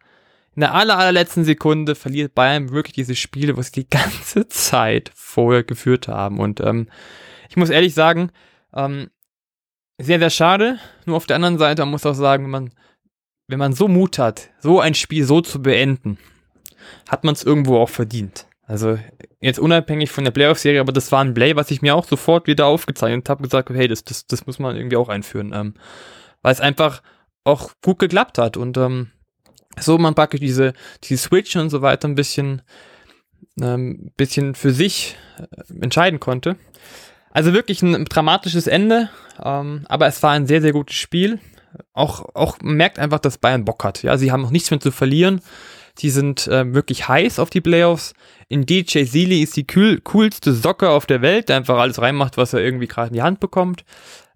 in 0.55 0.62
der 0.62 0.73
aller, 0.73 0.97
allerletzten 0.97 1.43
Sekunde 1.43 1.95
verliert 1.95 2.33
Bayern 2.33 2.71
wirklich 2.71 2.93
diese 2.93 3.15
Spiele, 3.15 3.57
was 3.57 3.67
sie 3.67 3.83
die 3.83 3.89
ganze 3.97 4.47
Zeit 4.47 5.12
vorher 5.13 5.63
geführt 5.63 6.07
haben. 6.07 6.39
Und 6.39 6.62
ähm, 6.62 6.88
ich 7.50 7.58
muss 7.58 7.69
ehrlich 7.69 7.93
sagen, 7.93 8.31
ähm, 8.73 9.10
sehr, 9.98 10.19
sehr 10.19 10.29
schade. 10.29 10.79
Nur 11.06 11.17
auf 11.17 11.25
der 11.25 11.35
anderen 11.35 11.58
Seite, 11.58 11.81
man 11.83 11.91
muss 11.91 12.06
auch 12.06 12.13
sagen, 12.13 12.43
wenn 12.45 12.52
man, 12.52 12.73
wenn 13.48 13.60
man 13.60 13.73
so 13.73 13.87
Mut 13.87 14.19
hat, 14.19 14.50
so 14.60 14.79
ein 14.79 14.93
Spiel 14.93 15.23
so 15.23 15.41
zu 15.41 15.62
beenden, 15.62 16.17
hat 17.10 17.23
man 17.23 17.33
es 17.33 17.43
irgendwo 17.43 17.77
auch 17.77 17.89
verdient. 17.89 18.48
Also 18.67 19.00
jetzt 19.39 19.60
unabhängig 19.60 20.12
von 20.12 20.25
der 20.25 20.31
Playoff-Serie, 20.31 20.81
aber 20.81 20.91
das 20.91 21.12
war 21.12 21.23
ein 21.23 21.33
Play, 21.33 21.56
was 21.56 21.71
ich 21.71 21.81
mir 21.81 21.95
auch 21.95 22.06
sofort 22.06 22.48
wieder 22.48 22.65
aufgezeichnet 22.65 23.29
habe, 23.29 23.43
gesagt, 23.43 23.69
hey, 23.69 23.87
das, 23.87 24.04
das, 24.04 24.27
das 24.27 24.45
muss 24.45 24.60
man 24.60 24.75
irgendwie 24.75 24.98
auch 24.98 25.08
einführen, 25.08 25.54
ähm, 25.56 25.73
weil 26.41 26.52
es 26.52 26.60
einfach 26.60 27.02
auch 27.45 27.71
gut 27.81 28.00
geklappt 28.00 28.37
hat 28.37 28.58
und 28.58 28.75
ähm, 28.75 29.12
so 29.79 29.98
man 29.98 30.15
praktisch 30.15 30.41
diese, 30.41 30.73
diese 31.04 31.23
Switch 31.23 31.56
und 31.56 31.69
so 31.69 31.81
weiter 31.81 32.10
ein 32.10 32.15
bisschen, 32.15 32.62
ähm, 33.62 34.12
bisschen 34.17 34.54
für 34.54 34.71
sich 34.71 35.15
äh, 35.37 35.81
entscheiden 35.81 36.19
konnte. 36.19 36.58
Also 37.38 37.54
wirklich 37.54 37.83
ein 37.83 38.06
dramatisches 38.06 38.65
Ende, 38.65 39.12
ähm, 39.40 39.85
aber 39.88 40.08
es 40.08 40.23
war 40.23 40.31
ein 40.31 40.48
sehr, 40.48 40.60
sehr 40.60 40.71
gutes 40.71 40.96
Spiel. 40.96 41.38
Auch, 41.94 42.33
auch 42.33 42.58
merkt 42.63 42.98
einfach, 42.98 43.19
dass 43.19 43.38
Bayern 43.38 43.63
Bock 43.63 43.83
hat. 43.83 44.02
Ja, 44.02 44.17
sie 44.17 44.31
haben 44.31 44.42
noch 44.42 44.50
nichts 44.50 44.71
mehr 44.71 44.79
zu 44.79 44.90
verlieren. 44.90 45.42
Die 46.00 46.10
sind 46.10 46.48
äh, 46.48 46.73
wirklich 46.73 47.08
heiß 47.08 47.38
auf 47.38 47.52
die 47.52 47.62
Playoffs. 47.62 48.15
In 48.48 48.65
DJ 48.65 49.04
Sealy 49.04 49.44
ist 49.44 49.56
die 49.56 49.67
cool, 49.75 50.02
coolste 50.04 50.52
Socke 50.52 50.90
auf 50.90 51.06
der 51.06 51.21
Welt, 51.21 51.50
der 51.50 51.58
einfach 51.58 51.77
alles 51.77 52.02
reinmacht, 52.02 52.38
was 52.38 52.54
er 52.54 52.62
irgendwie 52.62 52.88
gerade 52.88 53.10
in 53.10 53.13
die 53.13 53.21
Hand 53.21 53.40
bekommt. 53.40 53.85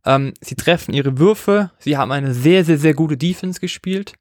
Ähm, 0.05 0.35
sie 0.39 0.53
treffen 0.53 0.93
ihre 0.93 1.17
Würfe. 1.17 1.71
Sie 1.79 1.97
haben 1.97 2.11
eine 2.11 2.35
sehr, 2.35 2.63
sehr, 2.65 2.77
sehr 2.77 2.93
gute 2.93 3.17
Defense 3.17 3.59
gespielt. 3.59 4.13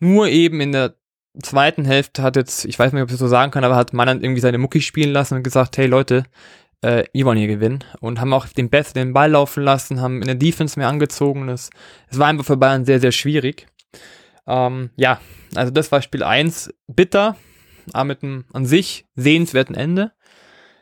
Nur 0.00 0.28
eben 0.28 0.60
in 0.60 0.72
der 0.72 0.96
zweiten 1.42 1.86
Hälfte 1.86 2.22
hat 2.22 2.36
jetzt, 2.36 2.66
ich 2.66 2.78
weiß 2.78 2.92
nicht, 2.92 3.00
ob 3.00 3.08
ich 3.08 3.14
das 3.14 3.20
so 3.20 3.26
sagen 3.28 3.52
kann, 3.52 3.64
aber 3.64 3.76
hat 3.76 3.94
Mailand 3.94 4.22
irgendwie 4.22 4.42
seine 4.42 4.58
Mucki 4.58 4.82
spielen 4.82 5.14
lassen 5.14 5.36
und 5.36 5.44
gesagt, 5.44 5.78
hey 5.78 5.86
Leute, 5.86 6.24
äh, 6.82 7.04
wollen 7.24 7.38
hier 7.38 7.48
gewinnen. 7.48 7.84
Und 8.00 8.20
haben 8.20 8.32
auch 8.32 8.46
den 8.46 8.70
Best 8.70 8.96
den 8.96 9.12
Ball 9.12 9.30
laufen 9.30 9.62
lassen, 9.62 10.00
haben 10.00 10.20
in 10.20 10.26
der 10.26 10.34
Defense 10.34 10.78
mehr 10.78 10.88
angezogen. 10.88 11.48
Es, 11.48 11.70
es 12.10 12.18
war 12.18 12.28
einfach 12.28 12.44
für 12.44 12.56
Bayern 12.56 12.84
sehr, 12.84 13.00
sehr 13.00 13.12
schwierig. 13.12 13.66
Ähm, 14.46 14.90
ja, 14.96 15.20
also 15.54 15.72
das 15.72 15.92
war 15.92 16.02
Spiel 16.02 16.22
1. 16.22 16.74
Bitter, 16.86 17.36
aber 17.92 18.04
mit 18.04 18.22
einem 18.22 18.44
an 18.52 18.66
sich 18.66 19.06
sehenswerten 19.14 19.74
Ende. 19.74 20.12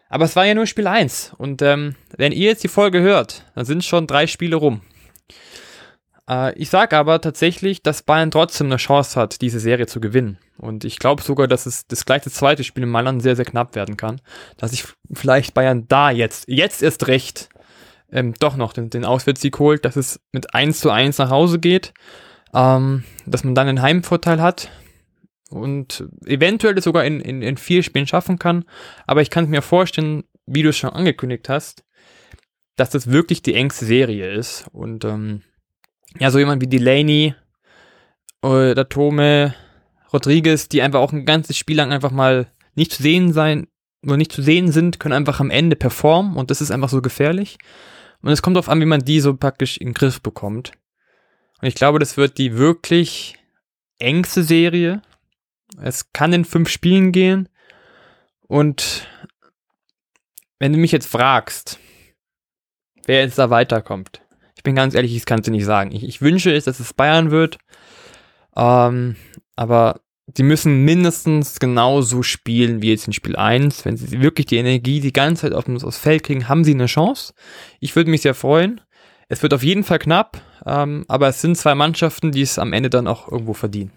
Aber 0.08 0.24
es 0.24 0.36
war 0.36 0.46
ja 0.46 0.54
nur 0.54 0.66
Spiel 0.66 0.86
1. 0.86 1.34
Und 1.36 1.62
ähm, 1.62 1.96
wenn 2.16 2.32
ihr 2.32 2.48
jetzt 2.48 2.62
die 2.62 2.68
Folge 2.68 3.00
hört, 3.00 3.44
dann 3.54 3.64
sind 3.64 3.84
schon 3.84 4.06
drei 4.06 4.26
Spiele 4.26 4.56
rum. 4.56 4.82
Äh, 6.28 6.54
ich 6.58 6.70
sage 6.70 6.96
aber 6.96 7.20
tatsächlich, 7.20 7.82
dass 7.82 8.02
Bayern 8.02 8.30
trotzdem 8.30 8.68
eine 8.68 8.76
Chance 8.76 9.18
hat, 9.20 9.40
diese 9.40 9.60
Serie 9.60 9.86
zu 9.86 10.00
gewinnen. 10.00 10.38
Und 10.58 10.84
ich 10.84 10.98
glaube 10.98 11.22
sogar, 11.22 11.48
dass 11.48 11.66
es 11.66 11.86
das 11.86 12.04
gleiche 12.04 12.30
zweite 12.30 12.64
Spiel 12.64 12.84
in 12.84 12.90
Mailand 12.90 13.22
sehr, 13.22 13.36
sehr 13.36 13.44
knapp 13.44 13.74
werden 13.74 13.96
kann. 13.96 14.20
Dass 14.56 14.72
ich 14.72 14.84
vielleicht 15.12 15.54
Bayern 15.54 15.86
da 15.88 16.10
jetzt, 16.10 16.48
jetzt 16.48 16.82
erst 16.82 17.08
recht, 17.08 17.48
ähm, 18.10 18.34
doch 18.38 18.56
noch 18.56 18.72
den, 18.72 18.90
den 18.90 19.04
Auswärtssieg 19.04 19.58
holt, 19.58 19.84
dass 19.84 19.96
es 19.96 20.20
mit 20.32 20.54
1 20.54 20.80
zu 20.80 20.90
1 20.90 21.18
nach 21.18 21.30
Hause 21.30 21.58
geht, 21.58 21.92
ähm, 22.54 23.04
dass 23.26 23.44
man 23.44 23.54
dann 23.54 23.68
einen 23.68 23.82
Heimvorteil 23.82 24.40
hat 24.40 24.70
und 25.50 26.04
eventuell 26.24 26.74
das 26.74 26.84
sogar 26.84 27.04
in, 27.04 27.20
in, 27.20 27.42
in 27.42 27.56
vier 27.56 27.82
Spielen 27.82 28.06
schaffen 28.06 28.38
kann. 28.38 28.64
Aber 29.06 29.22
ich 29.22 29.30
kann 29.30 29.48
mir 29.48 29.62
vorstellen, 29.62 30.24
wie 30.46 30.62
du 30.62 30.70
es 30.70 30.76
schon 30.76 30.90
angekündigt 30.90 31.48
hast, 31.48 31.84
dass 32.76 32.90
das 32.90 33.10
wirklich 33.10 33.42
die 33.42 33.54
engste 33.54 33.84
Serie 33.84 34.32
ist. 34.32 34.66
Und 34.72 35.04
ähm, 35.04 35.42
ja, 36.18 36.30
so 36.30 36.38
jemand 36.38 36.62
wie 36.62 36.66
Delaney 36.66 37.34
oder 38.42 38.88
Tome 38.88 39.54
Rodriguez, 40.12 40.68
die 40.68 40.82
einfach 40.82 41.00
auch 41.00 41.12
ein 41.12 41.26
ganzes 41.26 41.56
Spiel 41.56 41.76
lang 41.76 41.92
einfach 41.92 42.10
mal 42.10 42.50
nicht 42.74 42.92
zu 42.92 43.02
sehen 43.02 43.32
sein 43.32 43.66
oder 44.04 44.16
nicht 44.16 44.32
zu 44.32 44.42
sehen 44.42 44.70
sind, 44.70 45.00
können 45.00 45.14
einfach 45.14 45.40
am 45.40 45.50
Ende 45.50 45.76
performen 45.76 46.36
und 46.36 46.50
das 46.50 46.60
ist 46.60 46.70
einfach 46.70 46.88
so 46.88 47.02
gefährlich. 47.02 47.58
Und 48.22 48.30
es 48.30 48.42
kommt 48.42 48.56
darauf 48.56 48.68
an, 48.68 48.80
wie 48.80 48.86
man 48.86 49.04
die 49.04 49.20
so 49.20 49.36
praktisch 49.36 49.76
in 49.76 49.88
den 49.88 49.94
Griff 49.94 50.20
bekommt. 50.20 50.72
Und 51.60 51.68
ich 51.68 51.74
glaube, 51.74 51.98
das 51.98 52.16
wird 52.16 52.38
die 52.38 52.56
wirklich 52.56 53.36
engste 53.98 54.42
Serie. 54.42 55.02
Es 55.80 56.12
kann 56.12 56.32
in 56.32 56.44
fünf 56.44 56.68
Spielen 56.68 57.12
gehen. 57.12 57.48
Und 58.42 59.08
wenn 60.58 60.72
du 60.72 60.78
mich 60.78 60.92
jetzt 60.92 61.08
fragst, 61.08 61.78
wer 63.04 63.20
jetzt 63.20 63.38
da 63.38 63.50
weiterkommt, 63.50 64.22
bin 64.66 64.74
ganz 64.74 64.96
ehrlich, 64.96 65.14
ich 65.14 65.24
kann 65.24 65.38
es 65.38 65.44
dir 65.44 65.52
nicht 65.52 65.64
sagen. 65.64 65.92
Ich, 65.92 66.02
ich, 66.02 66.20
wünsche 66.20 66.52
es, 66.52 66.64
dass 66.64 66.80
es 66.80 66.92
Bayern 66.92 67.30
wird. 67.30 67.58
Ähm, 68.56 69.14
aber 69.54 70.00
die 70.26 70.42
müssen 70.42 70.84
mindestens 70.84 71.60
genauso 71.60 72.24
spielen 72.24 72.82
wie 72.82 72.90
jetzt 72.90 73.06
in 73.06 73.12
Spiel 73.12 73.36
1. 73.36 73.84
Wenn 73.84 73.96
sie 73.96 74.20
wirklich 74.20 74.46
die 74.46 74.56
Energie 74.56 74.98
die 74.98 75.12
ganze 75.12 75.42
Zeit 75.42 75.52
auf 75.52 75.66
das 75.66 75.98
Feld 75.98 76.24
kriegen, 76.24 76.48
haben 76.48 76.64
sie 76.64 76.74
eine 76.74 76.86
Chance. 76.86 77.32
Ich 77.78 77.94
würde 77.94 78.10
mich 78.10 78.22
sehr 78.22 78.34
freuen. 78.34 78.80
Es 79.28 79.40
wird 79.44 79.54
auf 79.54 79.62
jeden 79.62 79.84
Fall 79.84 80.00
knapp, 80.00 80.40
ähm, 80.66 81.04
aber 81.06 81.28
es 81.28 81.40
sind 81.40 81.56
zwei 81.56 81.76
Mannschaften, 81.76 82.32
die 82.32 82.42
es 82.42 82.58
am 82.58 82.72
Ende 82.72 82.90
dann 82.90 83.06
auch 83.06 83.30
irgendwo 83.30 83.54
verdienen. 83.54 83.92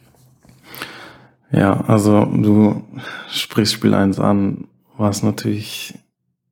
Ja, 1.51 1.82
also 1.82 2.26
du 2.26 2.84
sprichst 3.32 3.74
Spiel 3.74 3.95
1 3.95 4.20
an, 4.20 4.67
was 4.97 5.24
natürlich 5.24 5.95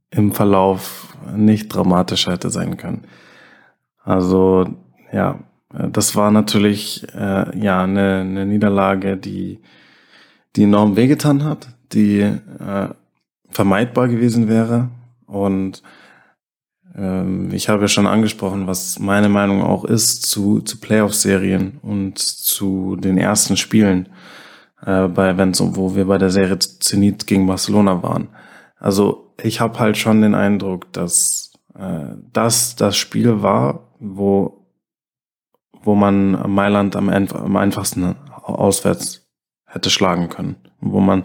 im 0.09 0.31
Verlauf 0.31 1.15
nicht 1.35 1.67
dramatischer 1.67 2.31
hätte 2.31 2.49
sein 2.49 2.77
können. 2.77 3.03
Also 4.07 4.65
ja, 5.11 5.39
das 5.91 6.15
war 6.15 6.31
natürlich 6.31 7.05
äh, 7.13 7.59
ja 7.59 7.83
eine, 7.83 8.21
eine 8.21 8.45
Niederlage, 8.45 9.17
die 9.17 9.59
die 10.55 10.63
enorm 10.63 10.95
wehgetan 10.95 11.43
hat, 11.43 11.67
die 11.91 12.21
äh, 12.21 12.87
vermeidbar 13.49 14.07
gewesen 14.07 14.47
wäre. 14.47 14.89
Und 15.25 15.83
ähm, 16.95 17.49
ich 17.51 17.67
habe 17.67 17.81
ja 17.81 17.87
schon 17.89 18.07
angesprochen, 18.07 18.65
was 18.65 18.97
meine 18.97 19.27
Meinung 19.27 19.61
auch 19.61 19.83
ist 19.83 20.25
zu, 20.25 20.61
zu 20.61 20.79
Playoff-Serien 20.79 21.79
und 21.81 22.17
zu 22.17 22.95
den 22.95 23.17
ersten 23.17 23.57
Spielen 23.57 24.07
äh, 24.85 25.09
bei 25.09 25.31
Events, 25.31 25.61
wo 25.61 25.95
wir 25.95 26.05
bei 26.05 26.17
der 26.17 26.29
Serie 26.29 26.59
Zenit 26.59 27.27
gegen 27.27 27.45
Barcelona 27.45 28.01
waren. 28.01 28.29
Also 28.79 29.33
ich 29.43 29.59
habe 29.59 29.77
halt 29.79 29.97
schon 29.97 30.21
den 30.21 30.33
Eindruck, 30.33 30.93
dass 30.93 31.51
äh, 31.77 32.15
das 32.31 32.77
das 32.77 32.95
Spiel 32.95 33.41
war, 33.43 33.86
wo, 33.99 34.67
wo 35.81 35.95
man 35.95 36.31
Mailand 36.51 36.95
am, 36.95 37.09
am 37.09 37.55
einfachsten 37.55 38.15
auswärts 38.31 39.27
hätte 39.65 39.89
schlagen 39.89 40.29
können, 40.29 40.55
wo 40.79 40.99
man 40.99 41.23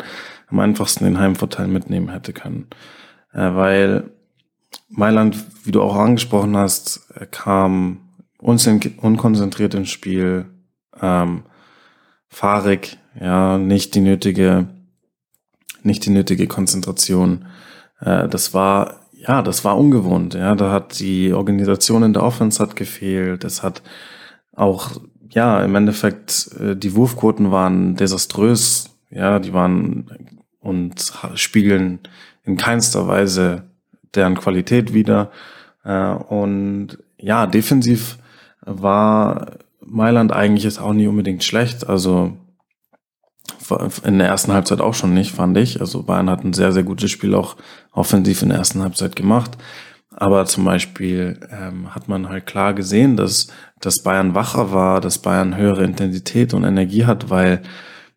am 0.48 0.58
einfachsten 0.58 1.04
den 1.04 1.18
Heimvorteil 1.18 1.68
mitnehmen 1.68 2.10
hätte 2.10 2.32
können. 2.32 2.68
Äh, 3.32 3.54
weil 3.54 4.10
Mailand, 4.88 5.36
wie 5.64 5.72
du 5.72 5.82
auch 5.82 5.96
angesprochen 5.96 6.56
hast, 6.56 7.08
kam 7.30 8.08
unkonzentriert 8.38 9.74
ins 9.74 9.90
Spiel, 9.90 10.46
ähm, 11.00 11.44
fahrig, 12.28 12.98
ja, 13.20 13.58
nicht 13.58 13.94
die 13.94 14.00
nötige, 14.00 14.68
nicht 15.82 16.04
die 16.06 16.10
nötige 16.10 16.46
Konzentration. 16.46 17.46
Äh, 18.00 18.28
das 18.28 18.54
war 18.54 19.01
ja, 19.26 19.40
das 19.42 19.64
war 19.64 19.78
ungewohnt. 19.78 20.34
Ja, 20.34 20.54
da 20.54 20.72
hat 20.72 20.98
die 20.98 21.32
Organisation 21.32 22.02
in 22.02 22.12
der 22.12 22.24
Offense 22.24 22.60
hat 22.60 22.74
gefehlt. 22.74 23.44
Es 23.44 23.62
hat 23.62 23.82
auch, 24.52 25.00
ja, 25.30 25.62
im 25.62 25.74
Endeffekt, 25.74 26.50
äh, 26.58 26.74
die 26.76 26.94
Wurfquoten 26.94 27.50
waren 27.52 27.94
desaströs. 27.94 28.90
Ja, 29.10 29.38
die 29.38 29.52
waren 29.52 30.10
und 30.60 31.12
spiegeln 31.34 32.00
in 32.44 32.56
keinster 32.56 33.06
Weise 33.06 33.64
deren 34.14 34.36
Qualität 34.36 34.92
wieder. 34.92 35.30
Äh, 35.84 36.14
und 36.14 36.98
ja, 37.18 37.46
defensiv 37.46 38.18
war 38.62 39.58
Mailand 39.80 40.32
eigentlich 40.32 40.64
jetzt 40.64 40.80
auch 40.80 40.92
nicht 40.92 41.08
unbedingt 41.08 41.44
schlecht. 41.44 41.88
Also 41.88 42.36
in 44.04 44.18
der 44.18 44.28
ersten 44.28 44.52
Halbzeit 44.52 44.80
auch 44.80 44.94
schon 44.94 45.14
nicht, 45.14 45.32
fand 45.32 45.56
ich. 45.56 45.80
Also 45.80 46.02
Bayern 46.02 46.30
hat 46.30 46.44
ein 46.44 46.52
sehr, 46.52 46.72
sehr 46.72 46.82
gutes 46.82 47.10
Spiel 47.10 47.34
auch 47.34 47.56
offensiv 47.92 48.42
in 48.42 48.50
der 48.50 48.58
ersten 48.58 48.82
Halbzeit 48.82 49.16
gemacht. 49.16 49.52
Aber 50.14 50.44
zum 50.44 50.64
Beispiel 50.64 51.40
ähm, 51.50 51.94
hat 51.94 52.08
man 52.08 52.28
halt 52.28 52.46
klar 52.46 52.74
gesehen, 52.74 53.16
dass, 53.16 53.48
dass 53.80 54.02
Bayern 54.02 54.34
wacher 54.34 54.72
war, 54.72 55.00
dass 55.00 55.18
Bayern 55.18 55.56
höhere 55.56 55.84
Intensität 55.84 56.52
und 56.54 56.64
Energie 56.64 57.06
hat, 57.06 57.30
weil 57.30 57.62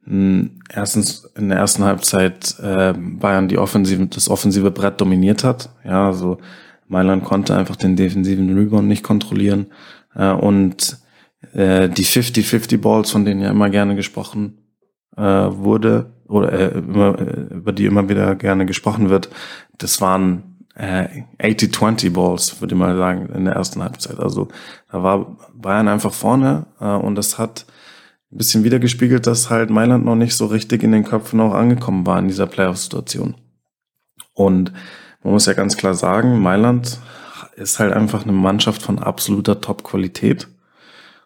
mh, 0.06 0.12
hm, 0.12 0.60
erstens 0.70 1.32
in 1.38 1.50
der 1.50 1.60
ersten 1.60 1.84
Halbzeit 1.84 2.60
äh, 2.60 2.94
Bayern 2.98 3.48
die 3.48 3.58
offensive, 3.58 4.08
das 4.08 4.30
offensive 4.30 4.72
Brett 4.72 5.00
dominiert 5.00 5.44
hat. 5.44 5.70
Ja, 5.86 6.08
also 6.08 6.40
Mailand 6.88 7.24
konnte 7.24 7.56
einfach 7.56 7.78
den 7.78 7.96
defensiven 7.96 8.56
Rebound 8.56 8.88
nicht 8.88 9.04
kontrollieren. 9.04 9.68
Äh, 10.16 10.32
und 10.32 10.98
äh, 11.54 11.88
die 11.88 12.06
50-50 12.06 12.78
Balls, 12.80 13.12
von 13.12 13.24
denen 13.24 13.42
ja 13.42 13.50
immer 13.50 13.70
gerne 13.70 13.96
gesprochen 13.96 14.65
äh, 15.18 15.22
wurde 15.22 16.12
oder 16.28 16.52
äh, 16.52 16.78
immer, 16.78 17.20
äh, 17.20 17.54
über 17.54 17.72
die 17.72 17.86
immer 17.86 18.10
wieder 18.10 18.36
gerne 18.36 18.66
gesprochen 18.66 19.10
wird, 19.10 19.30
das 19.78 20.02
waren 20.02 20.56
äh, 20.76 21.24
80-20 21.40 22.12
Balls, 22.12 22.62
würde 22.62 22.76
ich 22.76 22.80
mal 22.80 22.98
sagen, 22.98 23.30
in 23.34 23.46
der 23.46 23.56
ersten 23.56 23.82
Halbzeit. 23.82 24.20
Also 24.20 24.50
da 24.92 25.04
war 25.04 25.38
Bayern 25.54 25.88
einfach 25.88 26.14
vorne 26.14 26.66
äh, 26.80 26.86
und 26.86 27.16
das 27.16 27.38
hat 27.38 27.66
ein 28.32 28.38
bisschen 28.38 28.64
wiedergespiegelt, 28.64 29.28
dass 29.28 29.50
halt 29.50 29.70
Mailand 29.70 30.04
noch 30.06 30.16
nicht 30.16 30.36
so 30.36 30.48
richtig 30.48 30.84
in 30.84 30.92
den 30.92 31.06
Köpfen 31.06 31.40
auch 31.40 31.54
angekommen 31.54 32.06
war 32.06 32.20
in 32.20 32.28
dieser 32.28 32.48
Playoff-Situation. 32.48 33.36
Und 34.34 34.74
man 35.24 35.34
muss 35.34 35.46
ja 35.46 35.54
ganz 35.54 35.78
klar 35.78 35.94
sagen, 35.94 36.40
Mailand 36.42 37.00
ist 37.56 37.80
halt 37.80 37.94
einfach 37.94 38.24
eine 38.24 38.34
Mannschaft 38.34 38.82
von 38.82 39.00
absoluter 39.00 39.62
Top-Qualität. 39.62 40.48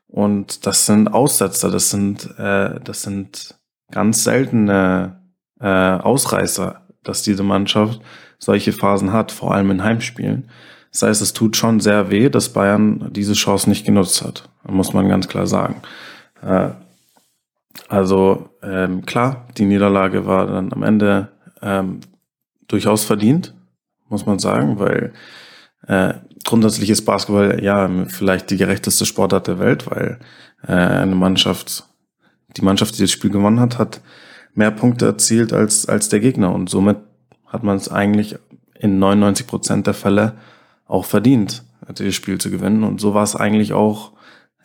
Und 0.07 0.65
das 0.65 0.85
sind 0.85 1.07
Aussetzer, 1.07 1.71
das 1.71 1.89
sind, 1.89 2.29
äh, 2.37 2.79
das 2.83 3.01
sind 3.01 3.58
ganz 3.91 4.23
seltene 4.23 5.19
äh, 5.59 5.67
Ausreißer, 5.67 6.81
dass 7.03 7.23
diese 7.23 7.43
Mannschaft 7.43 8.01
solche 8.37 8.71
Phasen 8.71 9.11
hat, 9.11 9.31
vor 9.31 9.53
allem 9.53 9.71
in 9.71 9.83
Heimspielen. 9.83 10.49
Das 10.91 11.03
heißt, 11.03 11.21
es 11.21 11.33
tut 11.33 11.55
schon 11.55 11.79
sehr 11.79 12.09
weh, 12.09 12.29
dass 12.29 12.53
Bayern 12.53 13.09
diese 13.11 13.33
Chance 13.33 13.69
nicht 13.69 13.85
genutzt 13.85 14.23
hat, 14.23 14.49
muss 14.67 14.93
man 14.93 15.07
ganz 15.07 15.27
klar 15.27 15.45
sagen. 15.45 15.81
Äh, 16.41 16.69
also 17.87 18.49
ähm, 18.63 19.05
klar, 19.05 19.47
die 19.57 19.65
Niederlage 19.65 20.25
war 20.25 20.47
dann 20.47 20.73
am 20.73 20.83
Ende 20.83 21.29
ähm, 21.61 21.99
durchaus 22.67 23.03
verdient, 23.03 23.53
muss 24.09 24.25
man 24.25 24.39
sagen, 24.39 24.79
weil 24.79 25.13
äh, 25.87 26.13
grundsätzlich 26.43 26.89
ist 26.89 27.05
Basketball 27.05 27.63
ja 27.63 27.89
vielleicht 28.07 28.49
die 28.49 28.57
gerechteste 28.57 29.05
Sportart 29.05 29.47
der 29.47 29.59
Welt, 29.59 29.89
weil 29.89 30.19
äh, 30.67 30.73
eine 30.73 31.15
Mannschaft 31.15 31.85
die 32.57 32.61
Mannschaft, 32.61 32.97
die 32.97 33.01
das 33.01 33.11
Spiel 33.11 33.29
gewonnen 33.29 33.59
hat, 33.59 33.77
hat 33.77 34.01
mehr 34.53 34.71
Punkte 34.71 35.05
erzielt 35.05 35.53
als, 35.53 35.87
als 35.87 36.09
der 36.09 36.19
Gegner. 36.19 36.53
Und 36.53 36.69
somit 36.69 36.97
hat 37.47 37.63
man 37.63 37.77
es 37.77 37.89
eigentlich 37.89 38.35
in 38.79 38.99
99 38.99 39.47
Prozent 39.47 39.87
der 39.87 39.93
Fälle 39.93 40.33
auch 40.87 41.05
verdient, 41.05 41.63
dieses 41.97 42.15
Spiel 42.15 42.37
zu 42.39 42.49
gewinnen. 42.49 42.83
Und 42.83 42.99
so 42.99 43.13
war 43.13 43.23
es 43.23 43.35
eigentlich 43.35 43.73
auch 43.73 44.13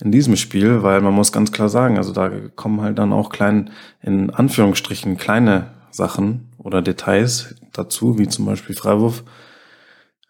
in 0.01 0.11
diesem 0.11 0.37
Spiel, 0.37 0.83
weil 0.83 1.01
man 1.01 1.15
muss 1.15 1.33
ganz 1.33 1.53
klar 1.53 1.69
sagen, 1.69 1.99
also 1.99 2.13
da 2.13 2.31
kommen 2.57 2.81
halt 2.81 2.99
dann 2.99 3.13
auch 3.13 3.31
klein, 3.31 3.71
in 4.03 4.31
Anführungsstrichen 4.31 5.17
kleine 5.17 5.71
Sachen 5.91 6.49
oder 6.59 6.83
Details 6.83 7.55
dazu, 7.73 8.19
wie 8.19 8.29
zum 8.29 8.47
Beispiel 8.47 8.75
Freiwurf, 8.75 9.23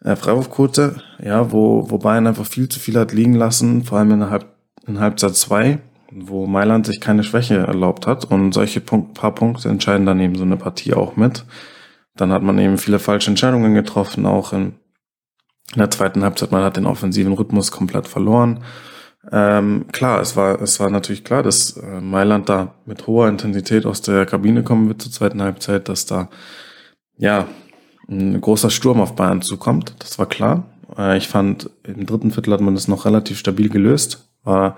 äh, 0.03 0.15
Freiwurfquote, 0.15 1.01
ja, 1.23 1.51
wo, 1.51 1.89
wo 1.89 1.97
Bayern 1.97 2.27
einfach 2.27 2.45
viel 2.45 2.69
zu 2.69 2.79
viel 2.79 2.97
hat 2.97 3.11
liegen 3.11 3.33
lassen, 3.33 3.83
vor 3.83 3.97
allem 3.97 4.11
in, 4.11 4.29
Halb, 4.29 4.45
in 4.85 4.99
Halbzeit 4.99 5.35
zwei, 5.35 5.79
wo 6.17 6.45
Mailand 6.47 6.85
sich 6.85 7.01
keine 7.01 7.23
Schwäche 7.23 7.57
erlaubt 7.57 8.07
hat 8.07 8.25
und 8.25 8.53
solche 8.53 8.79
Punkt, 8.79 9.15
paar 9.15 9.35
Punkte 9.35 9.69
entscheiden 9.69 10.05
dann 10.05 10.19
eben 10.19 10.35
so 10.35 10.43
eine 10.43 10.57
Partie 10.57 10.93
auch 10.93 11.17
mit. 11.17 11.45
Dann 12.15 12.31
hat 12.31 12.41
man 12.41 12.57
eben 12.57 12.77
viele 12.77 12.99
falsche 12.99 13.29
Entscheidungen 13.29 13.73
getroffen, 13.73 14.25
auch 14.25 14.53
in, 14.53 14.75
in 15.73 15.79
der 15.79 15.91
zweiten 15.91 16.23
Halbzeit. 16.23 16.51
Man 16.51 16.63
hat 16.63 16.77
den 16.77 16.85
offensiven 16.85 17.33
Rhythmus 17.33 17.71
komplett 17.71 18.07
verloren. 18.07 18.63
Ähm, 19.31 19.87
klar, 19.91 20.21
es 20.21 20.37
war, 20.37 20.61
es 20.61 20.79
war 20.79 20.89
natürlich 20.89 21.23
klar, 21.23 21.43
dass 21.43 21.75
äh, 21.77 21.99
Mailand 21.99 22.47
da 22.47 22.75
mit 22.85 23.07
hoher 23.07 23.27
Intensität 23.27 23.85
aus 23.85 24.01
der 24.01 24.25
Kabine 24.25 24.63
kommen 24.63 24.87
wird 24.87 25.01
zur 25.01 25.11
zweiten 25.11 25.41
Halbzeit, 25.41 25.89
dass 25.89 26.05
da, 26.05 26.29
ja, 27.17 27.47
ein 28.07 28.39
großer 28.39 28.69
Sturm 28.69 29.01
auf 29.01 29.15
Bayern 29.15 29.41
zukommt. 29.41 29.95
Das 29.99 30.19
war 30.19 30.27
klar. 30.27 30.65
Äh, 30.97 31.17
ich 31.17 31.27
fand, 31.27 31.69
im 31.83 32.05
dritten 32.05 32.31
Viertel 32.31 32.53
hat 32.53 32.61
man 32.61 32.75
das 32.75 32.87
noch 32.87 33.05
relativ 33.05 33.39
stabil 33.39 33.67
gelöst. 33.67 34.29
War 34.43 34.77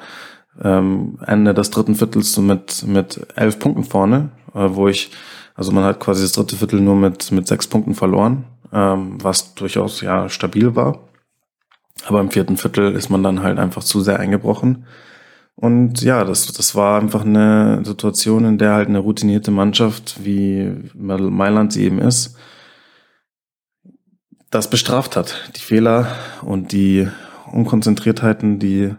ähm, 0.64 1.20
Ende 1.26 1.54
des 1.54 1.70
dritten 1.70 1.96
Viertels 1.96 2.34
so 2.34 2.42
mit, 2.42 2.86
mit 2.86 3.26
elf 3.36 3.60
Punkten 3.60 3.84
vorne, 3.84 4.30
äh, 4.54 4.70
wo 4.70 4.88
ich, 4.88 5.12
also 5.56 5.72
man 5.72 5.84
hat 5.84 6.00
quasi 6.00 6.24
das 6.24 6.34
dritte 6.34 6.56
Viertel 6.56 6.82
nur 6.82 6.96
mit, 6.96 7.32
mit 7.32 7.48
sechs 7.48 7.68
Punkten 7.68 7.96
verloren, 7.96 8.46
ähm, 8.72 9.18
was 9.22 9.54
durchaus 9.56 10.02
ja 10.02 10.30
stabil 10.30 10.76
war. 10.76 11.00
Aber 12.06 12.20
im 12.20 12.32
vierten 12.32 12.58
Viertel 12.58 12.94
ist 12.94 13.10
man 13.10 13.24
dann 13.24 13.42
halt 13.42 13.60
einfach 13.60 13.84
zu 13.84 14.02
sehr 14.02 14.20
eingebrochen. 14.20 14.86
Und 15.56 16.04
ja, 16.04 16.24
das, 16.24 16.46
das 16.54 16.76
war 16.76 17.02
einfach 17.02 17.26
eine 17.26 17.82
Situation, 17.84 18.46
in 18.46 18.58
der 18.60 18.74
halt 18.74 18.90
eine 18.90 19.00
routinierte 19.00 19.50
Mannschaft, 19.50 20.24
wie 20.24 20.72
Mailand 20.94 21.74
sie 21.74 21.84
eben 21.84 22.00
ist, 22.00 22.38
das 24.52 24.70
bestraft 24.70 25.16
hat. 25.16 25.52
Die 25.56 25.62
Fehler 25.62 26.16
und 26.44 26.72
die 26.72 27.08
Unkonzentriertheiten, 27.52 28.60
die, 28.60 28.94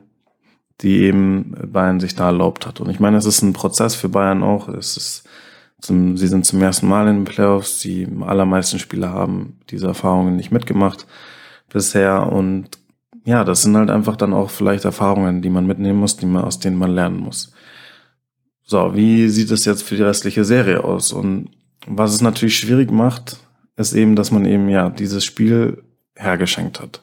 die 0.81 1.03
eben 1.03 1.55
Bayern 1.73 2.01
sich 2.01 2.15
da 2.15 2.27
erlaubt 2.27 2.67
hat. 2.67 2.81
Und 2.81 2.91
ich 2.91 3.01
meine, 3.01 3.17
es 3.17 3.25
ist 3.25 3.43
ein 3.43 3.53
Prozess 3.53 3.95
für 3.95 4.09
Bayern 4.09 4.43
auch. 4.43 4.69
Es 4.69 4.97
ist 4.97 5.29
zum, 5.81 6.17
sie 6.17 6.29
sind 6.29 6.47
zum 6.47 6.63
ersten 6.63 6.89
Mal 6.89 7.09
in 7.09 7.17
den 7.17 7.25
Playoffs. 7.25 7.81
Die 7.81 8.07
allermeisten 8.21 8.79
Spieler 8.79 9.13
haben 9.13 9.59
diese 9.71 9.87
Erfahrungen 9.87 10.37
nicht 10.37 10.53
mitgemacht 10.53 11.07
bisher. 11.69 12.31
Und 12.33 12.79
ja, 13.25 13.45
das 13.45 13.63
sind 13.63 13.77
halt 13.77 13.91
einfach 13.91 14.17
dann 14.17 14.33
auch 14.33 14.51
vielleicht 14.51 14.85
Erfahrungen, 14.85 15.43
die 15.43 15.51
man 15.51 15.67
mitnehmen 15.67 15.99
muss, 15.99 16.17
die 16.17 16.27
man, 16.27 16.45
aus 16.45 16.61
denen 16.61 16.77
man 16.77 16.91
lernen 16.91 17.19
muss. 17.19 17.53
So, 18.65 18.95
wie 18.95 19.29
sieht 19.29 19.51
es 19.51 19.65
jetzt 19.65 19.83
für 19.83 19.97
die 19.97 20.03
restliche 20.03 20.45
Serie 20.45 20.85
aus? 20.85 21.13
Und 21.13 21.51
was 21.87 22.15
es 22.15 22.21
natürlich 22.21 22.59
schwierig 22.59 22.91
macht, 22.91 23.39
ist 23.77 23.95
eben, 23.95 24.15
dass 24.15 24.31
man 24.31 24.45
eben 24.45 24.69
ja 24.69 24.91
dieses 24.91 25.25
Spiel 25.25 25.83
hergeschenkt 26.17 26.81
hat. 26.81 27.03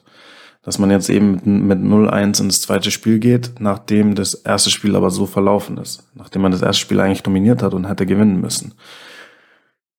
Dass 0.66 0.78
man 0.78 0.90
jetzt 0.90 1.08
eben 1.08 1.32
mit, 1.32 1.46
mit 1.46 1.78
0-1 1.78 2.42
ins 2.42 2.60
zweite 2.60 2.90
Spiel 2.90 3.18
geht, 3.18 3.52
nachdem 3.60 4.14
das 4.14 4.34
erste 4.34 4.68
Spiel 4.68 4.94
aber 4.96 5.10
so 5.10 5.24
verlaufen 5.24 5.78
ist. 5.78 6.02
Nachdem 6.14 6.42
man 6.42 6.52
das 6.52 6.60
erste 6.60 6.82
Spiel 6.82 7.00
eigentlich 7.00 7.22
dominiert 7.22 7.62
hat 7.62 7.72
und 7.72 7.88
hätte 7.88 8.04
gewinnen 8.04 8.40
müssen 8.40 8.74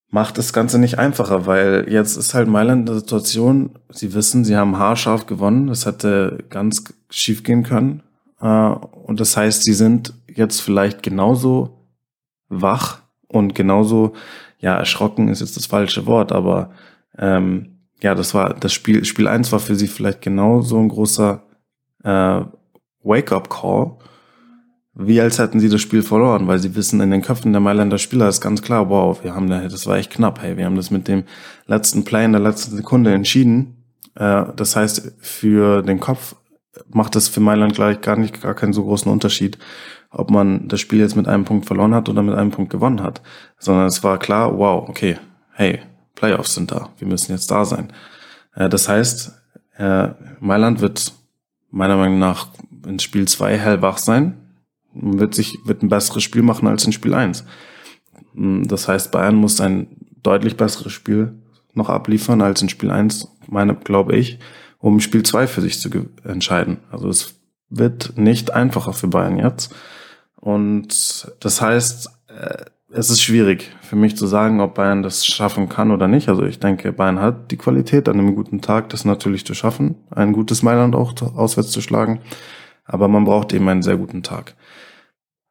macht 0.09 0.38
das 0.38 0.53
Ganze 0.53 0.80
nicht 0.80 0.97
einfacher, 0.99 1.45
weil 1.45 1.86
jetzt 1.89 2.15
ist 2.15 2.34
halt 2.34 2.47
Mailand 2.47 2.82
in 2.82 2.86
der 2.86 2.95
Situation, 2.95 3.72
sie 3.89 4.13
wissen, 4.13 4.45
sie 4.45 4.55
haben 4.55 4.78
haarscharf 4.78 5.26
gewonnen, 5.26 5.68
das 5.68 5.86
hätte 5.86 6.45
ganz 6.49 6.84
schief 7.09 7.43
gehen 7.43 7.63
können. 7.63 8.03
Äh, 8.39 8.47
und 8.47 9.20
das 9.20 9.36
heißt, 9.36 9.63
sie 9.63 9.74
sind 9.74 10.13
jetzt 10.28 10.61
vielleicht 10.61 11.03
genauso 11.03 11.88
wach 12.49 12.99
und 13.28 13.55
genauso, 13.55 14.13
ja, 14.59 14.76
erschrocken 14.76 15.28
ist 15.28 15.41
jetzt 15.41 15.57
das 15.57 15.65
falsche 15.65 16.05
Wort, 16.05 16.32
aber 16.32 16.72
ähm, 17.18 17.76
ja, 18.02 18.16
das 18.16 18.34
war 18.34 18.54
das 18.54 18.74
Spiel, 18.74 19.06
Spiel 19.06 19.28
eins 19.28 19.52
war 19.52 19.60
für 19.60 19.76
sie 19.76 19.88
vielleicht 19.88 20.22
genauso 20.22 20.78
ein 20.78 20.89
großer 20.89 21.43
äh, 22.04 22.41
Wake-up-Call 23.04 23.98
wie 25.00 25.22
als 25.22 25.38
hätten 25.38 25.60
sie 25.60 25.70
das 25.70 25.82
Spiel 25.82 26.02
verloren, 26.02 26.48
weil 26.48 26.58
sie 26.58 26.76
wissen, 26.76 27.02
in 27.02 27.12
den 27.12 27.22
Köpfen 27.22 27.52
der 27.52 27.62
Mailänder 27.62 28.00
Spieler 28.00 28.28
ist 28.28 28.41
ganz 28.41 28.64
klar, 28.64 28.89
wow, 28.89 29.24
wir 29.24 29.36
haben, 29.36 29.48
das 29.48 29.86
war 29.86 29.98
echt 29.98 30.12
knapp, 30.12 30.41
hey, 30.41 30.58
wir 30.58 30.66
haben 30.66 30.76
das 30.76 30.89
mit 30.89 31.08
dem 31.08 31.24
letzten 31.68 32.04
Play 32.04 32.26
in 32.26 32.32
der 32.32 32.41
letzten 32.41 32.76
Sekunde 32.76 33.14
entschieden. 33.14 33.84
Äh, 34.16 34.45
das 34.56 34.76
heißt, 34.76 35.14
für 35.20 35.84
den 35.84 36.00
Kopf 36.00 36.36
macht 36.89 37.16
das 37.16 37.28
für 37.28 37.41
Mailand 37.41 37.76
gleich 37.76 38.02
gar 38.02 38.18
nicht, 38.18 38.41
gar 38.41 38.56
keinen 38.56 38.74
so 38.74 38.84
großen 38.84 39.12
Unterschied, 39.12 39.60
ob 40.10 40.32
man 40.32 40.68
das 40.68 40.80
Spiel 40.80 41.00
jetzt 41.00 41.16
mit 41.16 41.28
einem 41.28 41.45
Punkt 41.45 41.68
verloren 41.68 41.93
hat 41.93 42.10
oder 42.10 42.24
mit 42.24 42.36
einem 42.36 42.52
Punkt 42.52 42.72
gewonnen 42.72 43.04
hat, 43.04 43.22
sondern 43.60 43.86
es 43.86 44.04
war 44.04 44.18
klar, 44.18 44.58
wow, 44.58 44.89
okay, 44.89 45.18
hey, 45.54 45.80
Playoffs 46.18 46.55
sind 46.55 46.72
da, 46.72 46.89
wir 46.97 47.07
müssen 47.07 47.32
jetzt 47.32 47.49
da 47.49 47.63
sein. 47.63 47.93
Äh, 48.53 48.68
das 48.68 48.89
heißt, 48.89 49.32
äh, 49.78 50.09
Mailand 50.41 50.82
wird 50.82 51.13
meiner 51.72 51.95
Meinung 51.95 52.20
nach 52.20 52.49
in 52.86 52.99
Spiel 52.99 53.28
zwei 53.28 53.57
hellwach 53.57 53.99
sein, 53.99 54.38
wird 54.93 55.36
sich, 55.36 55.59
wird 55.63 55.84
ein 55.84 55.89
besseres 55.89 56.24
Spiel 56.24 56.41
machen 56.41 56.68
als 56.68 56.86
in 56.86 56.91
Spiel 56.91 57.13
1. 57.13 57.45
Das 58.34 58.88
heißt, 58.88 59.11
Bayern 59.11 59.36
muss 59.36 59.61
ein 59.61 59.88
deutlich 60.24 60.57
besseres 60.57 60.91
Spiel 60.91 61.34
noch 61.74 61.89
abliefern 61.89 62.41
als 62.41 62.61
in 62.61 62.70
Spiel 62.70 62.89
1, 62.89 63.28
meine, 63.47 63.76
glaube 63.76 64.15
ich, 64.15 64.39
um 64.80 64.99
Spiel 64.99 65.24
2 65.24 65.47
für 65.47 65.61
sich 65.61 65.80
zu 65.80 65.89
entscheiden. 66.24 66.80
Also 66.91 67.09
es 67.09 67.36
wird 67.70 68.18
nicht 68.18 68.51
einfacher 68.51 68.93
für 68.93 69.07
Bayern 69.07 69.38
jetzt. 69.38 69.74
Und 70.36 71.32
das 71.39 71.61
heißt, 71.61 72.09
äh, 72.28 72.65
es 72.89 73.09
ist 73.09 73.22
schwierig 73.22 73.76
für 73.88 73.95
mich 73.95 74.17
zu 74.17 74.27
sagen, 74.27 74.59
ob 74.59 74.75
Bayern 74.75 75.01
das 75.01 75.25
schaffen 75.25 75.69
kann 75.69 75.91
oder 75.91 76.07
nicht. 76.07 76.27
Also 76.27 76.43
ich 76.43 76.59
denke, 76.59 76.91
Bayern 76.91 77.21
hat 77.21 77.51
die 77.51 77.57
Qualität, 77.57 78.09
an 78.09 78.19
einem 78.19 78.35
guten 78.35 78.61
Tag 78.61 78.89
das 78.89 79.05
natürlich 79.05 79.45
zu 79.45 79.53
schaffen, 79.53 79.95
ein 80.11 80.33
gutes 80.33 80.61
Mailand 80.61 80.95
auch 80.95 81.13
auswärts 81.21 81.71
zu 81.71 81.81
schlagen. 81.81 82.19
Aber 82.85 83.07
man 83.07 83.23
braucht 83.23 83.53
eben 83.53 83.67
einen 83.69 83.81
sehr 83.81 83.97
guten 83.97 84.23
Tag. 84.23 84.55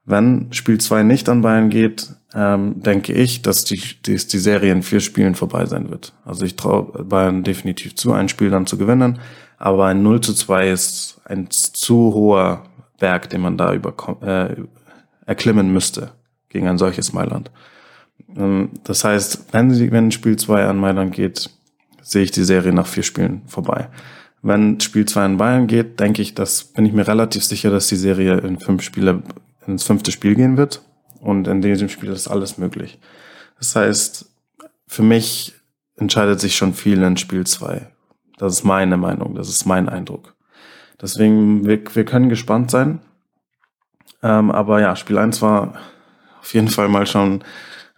Wenn 0.05 0.53
Spiel 0.53 0.79
2 0.79 1.03
nicht 1.03 1.29
an 1.29 1.43
Bayern 1.43 1.71
geht, 1.71 2.15
ähm, 2.35 2.83
denke 2.83 3.13
ich, 3.13 3.43
dass 3.43 3.65
die, 3.65 3.81
die, 4.05 4.17
die 4.17 4.39
Serie 4.39 4.71
in 4.71 4.83
vier 4.83 5.01
Spielen 5.01 5.35
vorbei 5.35 5.67
sein 5.67 5.91
wird. 5.91 6.13
Also 6.25 6.45
ich 6.45 6.57
traue 6.57 7.05
Bayern 7.05 7.43
definitiv 7.43 7.97
zu, 7.97 8.13
ein 8.13 8.29
Spiel 8.29 8.51
dann 8.51 8.67
zu 8.67 8.79
gewinnen. 8.79 9.19
Aber 9.59 9.87
ein 9.87 10.03
0 10.03 10.21
zu 10.21 10.35
2 10.35 10.71
ist 10.71 11.21
ein 11.25 11.49
zu 11.51 12.13
hoher 12.15 12.65
Berg, 12.99 13.31
den 13.31 13.41
man 13.41 13.57
da 13.57 13.73
über, 13.73 13.95
äh, 14.23 14.55
erklimmen 15.25 15.73
müsste 15.73 16.13
gegen 16.49 16.69
ein 16.69 16.79
solches 16.79 17.13
Mailand. 17.13 17.51
Ähm, 18.37 18.71
das 18.85 19.05
heißt, 19.05 19.53
wenn, 19.53 19.71
sie, 19.73 19.91
wenn 19.93 20.11
Spiel 20.11 20.37
2 20.37 20.67
an 20.67 20.79
Mailand 20.79 21.15
geht, 21.15 21.51
sehe 22.03 22.23
ich 22.23 22.31
die 22.31 22.45
Serie 22.45 22.73
nach 22.73 22.87
vier 22.87 23.03
Spielen 23.03 23.43
vorbei. 23.47 23.89
Wenn 24.43 24.81
Spiel 24.81 25.07
2 25.07 25.25
an 25.25 25.37
Bayern 25.39 25.67
geht, 25.67 25.99
denke 25.99 26.23
ich, 26.23 26.35
das 26.35 26.65
bin 26.65 26.87
ich 26.87 26.93
mir 26.93 27.07
relativ 27.09 27.45
sicher, 27.45 27.71
dass 27.71 27.89
die 27.89 27.97
Serie 27.97 28.39
in 28.39 28.61
fünf 28.61 28.83
Spiele 28.83 29.23
ins 29.67 29.83
fünfte 29.83 30.13
Spiel 30.13 30.35
gehen 30.35 30.57
wird. 30.57 30.83
Und 31.21 31.49
in 31.49 31.61
diesem 31.61 31.89
Spiel 31.89 32.11
ist 32.11 32.29
alles 32.29 32.59
möglich. 32.59 33.01
Das 33.59 33.75
heißt, 33.75 34.31
für 34.87 35.03
mich 35.03 35.55
entscheidet 35.97 36.41
sich 36.41 36.57
schon 36.57 36.75
viel 36.75 37.03
in 37.03 37.17
Spiel 37.17 37.45
zwei. 37.47 37.89
Das 38.39 38.53
ist 38.53 38.65
meine 38.65 38.97
Meinung, 38.97 39.35
das 39.35 39.49
ist 39.49 39.65
mein 39.65 39.89
Eindruck. 39.89 40.35
Deswegen, 41.01 41.67
wir, 41.67 41.81
wir 41.95 42.05
können 42.05 42.29
gespannt 42.29 42.71
sein. 42.71 43.01
Ähm, 44.23 44.51
aber 44.51 44.81
ja, 44.81 44.95
Spiel 44.95 45.19
eins 45.19 45.43
war 45.43 45.75
auf 46.41 46.55
jeden 46.55 46.69
Fall 46.69 46.89
mal 46.89 47.07
schon 47.07 47.43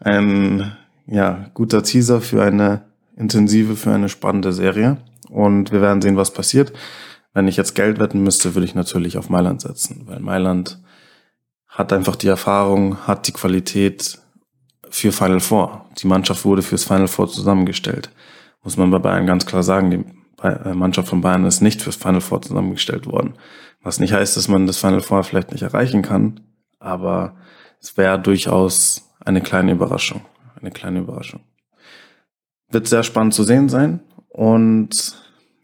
ein 0.01 0.77
ja, 1.07 1.51
guter 1.55 1.83
Teaser 1.83 2.21
für 2.21 2.43
eine 2.43 2.83
intensive, 3.17 3.77
für 3.77 3.93
eine 3.93 4.09
spannende 4.09 4.53
Serie. 4.53 4.99
Und 5.29 5.73
wir 5.73 5.81
werden 5.81 6.03
sehen, 6.03 6.17
was 6.17 6.33
passiert. 6.33 6.73
Wenn 7.35 7.49
ich 7.49 7.57
jetzt 7.57 7.75
Geld 7.75 7.99
wetten 7.99 8.23
müsste, 8.23 8.55
würde 8.55 8.65
ich 8.65 8.75
natürlich 8.75 9.19
auf 9.19 9.29
Mailand 9.29 9.61
setzen, 9.61 10.03
weil 10.07 10.21
Mailand 10.21 10.81
hat 11.69 11.93
einfach 11.93 12.17
die 12.17 12.29
Erfahrung, 12.29 13.07
hat 13.07 13.29
die 13.29 13.33
Qualität 13.33 14.19
für 14.91 15.13
Final 15.13 15.41
Four. 15.41 15.87
Die 15.99 16.07
Mannschaft 16.07 16.45
wurde 16.45 16.63
fürs 16.63 16.85
Final 16.85 17.09
Four 17.09 17.29
zusammengestellt. 17.29 18.11
Muss 18.65 18.77
man 18.77 18.91
bei 18.91 18.99
Bayern 18.99 19.27
ganz 19.27 19.47
klar 19.47 19.63
sagen, 19.63 19.91
die 19.91 20.05
äh, 20.43 20.75
Mannschaft 20.75 21.09
von 21.09 21.21
Bayern 21.21 21.45
ist 21.45 21.61
nicht 21.61 21.83
fürs 21.83 21.97
Final 21.97 22.21
Four 22.21 22.43
zusammengestellt 22.43 23.07
worden. 23.07 23.35
Was 23.83 24.01
nicht 24.01 24.13
heißt, 24.13 24.37
dass 24.37 24.49
man 24.49 24.67
das 24.67 24.79
Final 24.79 25.01
Four 25.01 25.23
vielleicht 25.23 25.53
nicht 25.53 25.63
erreichen 25.63 26.03
kann, 26.03 26.41
aber 26.81 27.37
es 27.81 27.97
wäre 27.97 28.19
durchaus 28.19 29.08
eine 29.29 29.43
kleine 29.43 29.72
Überraschung. 29.72 30.22
Eine 30.61 30.70
kleine 30.70 31.01
Überraschung. 31.01 31.41
Wird 32.70 32.89
sehr 32.89 33.03
spannend 33.03 33.35
zu 33.35 33.45
sehen 33.45 33.68
sein 33.68 34.01
und 34.29 35.16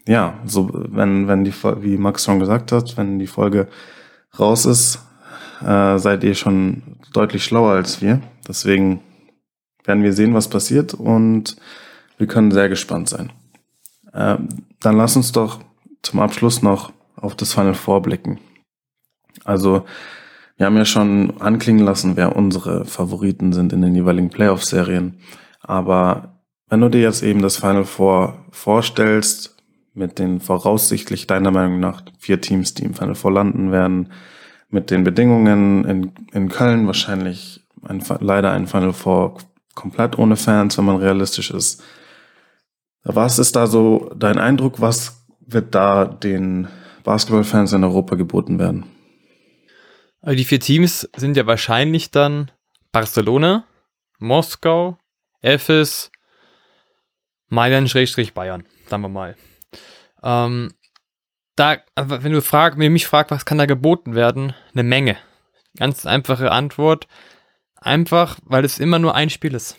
ja, 0.07 0.39
so 0.45 0.71
wenn 0.73 1.29
wenn 1.29 1.45
die 1.45 1.55
wie 1.81 1.97
Max 1.97 2.25
schon 2.25 2.39
gesagt 2.39 2.73
hat, 2.73 2.97
wenn 2.97 3.19
die 3.19 3.27
Folge 3.27 3.69
raus 4.39 4.67
ist, 4.67 5.01
äh, 5.63 5.99
seid 5.99 6.23
ihr 6.25 6.35
schon 6.35 6.83
deutlich 7.13 7.45
schlauer 7.45 7.73
als 7.73 8.03
wir. 8.03 8.21
Deswegen 8.47 9.01
werden 9.85 10.03
wir 10.03 10.13
sehen, 10.13 10.35
was 10.35 10.49
passiert 10.49 10.95
und 10.95 11.57
wir 12.19 12.27
können 12.27 12.51
sehr 12.51 12.69
gespannt 12.69 13.09
sein. 13.09 13.33
Äh, 14.13 14.37
dann 14.81 14.97
lass 14.97 15.17
uns 15.17 15.33
doch 15.33 15.61
zum 16.03 16.21
Abschluss 16.21 16.63
noch 16.63 16.93
auf 17.17 17.35
das 17.35 17.55
Final 17.55 17.75
Four 17.75 18.03
blicken. 18.03 18.41
Also 19.45 19.85
wir 20.57 20.67
haben 20.67 20.77
ja 20.77 20.85
schon 20.85 21.41
anklingen 21.41 21.85
lassen, 21.85 22.17
wer 22.17 22.37
unsere 22.37 22.85
Favoriten 22.85 23.53
sind 23.53 23.73
in 23.73 23.83
den 23.83 23.95
jeweiligen 23.95 24.31
Playoff-Serien. 24.31 25.19
Aber 25.61 26.41
wenn 26.69 26.81
du 26.81 26.89
dir 26.89 27.01
jetzt 27.01 27.23
eben 27.23 27.43
das 27.43 27.57
Final 27.57 27.85
Four 27.85 28.45
vorstellst, 28.51 29.57
mit 29.95 30.19
den 30.19 30.41
voraussichtlich 30.41 31.27
deiner 31.27 31.51
Meinung 31.51 31.81
nach 31.81 32.03
vier 32.19 32.41
Teams, 32.41 32.75
die 32.75 32.85
im 32.85 32.95
Final 32.95 33.15
Four 33.15 33.33
landen 33.33 33.73
werden, 33.73 34.13
mit 34.69 34.91
den 34.91 35.05
Bedingungen 35.05 35.85
in, 35.85 36.13
in 36.33 36.49
Köln 36.49 36.87
wahrscheinlich 36.87 37.65
ein, 37.83 38.03
leider 38.21 38.51
ein 38.51 38.67
Final 38.67 38.93
Four 38.93 39.39
komplett 39.75 40.19
ohne 40.19 40.37
Fans, 40.37 40.79
wenn 40.79 40.85
man 40.85 40.97
realistisch 40.97 41.51
ist. 41.51 41.83
Was 43.05 43.39
ist 43.39 43.55
da 43.55 43.67
so 43.67 44.11
dein 44.17 44.39
Eindruck? 44.39 44.81
Was 44.81 45.25
wird 45.47 45.75
da 45.75 46.05
den 46.05 46.69
Basketballfans 47.05 47.73
in 47.73 47.85
Europa 47.85 48.17
geboten 48.17 48.59
werden? 48.59 48.85
Also 50.25 50.37
die 50.39 50.45
vier 50.45 50.61
Teams 50.61 51.07
sind 51.15 51.37
ja 51.37 51.47
wahrscheinlich 51.47 52.11
dann 52.11 52.51
Barcelona, 52.93 53.67
Moskau, 54.19 54.97
Ephes, 55.43 56.11
Mailand-Bayern, 57.49 58.65
sagen 58.89 59.03
wir 59.03 59.09
mal. 59.11 59.37
Ähm, 60.23 60.73
da, 61.57 61.77
wenn 61.97 62.33
du 62.33 62.41
fragst, 62.41 62.79
wenn 62.79 62.95
mich 62.95 63.07
fragst, 63.07 63.33
was 63.33 63.45
kann 63.45 63.59
da 63.59 63.67
geboten 63.67 64.15
werden? 64.15 64.55
Eine 64.73 64.83
Menge. 64.83 65.19
Ganz 65.77 66.07
einfache 66.07 66.51
Antwort. 66.51 67.07
Einfach, 67.77 68.39
weil 68.45 68.65
es 68.65 68.79
immer 68.79 68.99
nur 68.99 69.15
ein 69.15 69.29
Spiel 69.29 69.53
ist. 69.53 69.79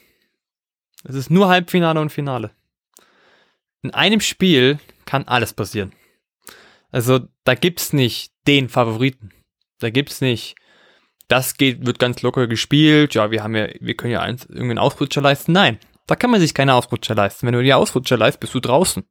Es 1.04 1.16
ist 1.16 1.32
nur 1.32 1.50
Halbfinale 1.50 2.00
und 2.00 2.12
Finale. 2.12 2.52
In 3.82 3.96
einem 3.96 4.22
Spiel 4.22 4.78
kann 5.06 5.28
alles 5.28 5.54
passieren. 5.54 5.92
Also 6.92 7.22
da 7.46 7.56
gibt's 7.56 7.94
nicht 7.94 8.32
den 8.46 8.70
Favoriten. 8.70 9.32
Da 9.80 9.90
gibt's 9.90 10.22
nicht, 10.22 10.56
das 11.28 11.58
geht, 11.58 11.86
wird 11.86 12.00
ganz 12.00 12.22
locker 12.22 12.48
gespielt. 12.48 13.16
Ja, 13.16 13.32
wir 13.32 13.44
haben 13.44 13.56
ja, 13.56 13.68
wir 13.80 13.96
können 13.96 14.14
ja 14.14 14.22
eins, 14.22 14.46
irgendeinen 14.46 14.80
Ausrutscher 14.80 15.22
leisten. 15.22 15.52
Nein, 15.52 15.80
da 16.08 16.16
kann 16.16 16.32
man 16.32 16.40
sich 16.40 16.54
keine 16.54 16.74
Ausrutscher 16.74 17.16
leisten. 17.16 17.48
Wenn 17.48 17.54
du 17.54 17.64
die 17.64 17.74
Ausrutscher 17.74 18.18
leist, 18.18 18.40
bist 18.40 18.54
du 18.54 18.60
draußen. 18.60 19.04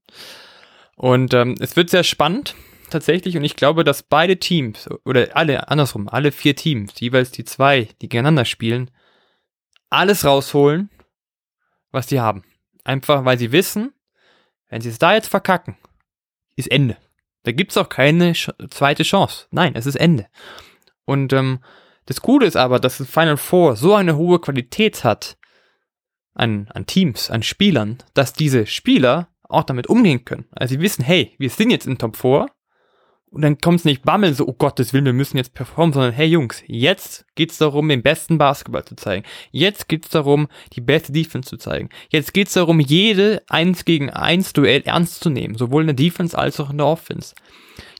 Und 0.97 1.35
ähm, 1.35 1.57
es 1.61 1.77
wird 1.77 1.91
sehr 1.91 2.05
spannend 2.05 2.55
tatsächlich 2.91 3.37
und 3.37 3.43
ich 3.43 3.57
glaube, 3.57 3.83
dass 3.83 4.05
beide 4.05 4.39
Teams 4.39 4.89
oder 5.05 5.37
alle 5.37 5.69
andersrum, 5.69 6.09
alle 6.09 6.31
vier 6.31 6.55
Teams, 6.55 6.93
jeweils 7.01 7.33
die 7.33 7.45
zwei, 7.45 7.89
die 8.01 8.09
gegeneinander 8.09 8.45
spielen, 8.45 8.91
alles 9.91 10.25
rausholen, 10.25 10.91
was 11.91 12.09
sie 12.09 12.21
haben. 12.21 12.45
Einfach, 12.85 13.25
weil 13.25 13.39
sie 13.39 13.51
wissen, 13.51 13.93
wenn 14.69 14.81
sie 14.81 14.91
es 14.91 14.99
da 14.99 15.15
jetzt 15.15 15.29
verkacken, 15.29 15.77
ist 16.57 16.71
Ende. 16.71 16.97
Da 17.45 17.53
gibt's 17.53 17.77
auch 17.77 17.89
keine 17.89 18.33
zweite 18.71 19.03
Chance. 19.03 19.47
Nein, 19.51 19.75
es 19.77 19.87
ist 19.87 19.97
Ende. 19.97 20.27
Und 21.05 21.33
ähm, 21.33 21.61
das 22.07 22.21
Coole 22.21 22.47
ist 22.47 22.57
aber, 22.57 22.81
dass 22.81 22.99
das 22.99 23.09
Final 23.09 23.37
Four 23.37 23.77
so 23.77 23.95
eine 23.95 24.17
hohe 24.17 24.41
Qualität 24.41 25.05
hat 25.05 25.39
an, 26.35 26.69
an 26.75 26.87
Teams, 26.87 27.31
an 27.31 27.43
Spielern, 27.43 27.99
dass 28.15 28.33
diese 28.33 28.67
Spieler 28.67 29.29
auch 29.43 29.65
damit 29.65 29.87
umgehen 29.87 30.25
können. 30.25 30.47
Also 30.53 30.75
sie 30.75 30.81
wissen, 30.81 31.05
hey, 31.05 31.35
wir 31.39 31.51
sind 31.51 31.71
jetzt 31.71 31.87
in 31.87 31.99
Top 31.99 32.17
4 32.17 32.47
und 33.35 33.43
dann 33.43 33.59
kommt 33.59 33.81
es 33.81 33.85
nicht 33.85 34.05
bammel 34.05 34.33
so, 34.33 34.47
oh 34.47 34.53
Gottes 34.53 34.93
Willen, 34.93 35.07
wir 35.07 35.13
müssen 35.13 35.39
jetzt 35.39 35.55
performen, 35.55 35.93
sondern 35.93 36.13
hey 36.13 36.29
Jungs, 36.29 36.63
jetzt 36.69 37.27
geht's 37.35 37.59
darum, 37.59 37.89
den 37.89 38.01
besten 38.01 38.39
Basketball 38.39 38.85
zu 38.85 38.95
zeigen. 38.95 39.25
Jetzt 39.51 39.89
geht's 39.89 40.09
darum, 40.09 40.47
die 40.75 40.81
beste 40.81 41.11
Defense 41.11 41.49
zu 41.51 41.57
zeigen. 41.57 41.89
Jetzt 42.11 42.33
geht's 42.33 42.53
darum, 42.53 42.79
jede 42.79 43.43
1 43.49 43.85
gegen 43.87 44.09
1 44.09 44.53
Duell 44.53 44.83
ernst 44.85 45.25
zu 45.25 45.31
nehmen, 45.31 45.57
sowohl 45.57 45.83
in 45.83 45.89
der 45.89 45.97
Defense 45.97 46.39
als 46.39 46.61
auch 46.61 46.71
in 46.71 46.79
der 46.79 46.87
Offense. 46.87 47.35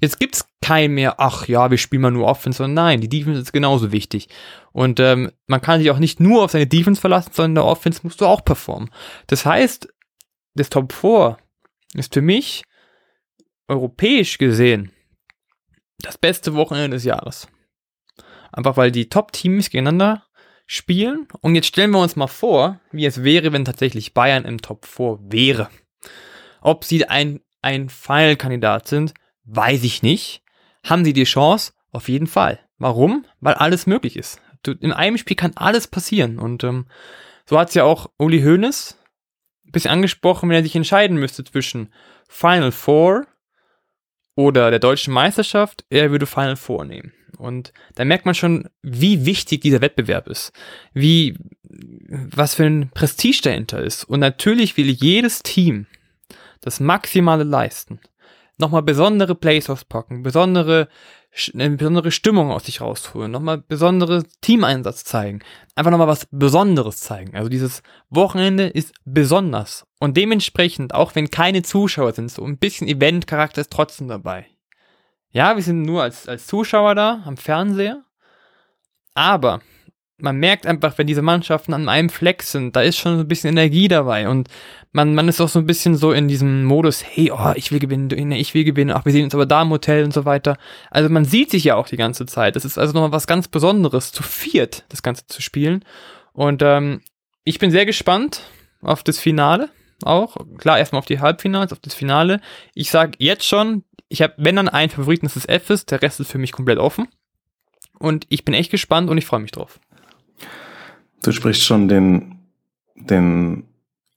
Jetzt 0.01 0.21
gibt's 0.21 0.49
kein 0.63 0.93
mehr, 0.93 1.19
ach 1.19 1.49
ja, 1.49 1.69
wir 1.69 1.79
spielen 1.79 2.03
mal 2.03 2.13
nur 2.13 2.29
Offense, 2.29 2.59
sondern 2.59 2.75
nein, 2.75 3.01
die 3.01 3.09
Defense 3.09 3.41
ist 3.41 3.53
genauso 3.53 3.91
wichtig. 3.91 4.29
Und 4.71 5.01
ähm, 5.01 5.33
man 5.49 5.61
kann 5.61 5.81
sich 5.81 5.91
auch 5.91 5.99
nicht 5.99 6.21
nur 6.21 6.45
auf 6.45 6.53
seine 6.53 6.69
Defense 6.69 7.01
verlassen, 7.01 7.33
sondern 7.33 7.51
in 7.51 7.55
der 7.57 7.65
Offense 7.65 8.01
musst 8.05 8.21
du 8.21 8.27
auch 8.27 8.45
performen. 8.45 8.89
Das 9.27 9.45
heißt, 9.45 9.89
das 10.55 10.71
Top 10.71 10.93
4 10.93 11.39
ist 11.95 12.15
für 12.15 12.23
mich 12.23 12.63
europäisch 13.67 14.39
gesehen 14.39 14.93
das 16.05 16.19
beste 16.19 16.55
Wochenende 16.55 16.97
des 16.97 17.05
Jahres. 17.05 17.49
Einfach 18.53 18.77
weil 18.77 18.93
die 18.93 19.09
Top-Teams 19.09 19.71
gegeneinander 19.71 20.25
spielen. 20.67 21.27
Und 21.41 21.55
jetzt 21.55 21.67
stellen 21.67 21.91
wir 21.91 22.01
uns 22.01 22.17
mal 22.17 22.27
vor, 22.27 22.81
wie 22.93 23.07
es 23.07 23.23
wäre, 23.23 23.53
wenn 23.53 23.65
tatsächlich 23.65 24.15
Bayern 24.15 24.45
im 24.45 24.61
Top 24.61 24.87
4 24.87 25.19
wäre. 25.23 25.69
Ob 26.61 26.85
sie 26.85 27.07
ein, 27.07 27.41
ein 27.63 27.89
Final-Kandidat 27.89 28.89
sind, 28.89 29.15
weiß 29.45 29.85
ich 29.85 30.03
nicht. 30.03 30.43
Haben 30.85 31.05
sie 31.05 31.13
die 31.13 31.25
Chance? 31.25 31.73
Auf 31.91 32.09
jeden 32.09 32.27
Fall. 32.27 32.61
Warum? 32.79 33.27
Weil 33.41 33.55
alles 33.55 33.87
möglich 33.87 34.17
ist. 34.17 34.41
In 34.67 34.93
einem 34.93 35.19
Spiel 35.19 35.37
kann 35.37 35.53
alles 35.57 35.87
passieren. 35.87 36.39
Und 36.39 36.65
ähm, 36.65 36.87
so 37.47 37.59
hat 37.59 37.69
es 37.69 37.75
ja 37.75 37.85
auch 37.85 38.11
Uli 38.19 38.43
Hoeneß 38.43 38.99
ein 39.67 39.73
bisschen 39.73 39.91
angesprochen, 39.91 40.49
wenn 40.49 40.57
er 40.57 40.63
sich 40.63 40.77
entscheiden 40.77 41.19
müsste 41.19 41.45
zwischen 41.45 41.93
Final 42.29 42.73
Four 42.73 43.27
oder 44.37 44.71
der 44.71 44.81
deutschen 44.81 45.15
Meisterschaft, 45.15 45.85
er 45.91 46.11
würde 46.11 46.27
Final 46.27 46.57
Four 46.57 46.85
nehmen. 46.85 47.13
Und 47.37 47.73
da 47.95 48.05
merkt 48.05 48.27
man 48.27 48.35
schon, 48.35 48.69
wie 48.83 49.27
wichtig 49.27 49.61
dieser 49.61 49.81
Wettbewerb 49.81 50.29
ist, 50.29 50.53
wie, 50.93 51.37
was 51.63 52.55
für 52.55 52.65
ein 52.65 52.91
Prestige 52.95 53.41
dahinter 53.43 53.83
ist. 53.83 54.05
Und 54.05 54.21
natürlich 54.21 54.77
will 54.77 54.91
jedes 54.91 55.43
Team 55.43 55.87
das 56.61 56.81
Maximale 56.81 57.45
leisten. 57.45 58.01
Nochmal 58.57 58.83
besondere 58.83 59.35
Plays 59.35 59.69
auspacken, 59.69 60.23
besondere 60.23 60.89
eine 61.53 61.77
besondere 61.77 62.13
Stimmung 62.13 62.51
aus 62.51 62.65
sich 62.65 62.81
rausholen, 62.81 63.31
nochmal 63.31 63.59
besondere 63.59 64.25
Teameinsatz 64.41 65.05
zeigen, 65.05 65.41
einfach 65.75 65.91
nochmal 65.91 66.07
was 66.07 66.29
Besonderes 66.31 67.01
zeigen. 67.01 67.37
Also 67.37 67.49
dieses 67.49 67.83
Wochenende 68.09 68.69
ist 68.69 68.95
besonders 69.05 69.85
und 69.99 70.17
dementsprechend, 70.17 70.95
auch 70.95 71.15
wenn 71.15 71.31
keine 71.31 71.63
Zuschauer 71.63 72.13
sind, 72.13 72.31
so 72.31 72.45
ein 72.45 72.59
bisschen 72.59 72.87
Event-Charakter 72.87 73.61
ist 73.61 73.73
trotzdem 73.73 74.07
dabei. 74.09 74.47
Ja, 75.31 75.57
wir 75.57 75.63
sind 75.63 75.83
nur 75.83 76.03
als, 76.03 76.29
als 76.29 76.47
Zuschauer 76.47 76.95
da 76.95 77.23
am 77.27 77.37
Fernseher, 77.37 78.05
aber 79.15 79.61
man 80.25 80.39
merkt 80.39 80.67
einfach, 80.67 80.99
wenn 80.99 81.07
diese 81.07 81.23
Mannschaften 81.23 81.73
an 81.75 81.89
einem 81.89 82.09
Fleck 82.09 82.43
sind, 82.43 82.75
da 82.75 82.81
ist 82.81 82.97
schon 82.97 83.17
so 83.17 83.21
ein 83.21 83.29
bisschen 83.29 83.51
Energie 83.51 83.87
dabei 83.87 84.29
und 84.29 84.49
man, 84.93 85.15
man 85.15 85.29
ist 85.29 85.41
auch 85.41 85.49
so 85.49 85.59
ein 85.59 85.67
bisschen 85.67 85.97
so 85.97 86.13
in 86.13 86.29
diesem 86.29 86.65
Modus, 86.65 87.05
hey, 87.05 87.31
oh, 87.31 87.53
ich 87.55 87.71
will 87.71 87.79
gewinnen, 87.79 88.33
ich 88.33 88.55
will 88.55 88.65
gewinnen, 88.65 88.91
ach, 88.91 89.05
wir 89.05 89.13
sehen 89.13 89.25
uns 89.25 89.35
aber 89.35 89.45
da 89.45 89.63
im 89.63 89.71
Hotel 89.71 90.05
und 90.05 90.15
so 90.15 90.25
weiter. 90.25 90.57
Also 90.91 91.09
man 91.11 91.25
sieht 91.25 91.51
sich 91.51 91.65
ja 91.65 91.75
auch 91.75 91.89
die 91.89 91.97
ganze 91.97 92.27
Zeit. 92.27 92.55
Das 92.57 92.65
ist 92.65 92.79
also 92.79 92.93
nochmal 92.93 93.13
was 93.13 93.27
ganz 93.27 93.49
Besonderes, 93.49 94.13
zu 94.13 94.23
viert 94.23 94.85
das 94.89 95.03
Ganze 95.03 95.27
zu 95.27 95.43
spielen. 95.43 95.85
Und 96.33 96.63
ähm, 96.63 97.01
ich 97.43 97.59
bin 97.59 97.73
sehr 97.73 97.87
gespannt 97.87 98.43
auf 98.83 99.03
das 99.03 99.19
Finale 99.19 99.69
auch. 100.05 100.37
Klar, 100.59 100.79
erstmal 100.79 101.01
auf 101.01 101.07
die 101.07 101.21
Halbfinals, 101.21 101.73
auf 101.73 101.81
das 101.81 101.95
Finale. 101.95 102.41
Ich 102.75 102.91
sag 102.91 103.17
jetzt 103.19 103.47
schon, 103.47 103.83
ich 104.09 104.23
habe, 104.23 104.35
wenn 104.37 104.57
dann 104.57 104.69
einen 104.69 104.91
Favoriten, 104.91 105.27
das 105.27 105.37
ist 105.37 105.49
F 105.49 105.71
ist, 105.71 105.91
der 105.91 106.03
Rest 106.03 106.21
ist 106.21 106.31
für 106.31 106.39
mich 106.39 106.53
komplett 106.53 106.79
offen. 106.79 107.09
Und 107.99 108.27
ich 108.29 108.45
bin 108.45 108.55
echt 108.55 108.71
gespannt 108.71 109.11
und 109.11 109.19
ich 109.19 109.27
freue 109.27 109.41
mich 109.41 109.53
drauf. 109.53 109.81
Du 111.23 111.33
sprichst 111.33 111.63
schon 111.63 111.89
den, 111.89 112.39
den 112.95 113.65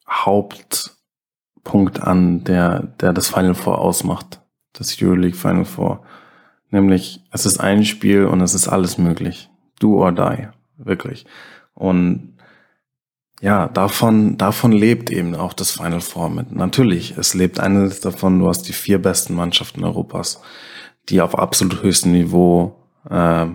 Hauptpunkt 0.09 2.01
an, 2.01 2.43
der, 2.43 2.81
der 2.99 3.13
das 3.13 3.29
Final 3.29 3.55
Four 3.55 3.79
ausmacht. 3.79 4.41
Das 4.73 5.01
Euroleague 5.01 5.37
Final 5.37 5.65
Four. 5.65 6.03
Nämlich, 6.69 7.21
es 7.31 7.45
ist 7.45 7.59
ein 7.59 7.85
Spiel 7.85 8.25
und 8.25 8.41
es 8.41 8.53
ist 8.53 8.67
alles 8.67 8.97
möglich. 8.97 9.49
Do 9.79 10.03
or 10.03 10.11
die. 10.11 10.49
Wirklich. 10.77 11.25
Und 11.73 12.37
ja, 13.41 13.67
davon, 13.67 14.37
davon 14.37 14.71
lebt 14.71 15.11
eben 15.11 15.35
auch 15.35 15.53
das 15.53 15.71
Final 15.71 16.01
Four 16.01 16.29
mit. 16.29 16.51
Natürlich, 16.55 17.17
es 17.17 17.33
lebt 17.33 17.59
eines 17.59 17.99
davon, 17.99 18.39
du 18.39 18.47
hast 18.47 18.63
die 18.63 18.73
vier 18.73 19.01
besten 19.01 19.35
Mannschaften 19.35 19.83
Europas, 19.83 20.41
die 21.09 21.21
auf 21.21 21.37
absolut 21.37 21.83
höchstem 21.83 22.13
Niveau 22.13 22.75
äh, 23.09 23.45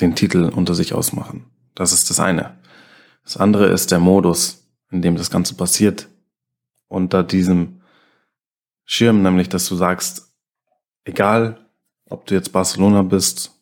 den 0.00 0.14
Titel 0.14 0.50
unter 0.54 0.74
sich 0.74 0.94
ausmachen. 0.94 1.46
Das 1.74 1.92
ist 1.92 2.10
das 2.10 2.20
eine. 2.20 2.56
Das 3.24 3.36
andere 3.36 3.66
ist 3.66 3.90
der 3.90 4.00
Modus, 4.00 4.66
in 4.90 5.02
dem 5.02 5.16
das 5.16 5.30
Ganze 5.30 5.54
passiert. 5.54 6.08
Unter 6.88 7.22
diesem 7.22 7.80
Schirm, 8.84 9.22
nämlich, 9.22 9.48
dass 9.48 9.68
du 9.68 9.76
sagst, 9.76 10.32
egal, 11.04 11.66
ob 12.08 12.26
du 12.26 12.34
jetzt 12.34 12.52
Barcelona 12.52 13.02
bist, 13.02 13.52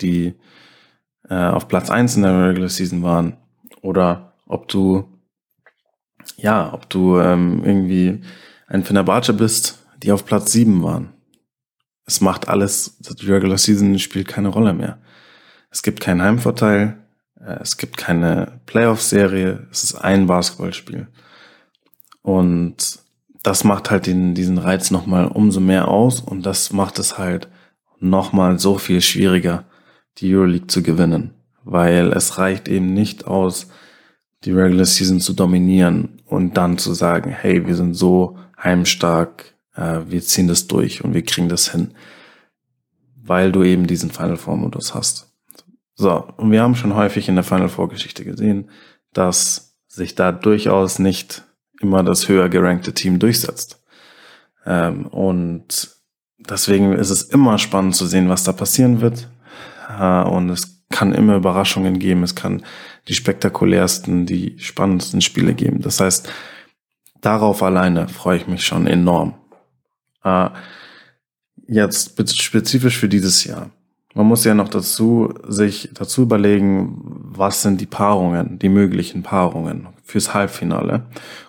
die 0.00 0.34
äh, 1.28 1.34
auf 1.34 1.66
Platz 1.68 1.90
eins 1.90 2.16
in 2.16 2.22
der 2.22 2.48
Regular 2.48 2.68
Season 2.68 3.02
waren, 3.02 3.36
oder 3.82 4.34
ob 4.46 4.68
du, 4.68 5.08
ja, 6.36 6.72
ob 6.72 6.88
du 6.90 7.18
ähm, 7.18 7.64
irgendwie 7.64 8.22
ein 8.66 8.84
Fenerbahce 8.84 9.32
bist, 9.32 9.84
die 10.02 10.12
auf 10.12 10.24
Platz 10.24 10.52
sieben 10.52 10.82
waren. 10.82 11.12
Es 12.04 12.20
macht 12.20 12.48
alles, 12.48 12.98
die 12.98 13.30
Regular 13.30 13.58
Season 13.58 13.98
spielt 13.98 14.28
keine 14.28 14.48
Rolle 14.48 14.72
mehr. 14.72 14.98
Es 15.76 15.82
gibt 15.82 16.00
keinen 16.00 16.22
Heimvorteil, 16.22 16.96
äh, 17.38 17.58
es 17.60 17.76
gibt 17.76 17.98
keine 17.98 18.60
Playoff-Serie, 18.64 19.66
es 19.70 19.84
ist 19.84 19.96
ein 19.96 20.26
Basketballspiel. 20.26 21.06
Und 22.22 23.00
das 23.42 23.62
macht 23.62 23.90
halt 23.90 24.06
den, 24.06 24.34
diesen 24.34 24.56
Reiz 24.56 24.90
nochmal 24.90 25.26
umso 25.26 25.60
mehr 25.60 25.88
aus 25.88 26.20
und 26.20 26.46
das 26.46 26.72
macht 26.72 26.98
es 26.98 27.18
halt 27.18 27.48
nochmal 28.00 28.58
so 28.58 28.78
viel 28.78 29.02
schwieriger, 29.02 29.64
die 30.16 30.34
Euroleague 30.34 30.66
zu 30.66 30.82
gewinnen, 30.82 31.34
weil 31.62 32.10
es 32.14 32.38
reicht 32.38 32.68
eben 32.68 32.94
nicht 32.94 33.26
aus, 33.26 33.68
die 34.44 34.52
Regular 34.52 34.86
Season 34.86 35.20
zu 35.20 35.34
dominieren 35.34 36.22
und 36.24 36.56
dann 36.56 36.78
zu 36.78 36.94
sagen, 36.94 37.28
hey, 37.28 37.66
wir 37.66 37.76
sind 37.76 37.92
so 37.92 38.38
heimstark, 38.58 39.54
äh, 39.74 39.98
wir 40.08 40.22
ziehen 40.22 40.48
das 40.48 40.68
durch 40.68 41.04
und 41.04 41.12
wir 41.12 41.22
kriegen 41.22 41.50
das 41.50 41.70
hin, 41.70 41.92
weil 43.22 43.52
du 43.52 43.62
eben 43.62 43.86
diesen 43.86 44.10
Final 44.10 44.38
Four 44.38 44.56
Modus 44.56 44.94
hast. 44.94 45.35
So, 45.96 46.28
und 46.36 46.52
wir 46.52 46.62
haben 46.62 46.76
schon 46.76 46.94
häufig 46.94 47.28
in 47.28 47.34
der 47.34 47.44
Final 47.44 47.70
Four 47.70 47.88
Geschichte 47.88 48.24
gesehen, 48.24 48.70
dass 49.14 49.78
sich 49.88 50.14
da 50.14 50.30
durchaus 50.30 50.98
nicht 50.98 51.42
immer 51.80 52.02
das 52.02 52.28
höher 52.28 52.50
gerankte 52.50 52.92
Team 52.92 53.18
durchsetzt. 53.18 53.82
Ähm, 54.66 55.06
und 55.06 55.96
deswegen 56.38 56.92
ist 56.92 57.10
es 57.10 57.22
immer 57.22 57.58
spannend 57.58 57.96
zu 57.96 58.06
sehen, 58.06 58.28
was 58.28 58.44
da 58.44 58.52
passieren 58.52 59.00
wird. 59.00 59.30
Äh, 59.98 60.22
und 60.22 60.50
es 60.50 60.84
kann 60.90 61.14
immer 61.14 61.36
Überraschungen 61.36 61.98
geben. 61.98 62.22
Es 62.22 62.34
kann 62.34 62.62
die 63.08 63.14
spektakulärsten, 63.14 64.26
die 64.26 64.58
spannendsten 64.58 65.22
Spiele 65.22 65.54
geben. 65.54 65.80
Das 65.80 66.00
heißt, 66.00 66.28
darauf 67.22 67.62
alleine 67.62 68.08
freue 68.08 68.36
ich 68.36 68.46
mich 68.46 68.66
schon 68.66 68.86
enorm. 68.86 69.34
Äh, 70.22 70.50
jetzt 71.68 72.18
spezifisch 72.42 72.98
für 72.98 73.08
dieses 73.08 73.44
Jahr. 73.44 73.70
Man 74.16 74.28
muss 74.28 74.44
ja 74.44 74.54
noch 74.54 74.70
dazu 74.70 75.34
sich 75.46 75.90
dazu 75.92 76.22
überlegen, 76.22 77.02
was 77.04 77.60
sind 77.60 77.82
die 77.82 77.86
Paarungen, 77.86 78.58
die 78.58 78.70
möglichen 78.70 79.22
Paarungen 79.22 79.88
fürs 80.04 80.32
Halbfinale. 80.32 81.04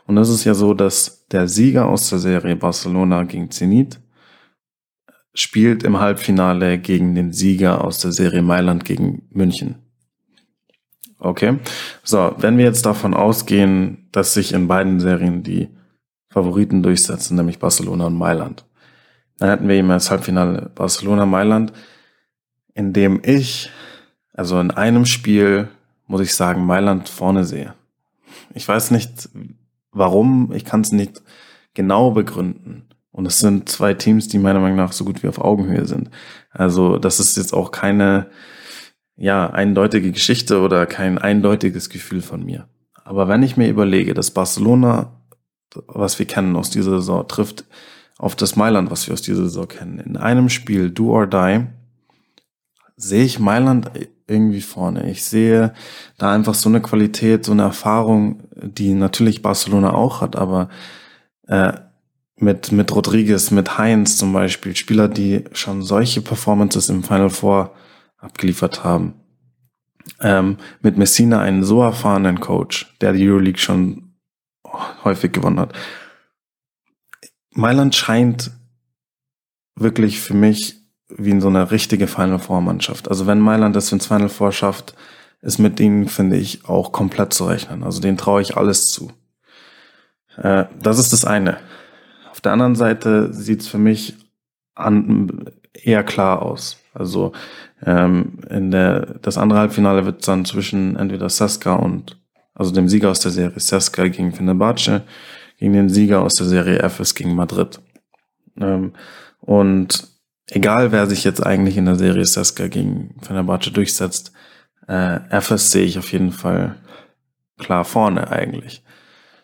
Und 0.05 0.17
das 0.17 0.27
ist 0.27 0.43
ja 0.43 0.53
so, 0.53 0.73
dass 0.73 1.25
der 1.27 1.47
Sieger 1.47 1.87
aus 1.87 2.09
der 2.09 2.19
Serie 2.19 2.57
Barcelona 2.57 3.23
gegen 3.23 3.51
Zenit 3.51 4.01
spielt 5.33 5.83
im 5.83 6.01
Halbfinale 6.01 6.77
gegen 6.77 7.15
den 7.15 7.31
Sieger 7.31 7.85
aus 7.85 7.99
der 7.99 8.11
Serie 8.11 8.41
Mailand 8.41 8.83
gegen 8.83 9.21
München. 9.29 9.75
Okay. 11.19 11.59
So, 12.03 12.35
wenn 12.37 12.57
wir 12.57 12.65
jetzt 12.65 12.85
davon 12.85 13.13
ausgehen, 13.13 14.09
dass 14.11 14.33
sich 14.33 14.51
in 14.51 14.67
beiden 14.67 14.99
Serien 14.99 15.41
die 15.41 15.69
Favoriten 16.27 16.83
durchsetzen, 16.83 17.37
nämlich 17.37 17.59
Barcelona 17.59 18.07
und 18.07 18.17
Mailand, 18.17 18.65
dann 19.37 19.51
hätten 19.51 19.69
wir 19.69 19.75
eben 19.75 19.89
als 19.89 20.11
Halbfinale 20.11 20.69
Barcelona-Mailand, 20.75 21.71
in 22.77 22.93
dem 22.93 23.19
ich, 23.23 23.71
also 24.33 24.59
in 24.59 24.69
einem 24.69 25.05
Spiel, 25.05 25.67
muss 26.05 26.21
ich 26.21 26.35
sagen, 26.35 26.65
Mailand 26.65 27.09
vorne 27.09 27.43
sehe. 27.43 27.73
Ich 28.53 28.67
weiß 28.67 28.91
nicht, 28.91 29.29
warum, 29.91 30.51
ich 30.53 30.63
kann 30.63 30.81
es 30.81 30.91
nicht 30.91 31.23
genau 31.73 32.11
begründen. 32.11 32.85
Und 33.11 33.25
es 33.25 33.39
sind 33.39 33.67
zwei 33.67 33.95
Teams, 33.95 34.27
die 34.27 34.37
meiner 34.37 34.59
Meinung 34.59 34.77
nach 34.77 34.91
so 34.91 35.05
gut 35.05 35.23
wie 35.23 35.27
auf 35.27 35.39
Augenhöhe 35.39 35.87
sind. 35.87 36.11
Also 36.51 36.97
das 36.99 37.19
ist 37.19 37.35
jetzt 37.35 37.51
auch 37.51 37.71
keine 37.71 38.29
ja, 39.15 39.49
eindeutige 39.49 40.11
Geschichte 40.11 40.61
oder 40.61 40.85
kein 40.85 41.17
eindeutiges 41.17 41.89
Gefühl 41.89 42.21
von 42.21 42.45
mir. 42.45 42.67
Aber 43.03 43.27
wenn 43.27 43.41
ich 43.41 43.57
mir 43.57 43.69
überlege, 43.69 44.13
dass 44.13 44.29
Barcelona, 44.29 45.19
was 45.87 46.19
wir 46.19 46.27
kennen 46.27 46.55
aus 46.55 46.69
dieser 46.69 46.99
Saison, 46.99 47.27
trifft 47.27 47.65
auf 48.19 48.35
das 48.35 48.55
Mailand, 48.55 48.91
was 48.91 49.07
wir 49.07 49.13
aus 49.13 49.23
dieser 49.23 49.43
Saison 49.43 49.67
kennen, 49.67 49.97
in 49.97 50.15
einem 50.15 50.49
Spiel 50.49 50.91
Do 50.91 51.09
or 51.09 51.25
Die, 51.25 51.65
sehe 52.97 53.23
ich 53.23 53.39
Mailand 53.39 53.91
irgendwie 54.27 54.61
vorne. 54.61 55.09
Ich 55.09 55.23
sehe 55.23 55.73
da 56.17 56.33
einfach 56.33 56.55
so 56.55 56.67
eine 56.67 56.81
Qualität, 56.81 57.45
so 57.45 57.53
eine 57.53 57.61
Erfahrung, 57.61 58.43
die 58.55 58.93
natürlich 58.93 59.41
Barcelona 59.41 59.93
auch 59.93 60.21
hat, 60.21 60.35
aber 60.35 60.69
äh, 61.47 61.73
mit, 62.39 62.71
mit 62.71 62.93
Rodriguez, 62.93 63.51
mit 63.51 63.77
Heinz 63.77 64.17
zum 64.17 64.33
Beispiel, 64.33 64.75
Spieler, 64.75 65.07
die 65.07 65.45
schon 65.53 65.81
solche 65.81 66.21
Performances 66.21 66.89
im 66.89 67.03
Final 67.03 67.29
Four 67.29 67.73
abgeliefert 68.17 68.83
haben. 68.83 69.13
Ähm, 70.19 70.57
mit 70.81 70.97
Messina 70.97 71.39
einen 71.41 71.63
so 71.63 71.81
erfahrenen 71.81 72.39
Coach, 72.39 72.95
der 73.01 73.13
die 73.13 73.27
Euroleague 73.27 73.59
schon 73.59 74.13
häufig 75.03 75.31
gewonnen 75.31 75.59
hat. 75.59 75.73
Mailand 77.51 77.95
scheint 77.95 78.51
wirklich 79.75 80.19
für 80.19 80.33
mich 80.33 80.86
wie 81.09 81.31
in 81.31 81.41
so 81.41 81.47
eine 81.47 81.71
richtige 81.71 82.07
Final 82.07 82.39
Four 82.39 82.61
Mannschaft. 82.61 83.09
Also 83.09 83.27
wenn 83.27 83.39
Mailand 83.39 83.75
das 83.75 83.91
ins 83.91 84.07
Final 84.07 84.29
Four 84.29 84.51
schafft, 84.51 84.95
ist 85.41 85.59
mit 85.59 85.79
denen, 85.79 86.07
finde 86.07 86.37
ich, 86.37 86.65
auch 86.65 86.91
komplett 86.91 87.33
zu 87.33 87.45
rechnen. 87.45 87.83
Also 87.83 88.01
denen 88.01 88.17
traue 88.17 88.41
ich 88.41 88.57
alles 88.57 88.91
zu. 88.91 89.11
Äh, 90.37 90.65
das 90.81 90.99
ist 90.99 91.13
das 91.13 91.25
eine. 91.25 91.57
Auf 92.31 92.41
der 92.41 92.51
anderen 92.51 92.75
Seite 92.75 93.33
sieht 93.33 93.61
es 93.61 93.67
für 93.67 93.77
mich 93.77 94.15
an, 94.75 95.45
eher 95.73 96.03
klar 96.03 96.41
aus. 96.41 96.77
Also 96.93 97.31
ähm, 97.85 98.39
in 98.49 98.71
der 98.71 99.01
das 99.21 99.37
andere 99.37 99.59
Halbfinale 99.59 100.05
wird 100.05 100.27
dann 100.27 100.45
zwischen 100.45 100.95
entweder 100.95 101.29
Saska 101.29 101.73
und 101.73 102.17
also 102.55 102.71
dem 102.71 102.89
Sieger 102.89 103.11
aus 103.11 103.19
der 103.19 103.31
Serie 103.31 103.59
Saska 103.59 104.07
gegen 104.07 104.33
Fenerbahce 104.33 105.03
gegen 105.59 105.73
den 105.73 105.89
Sieger 105.89 106.21
aus 106.21 106.35
der 106.35 106.47
Serie 106.47 106.79
FS 106.79 107.15
gegen 107.15 107.35
Madrid. 107.35 107.79
Ähm, 108.59 108.93
und 109.41 110.07
egal 110.49 110.91
wer 110.91 111.07
sich 111.07 111.23
jetzt 111.23 111.45
eigentlich 111.45 111.77
in 111.77 111.85
der 111.85 111.95
Serie 111.95 112.25
Saska 112.25 112.67
gegen 112.67 113.15
Fenerbahce 113.21 113.71
durchsetzt, 113.71 114.31
äh, 114.87 115.19
FS 115.39 115.71
sehe 115.71 115.85
ich 115.85 115.99
auf 115.99 116.11
jeden 116.11 116.31
Fall 116.31 116.77
klar 117.57 117.85
vorne 117.85 118.29
eigentlich. 118.31 118.83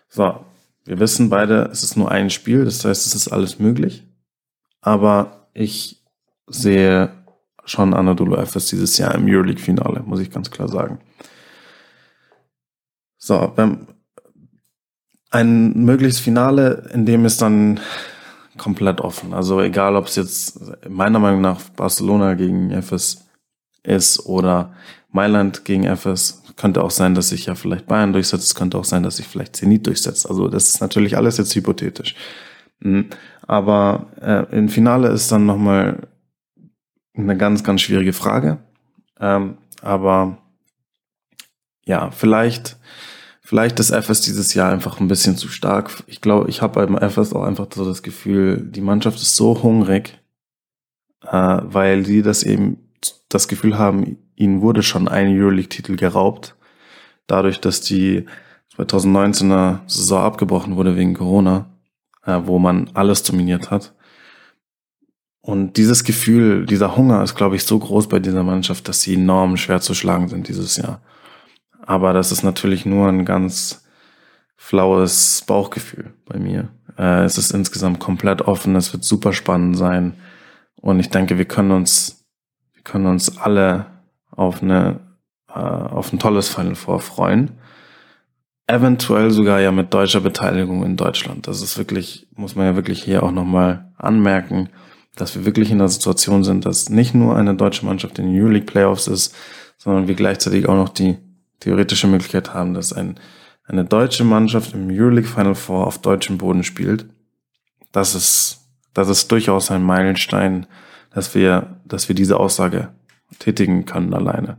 So, 0.09 0.45
wir 0.85 0.99
wissen 0.99 1.29
beide, 1.29 1.69
es 1.71 1.83
ist 1.83 1.97
nur 1.97 2.11
ein 2.11 2.29
Spiel, 2.29 2.65
das 2.65 2.85
heißt, 2.85 3.05
es 3.05 3.15
ist 3.15 3.27
alles 3.29 3.59
möglich. 3.59 4.03
Aber 4.81 5.47
ich 5.53 6.03
sehe 6.47 7.11
schon 7.65 7.93
Anadolu 7.93 8.35
FS 8.35 8.67
dieses 8.67 8.97
Jahr 8.97 9.15
im 9.15 9.25
Euroleague-Finale, 9.25 10.03
muss 10.05 10.19
ich 10.19 10.31
ganz 10.31 10.51
klar 10.51 10.67
sagen. 10.67 10.99
So, 13.17 13.53
ein 15.31 15.73
mögliches 15.73 16.19
Finale, 16.19 16.89
in 16.93 17.05
dem 17.05 17.25
ist 17.25 17.41
dann 17.41 17.79
komplett 18.57 19.01
offen. 19.01 19.33
Also 19.33 19.61
egal, 19.61 19.95
ob 19.95 20.07
es 20.07 20.15
jetzt 20.15 20.59
meiner 20.87 21.19
Meinung 21.19 21.41
nach 21.41 21.61
Barcelona 21.69 22.35
gegen 22.35 22.71
FS 22.71 23.25
ist 23.83 24.25
oder 24.25 24.73
Mailand 25.11 25.65
gegen 25.65 25.85
FS, 25.85 26.43
könnte 26.55 26.83
auch 26.83 26.91
sein, 26.91 27.15
dass 27.15 27.29
sich 27.29 27.47
ja 27.47 27.55
vielleicht 27.55 27.87
Bayern 27.87 28.13
durchsetzt. 28.13 28.45
Es 28.45 28.55
könnte 28.55 28.77
auch 28.77 28.85
sein, 28.85 29.03
dass 29.03 29.17
sich 29.17 29.27
vielleicht 29.27 29.55
Zenit 29.55 29.87
durchsetzt. 29.87 30.29
Also 30.29 30.47
das 30.47 30.69
ist 30.69 30.81
natürlich 30.81 31.17
alles 31.17 31.37
jetzt 31.37 31.55
hypothetisch. 31.55 32.15
Mhm. 32.79 33.09
Aber 33.47 34.07
äh, 34.21 34.55
im 34.55 34.69
Finale 34.69 35.09
ist 35.09 35.31
dann 35.31 35.45
nochmal 35.45 36.07
eine 37.15 37.37
ganz, 37.37 37.63
ganz 37.63 37.81
schwierige 37.81 38.13
Frage. 38.13 38.59
Ähm, 39.19 39.57
aber 39.81 40.37
ja, 41.85 42.11
vielleicht, 42.11 42.77
vielleicht 43.53 43.79
ist 43.79 43.91
FS 43.91 44.21
dieses 44.21 44.55
Jahr 44.55 44.71
einfach 44.71 44.99
ein 44.99 45.07
bisschen 45.07 45.37
zu 45.37 45.47
stark. 45.47 45.91
Ich 46.07 46.21
glaube, 46.21 46.49
ich 46.49 46.63
habe 46.63 46.87
beim 46.87 46.97
FS 46.97 47.33
auch 47.33 47.43
einfach 47.43 47.67
so 47.71 47.85
das 47.85 48.01
Gefühl, 48.01 48.57
die 48.57 48.81
Mannschaft 48.81 49.21
ist 49.21 49.35
so 49.35 49.61
hungrig, 49.61 50.19
äh, 51.21 51.59
weil 51.61 52.03
sie 52.03 52.23
das 52.23 52.41
eben 52.41 52.79
das 53.29 53.47
Gefühl 53.47 53.77
haben, 53.77 54.17
ihnen 54.35 54.61
wurde 54.61 54.81
schon 54.81 55.07
ein 55.07 55.27
Euroleague-Titel 55.27 55.97
geraubt. 55.97 56.55
Dadurch, 57.27 57.59
dass 57.59 57.81
die 57.81 58.25
2019er 58.75 59.81
Saison 59.85 60.23
abgebrochen 60.23 60.75
wurde 60.75 60.95
wegen 60.95 61.13
Corona, 61.13 61.69
äh, 62.25 62.39
wo 62.45 62.57
man 62.57 62.89
alles 62.95 63.21
dominiert 63.21 63.69
hat. 63.69 63.93
Und 65.41 65.77
dieses 65.77 66.03
Gefühl, 66.03 66.65
dieser 66.65 66.97
Hunger 66.97 67.21
ist, 67.21 67.35
glaube 67.35 67.55
ich, 67.55 67.65
so 67.65 67.77
groß 67.77 68.09
bei 68.09 68.17
dieser 68.17 68.41
Mannschaft, 68.41 68.87
dass 68.87 69.01
sie 69.01 69.13
enorm 69.13 69.57
schwer 69.57 69.79
zu 69.79 69.93
schlagen 69.93 70.27
sind 70.27 70.47
dieses 70.47 70.75
Jahr. 70.75 71.03
Aber 71.85 72.13
das 72.13 72.31
ist 72.31 72.43
natürlich 72.43 72.85
nur 72.85 73.07
ein 73.07 73.25
ganz 73.25 73.85
flaues 74.55 75.43
Bauchgefühl 75.45 76.13
bei 76.25 76.39
mir. 76.39 76.69
Äh, 76.97 77.23
es 77.23 77.37
ist 77.37 77.51
insgesamt 77.51 77.99
komplett 77.99 78.41
offen, 78.41 78.75
es 78.75 78.93
wird 78.93 79.03
super 79.03 79.33
spannend 79.33 79.77
sein. 79.77 80.15
Und 80.75 80.99
ich 80.99 81.09
denke, 81.09 81.37
wir 81.37 81.45
können 81.45 81.71
uns, 81.71 82.25
wir 82.73 82.83
können 82.83 83.05
uns 83.05 83.37
alle 83.37 83.85
auf 84.31 84.61
eine 84.61 84.99
äh, 85.53 85.59
auf 85.59 86.11
ein 86.11 86.19
tolles 86.19 86.49
Final 86.49 86.75
Four 86.75 86.99
freuen. 86.99 87.51
Eventuell 88.65 89.31
sogar 89.31 89.59
ja 89.59 89.71
mit 89.71 89.93
deutscher 89.93 90.21
Beteiligung 90.21 90.83
in 90.83 90.97
Deutschland. 90.97 91.47
Das 91.47 91.61
ist 91.61 91.77
wirklich, 91.77 92.27
muss 92.35 92.55
man 92.55 92.65
ja 92.65 92.75
wirklich 92.75 93.03
hier 93.03 93.23
auch 93.23 93.31
nochmal 93.31 93.91
anmerken, 93.97 94.69
dass 95.15 95.35
wir 95.35 95.45
wirklich 95.45 95.69
in 95.69 95.79
der 95.79 95.89
Situation 95.89 96.43
sind, 96.43 96.65
dass 96.65 96.89
nicht 96.89 97.13
nur 97.13 97.35
eine 97.35 97.55
deutsche 97.55 97.85
Mannschaft 97.85 98.17
in 98.19 98.25
den 98.25 98.41
Euroleague 98.41 98.65
Playoffs 98.65 99.07
ist, 99.07 99.35
sondern 99.77 100.07
wir 100.07 100.15
gleichzeitig 100.15 100.67
auch 100.67 100.75
noch 100.75 100.89
die 100.89 101.17
theoretische 101.63 102.07
Möglichkeit 102.07 102.53
haben, 102.53 102.73
dass 102.73 102.91
ein, 102.91 103.19
eine 103.65 103.85
deutsche 103.85 104.25
Mannschaft 104.25 104.73
im 104.73 104.89
Euroleague 104.89 105.29
Final 105.29 105.55
Four 105.55 105.87
auf 105.87 105.99
deutschem 105.99 106.37
Boden 106.37 106.63
spielt. 106.63 107.05
Das 107.91 108.15
ist, 108.15 108.59
das 108.93 109.07
ist 109.07 109.31
durchaus 109.31 109.71
ein 109.71 109.83
Meilenstein, 109.83 110.65
dass 111.11 111.33
wir, 111.35 111.77
dass 111.85 112.09
wir 112.09 112.15
diese 112.15 112.37
Aussage 112.37 112.89
tätigen 113.39 113.85
können 113.85 114.13
alleine 114.13 114.57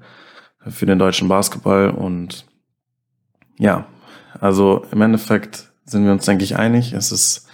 für 0.67 0.87
den 0.87 0.99
deutschen 0.99 1.29
Basketball. 1.29 1.91
Und 1.91 2.47
ja, 3.59 3.87
also 4.41 4.87
im 4.91 5.03
Endeffekt 5.03 5.71
sind 5.85 6.05
wir 6.05 6.13
uns, 6.13 6.25
denke 6.25 6.45
ich, 6.45 6.57
einig. 6.57 6.95
Es 6.95 7.13
ist 7.13 7.47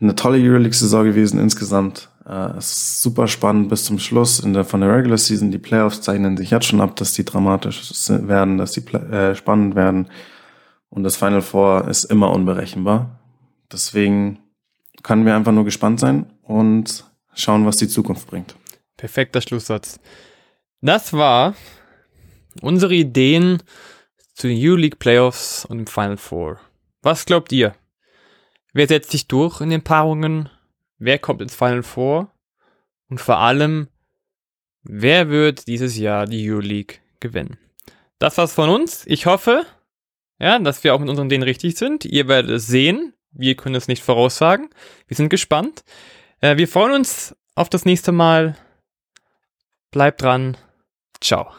eine 0.00 0.14
tolle 0.14 0.38
Euroleague-Saison 0.38 1.04
gewesen 1.04 1.40
insgesamt. 1.40 2.09
Äh, 2.26 2.58
ist 2.58 3.02
super 3.02 3.28
spannend 3.28 3.68
bis 3.68 3.84
zum 3.84 3.98
Schluss. 3.98 4.40
In 4.40 4.52
der, 4.52 4.64
von 4.64 4.80
der 4.80 4.94
Regular 4.94 5.18
Season, 5.18 5.50
die 5.50 5.58
Playoffs 5.58 6.02
zeichnen 6.02 6.36
sich 6.36 6.50
jetzt 6.50 6.66
schon 6.66 6.80
ab, 6.80 6.96
dass 6.96 7.14
die 7.14 7.24
dramatisch 7.24 7.92
werden, 8.08 8.58
dass 8.58 8.72
die 8.72 8.86
äh, 8.94 9.34
spannend 9.34 9.74
werden. 9.74 10.08
Und 10.90 11.04
das 11.04 11.16
Final 11.16 11.42
Four 11.42 11.88
ist 11.88 12.04
immer 12.04 12.32
unberechenbar. 12.32 13.18
Deswegen 13.72 14.40
können 15.02 15.24
wir 15.24 15.34
einfach 15.34 15.52
nur 15.52 15.64
gespannt 15.64 16.00
sein 16.00 16.26
und 16.42 17.04
schauen, 17.34 17.64
was 17.64 17.76
die 17.76 17.88
Zukunft 17.88 18.26
bringt. 18.26 18.54
Perfekter 18.96 19.40
Schlusssatz. 19.40 19.98
Das 20.82 21.12
war 21.12 21.54
unsere 22.60 22.94
Ideen 22.94 23.62
zu 24.34 24.48
den 24.48 24.58
U-League 24.58 24.98
Playoffs 24.98 25.64
und 25.64 25.78
dem 25.78 25.86
Final 25.86 26.16
Four. 26.16 26.58
Was 27.02 27.24
glaubt 27.24 27.52
ihr? 27.52 27.74
Wer 28.72 28.88
setzt 28.88 29.10
sich 29.10 29.26
durch 29.26 29.60
in 29.60 29.70
den 29.70 29.82
Paarungen? 29.82 30.48
Wer 31.00 31.18
kommt 31.18 31.40
ins 31.40 31.56
Final 31.56 31.82
Four? 31.82 32.30
Und 33.08 33.20
vor 33.20 33.38
allem, 33.38 33.88
wer 34.82 35.30
wird 35.30 35.66
dieses 35.66 35.96
Jahr 35.96 36.26
die 36.26 36.48
U-League 36.50 37.00
gewinnen? 37.18 37.58
Das 38.18 38.36
war's 38.38 38.52
von 38.52 38.68
uns. 38.68 39.06
Ich 39.06 39.24
hoffe, 39.24 39.64
ja, 40.38 40.58
dass 40.58 40.84
wir 40.84 40.94
auch 40.94 41.00
mit 41.00 41.08
unseren 41.08 41.26
Ideen 41.26 41.42
richtig 41.42 41.76
sind. 41.76 42.04
Ihr 42.04 42.28
werdet 42.28 42.50
es 42.50 42.66
sehen. 42.66 43.14
Wir 43.32 43.56
können 43.56 43.74
es 43.74 43.88
nicht 43.88 44.02
voraussagen. 44.02 44.68
Wir 45.08 45.16
sind 45.16 45.30
gespannt. 45.30 45.84
Äh, 46.40 46.58
wir 46.58 46.68
freuen 46.68 46.92
uns 46.92 47.34
auf 47.54 47.70
das 47.70 47.86
nächste 47.86 48.12
Mal. 48.12 48.56
Bleibt 49.90 50.22
dran. 50.22 50.56
Ciao. 51.20 51.50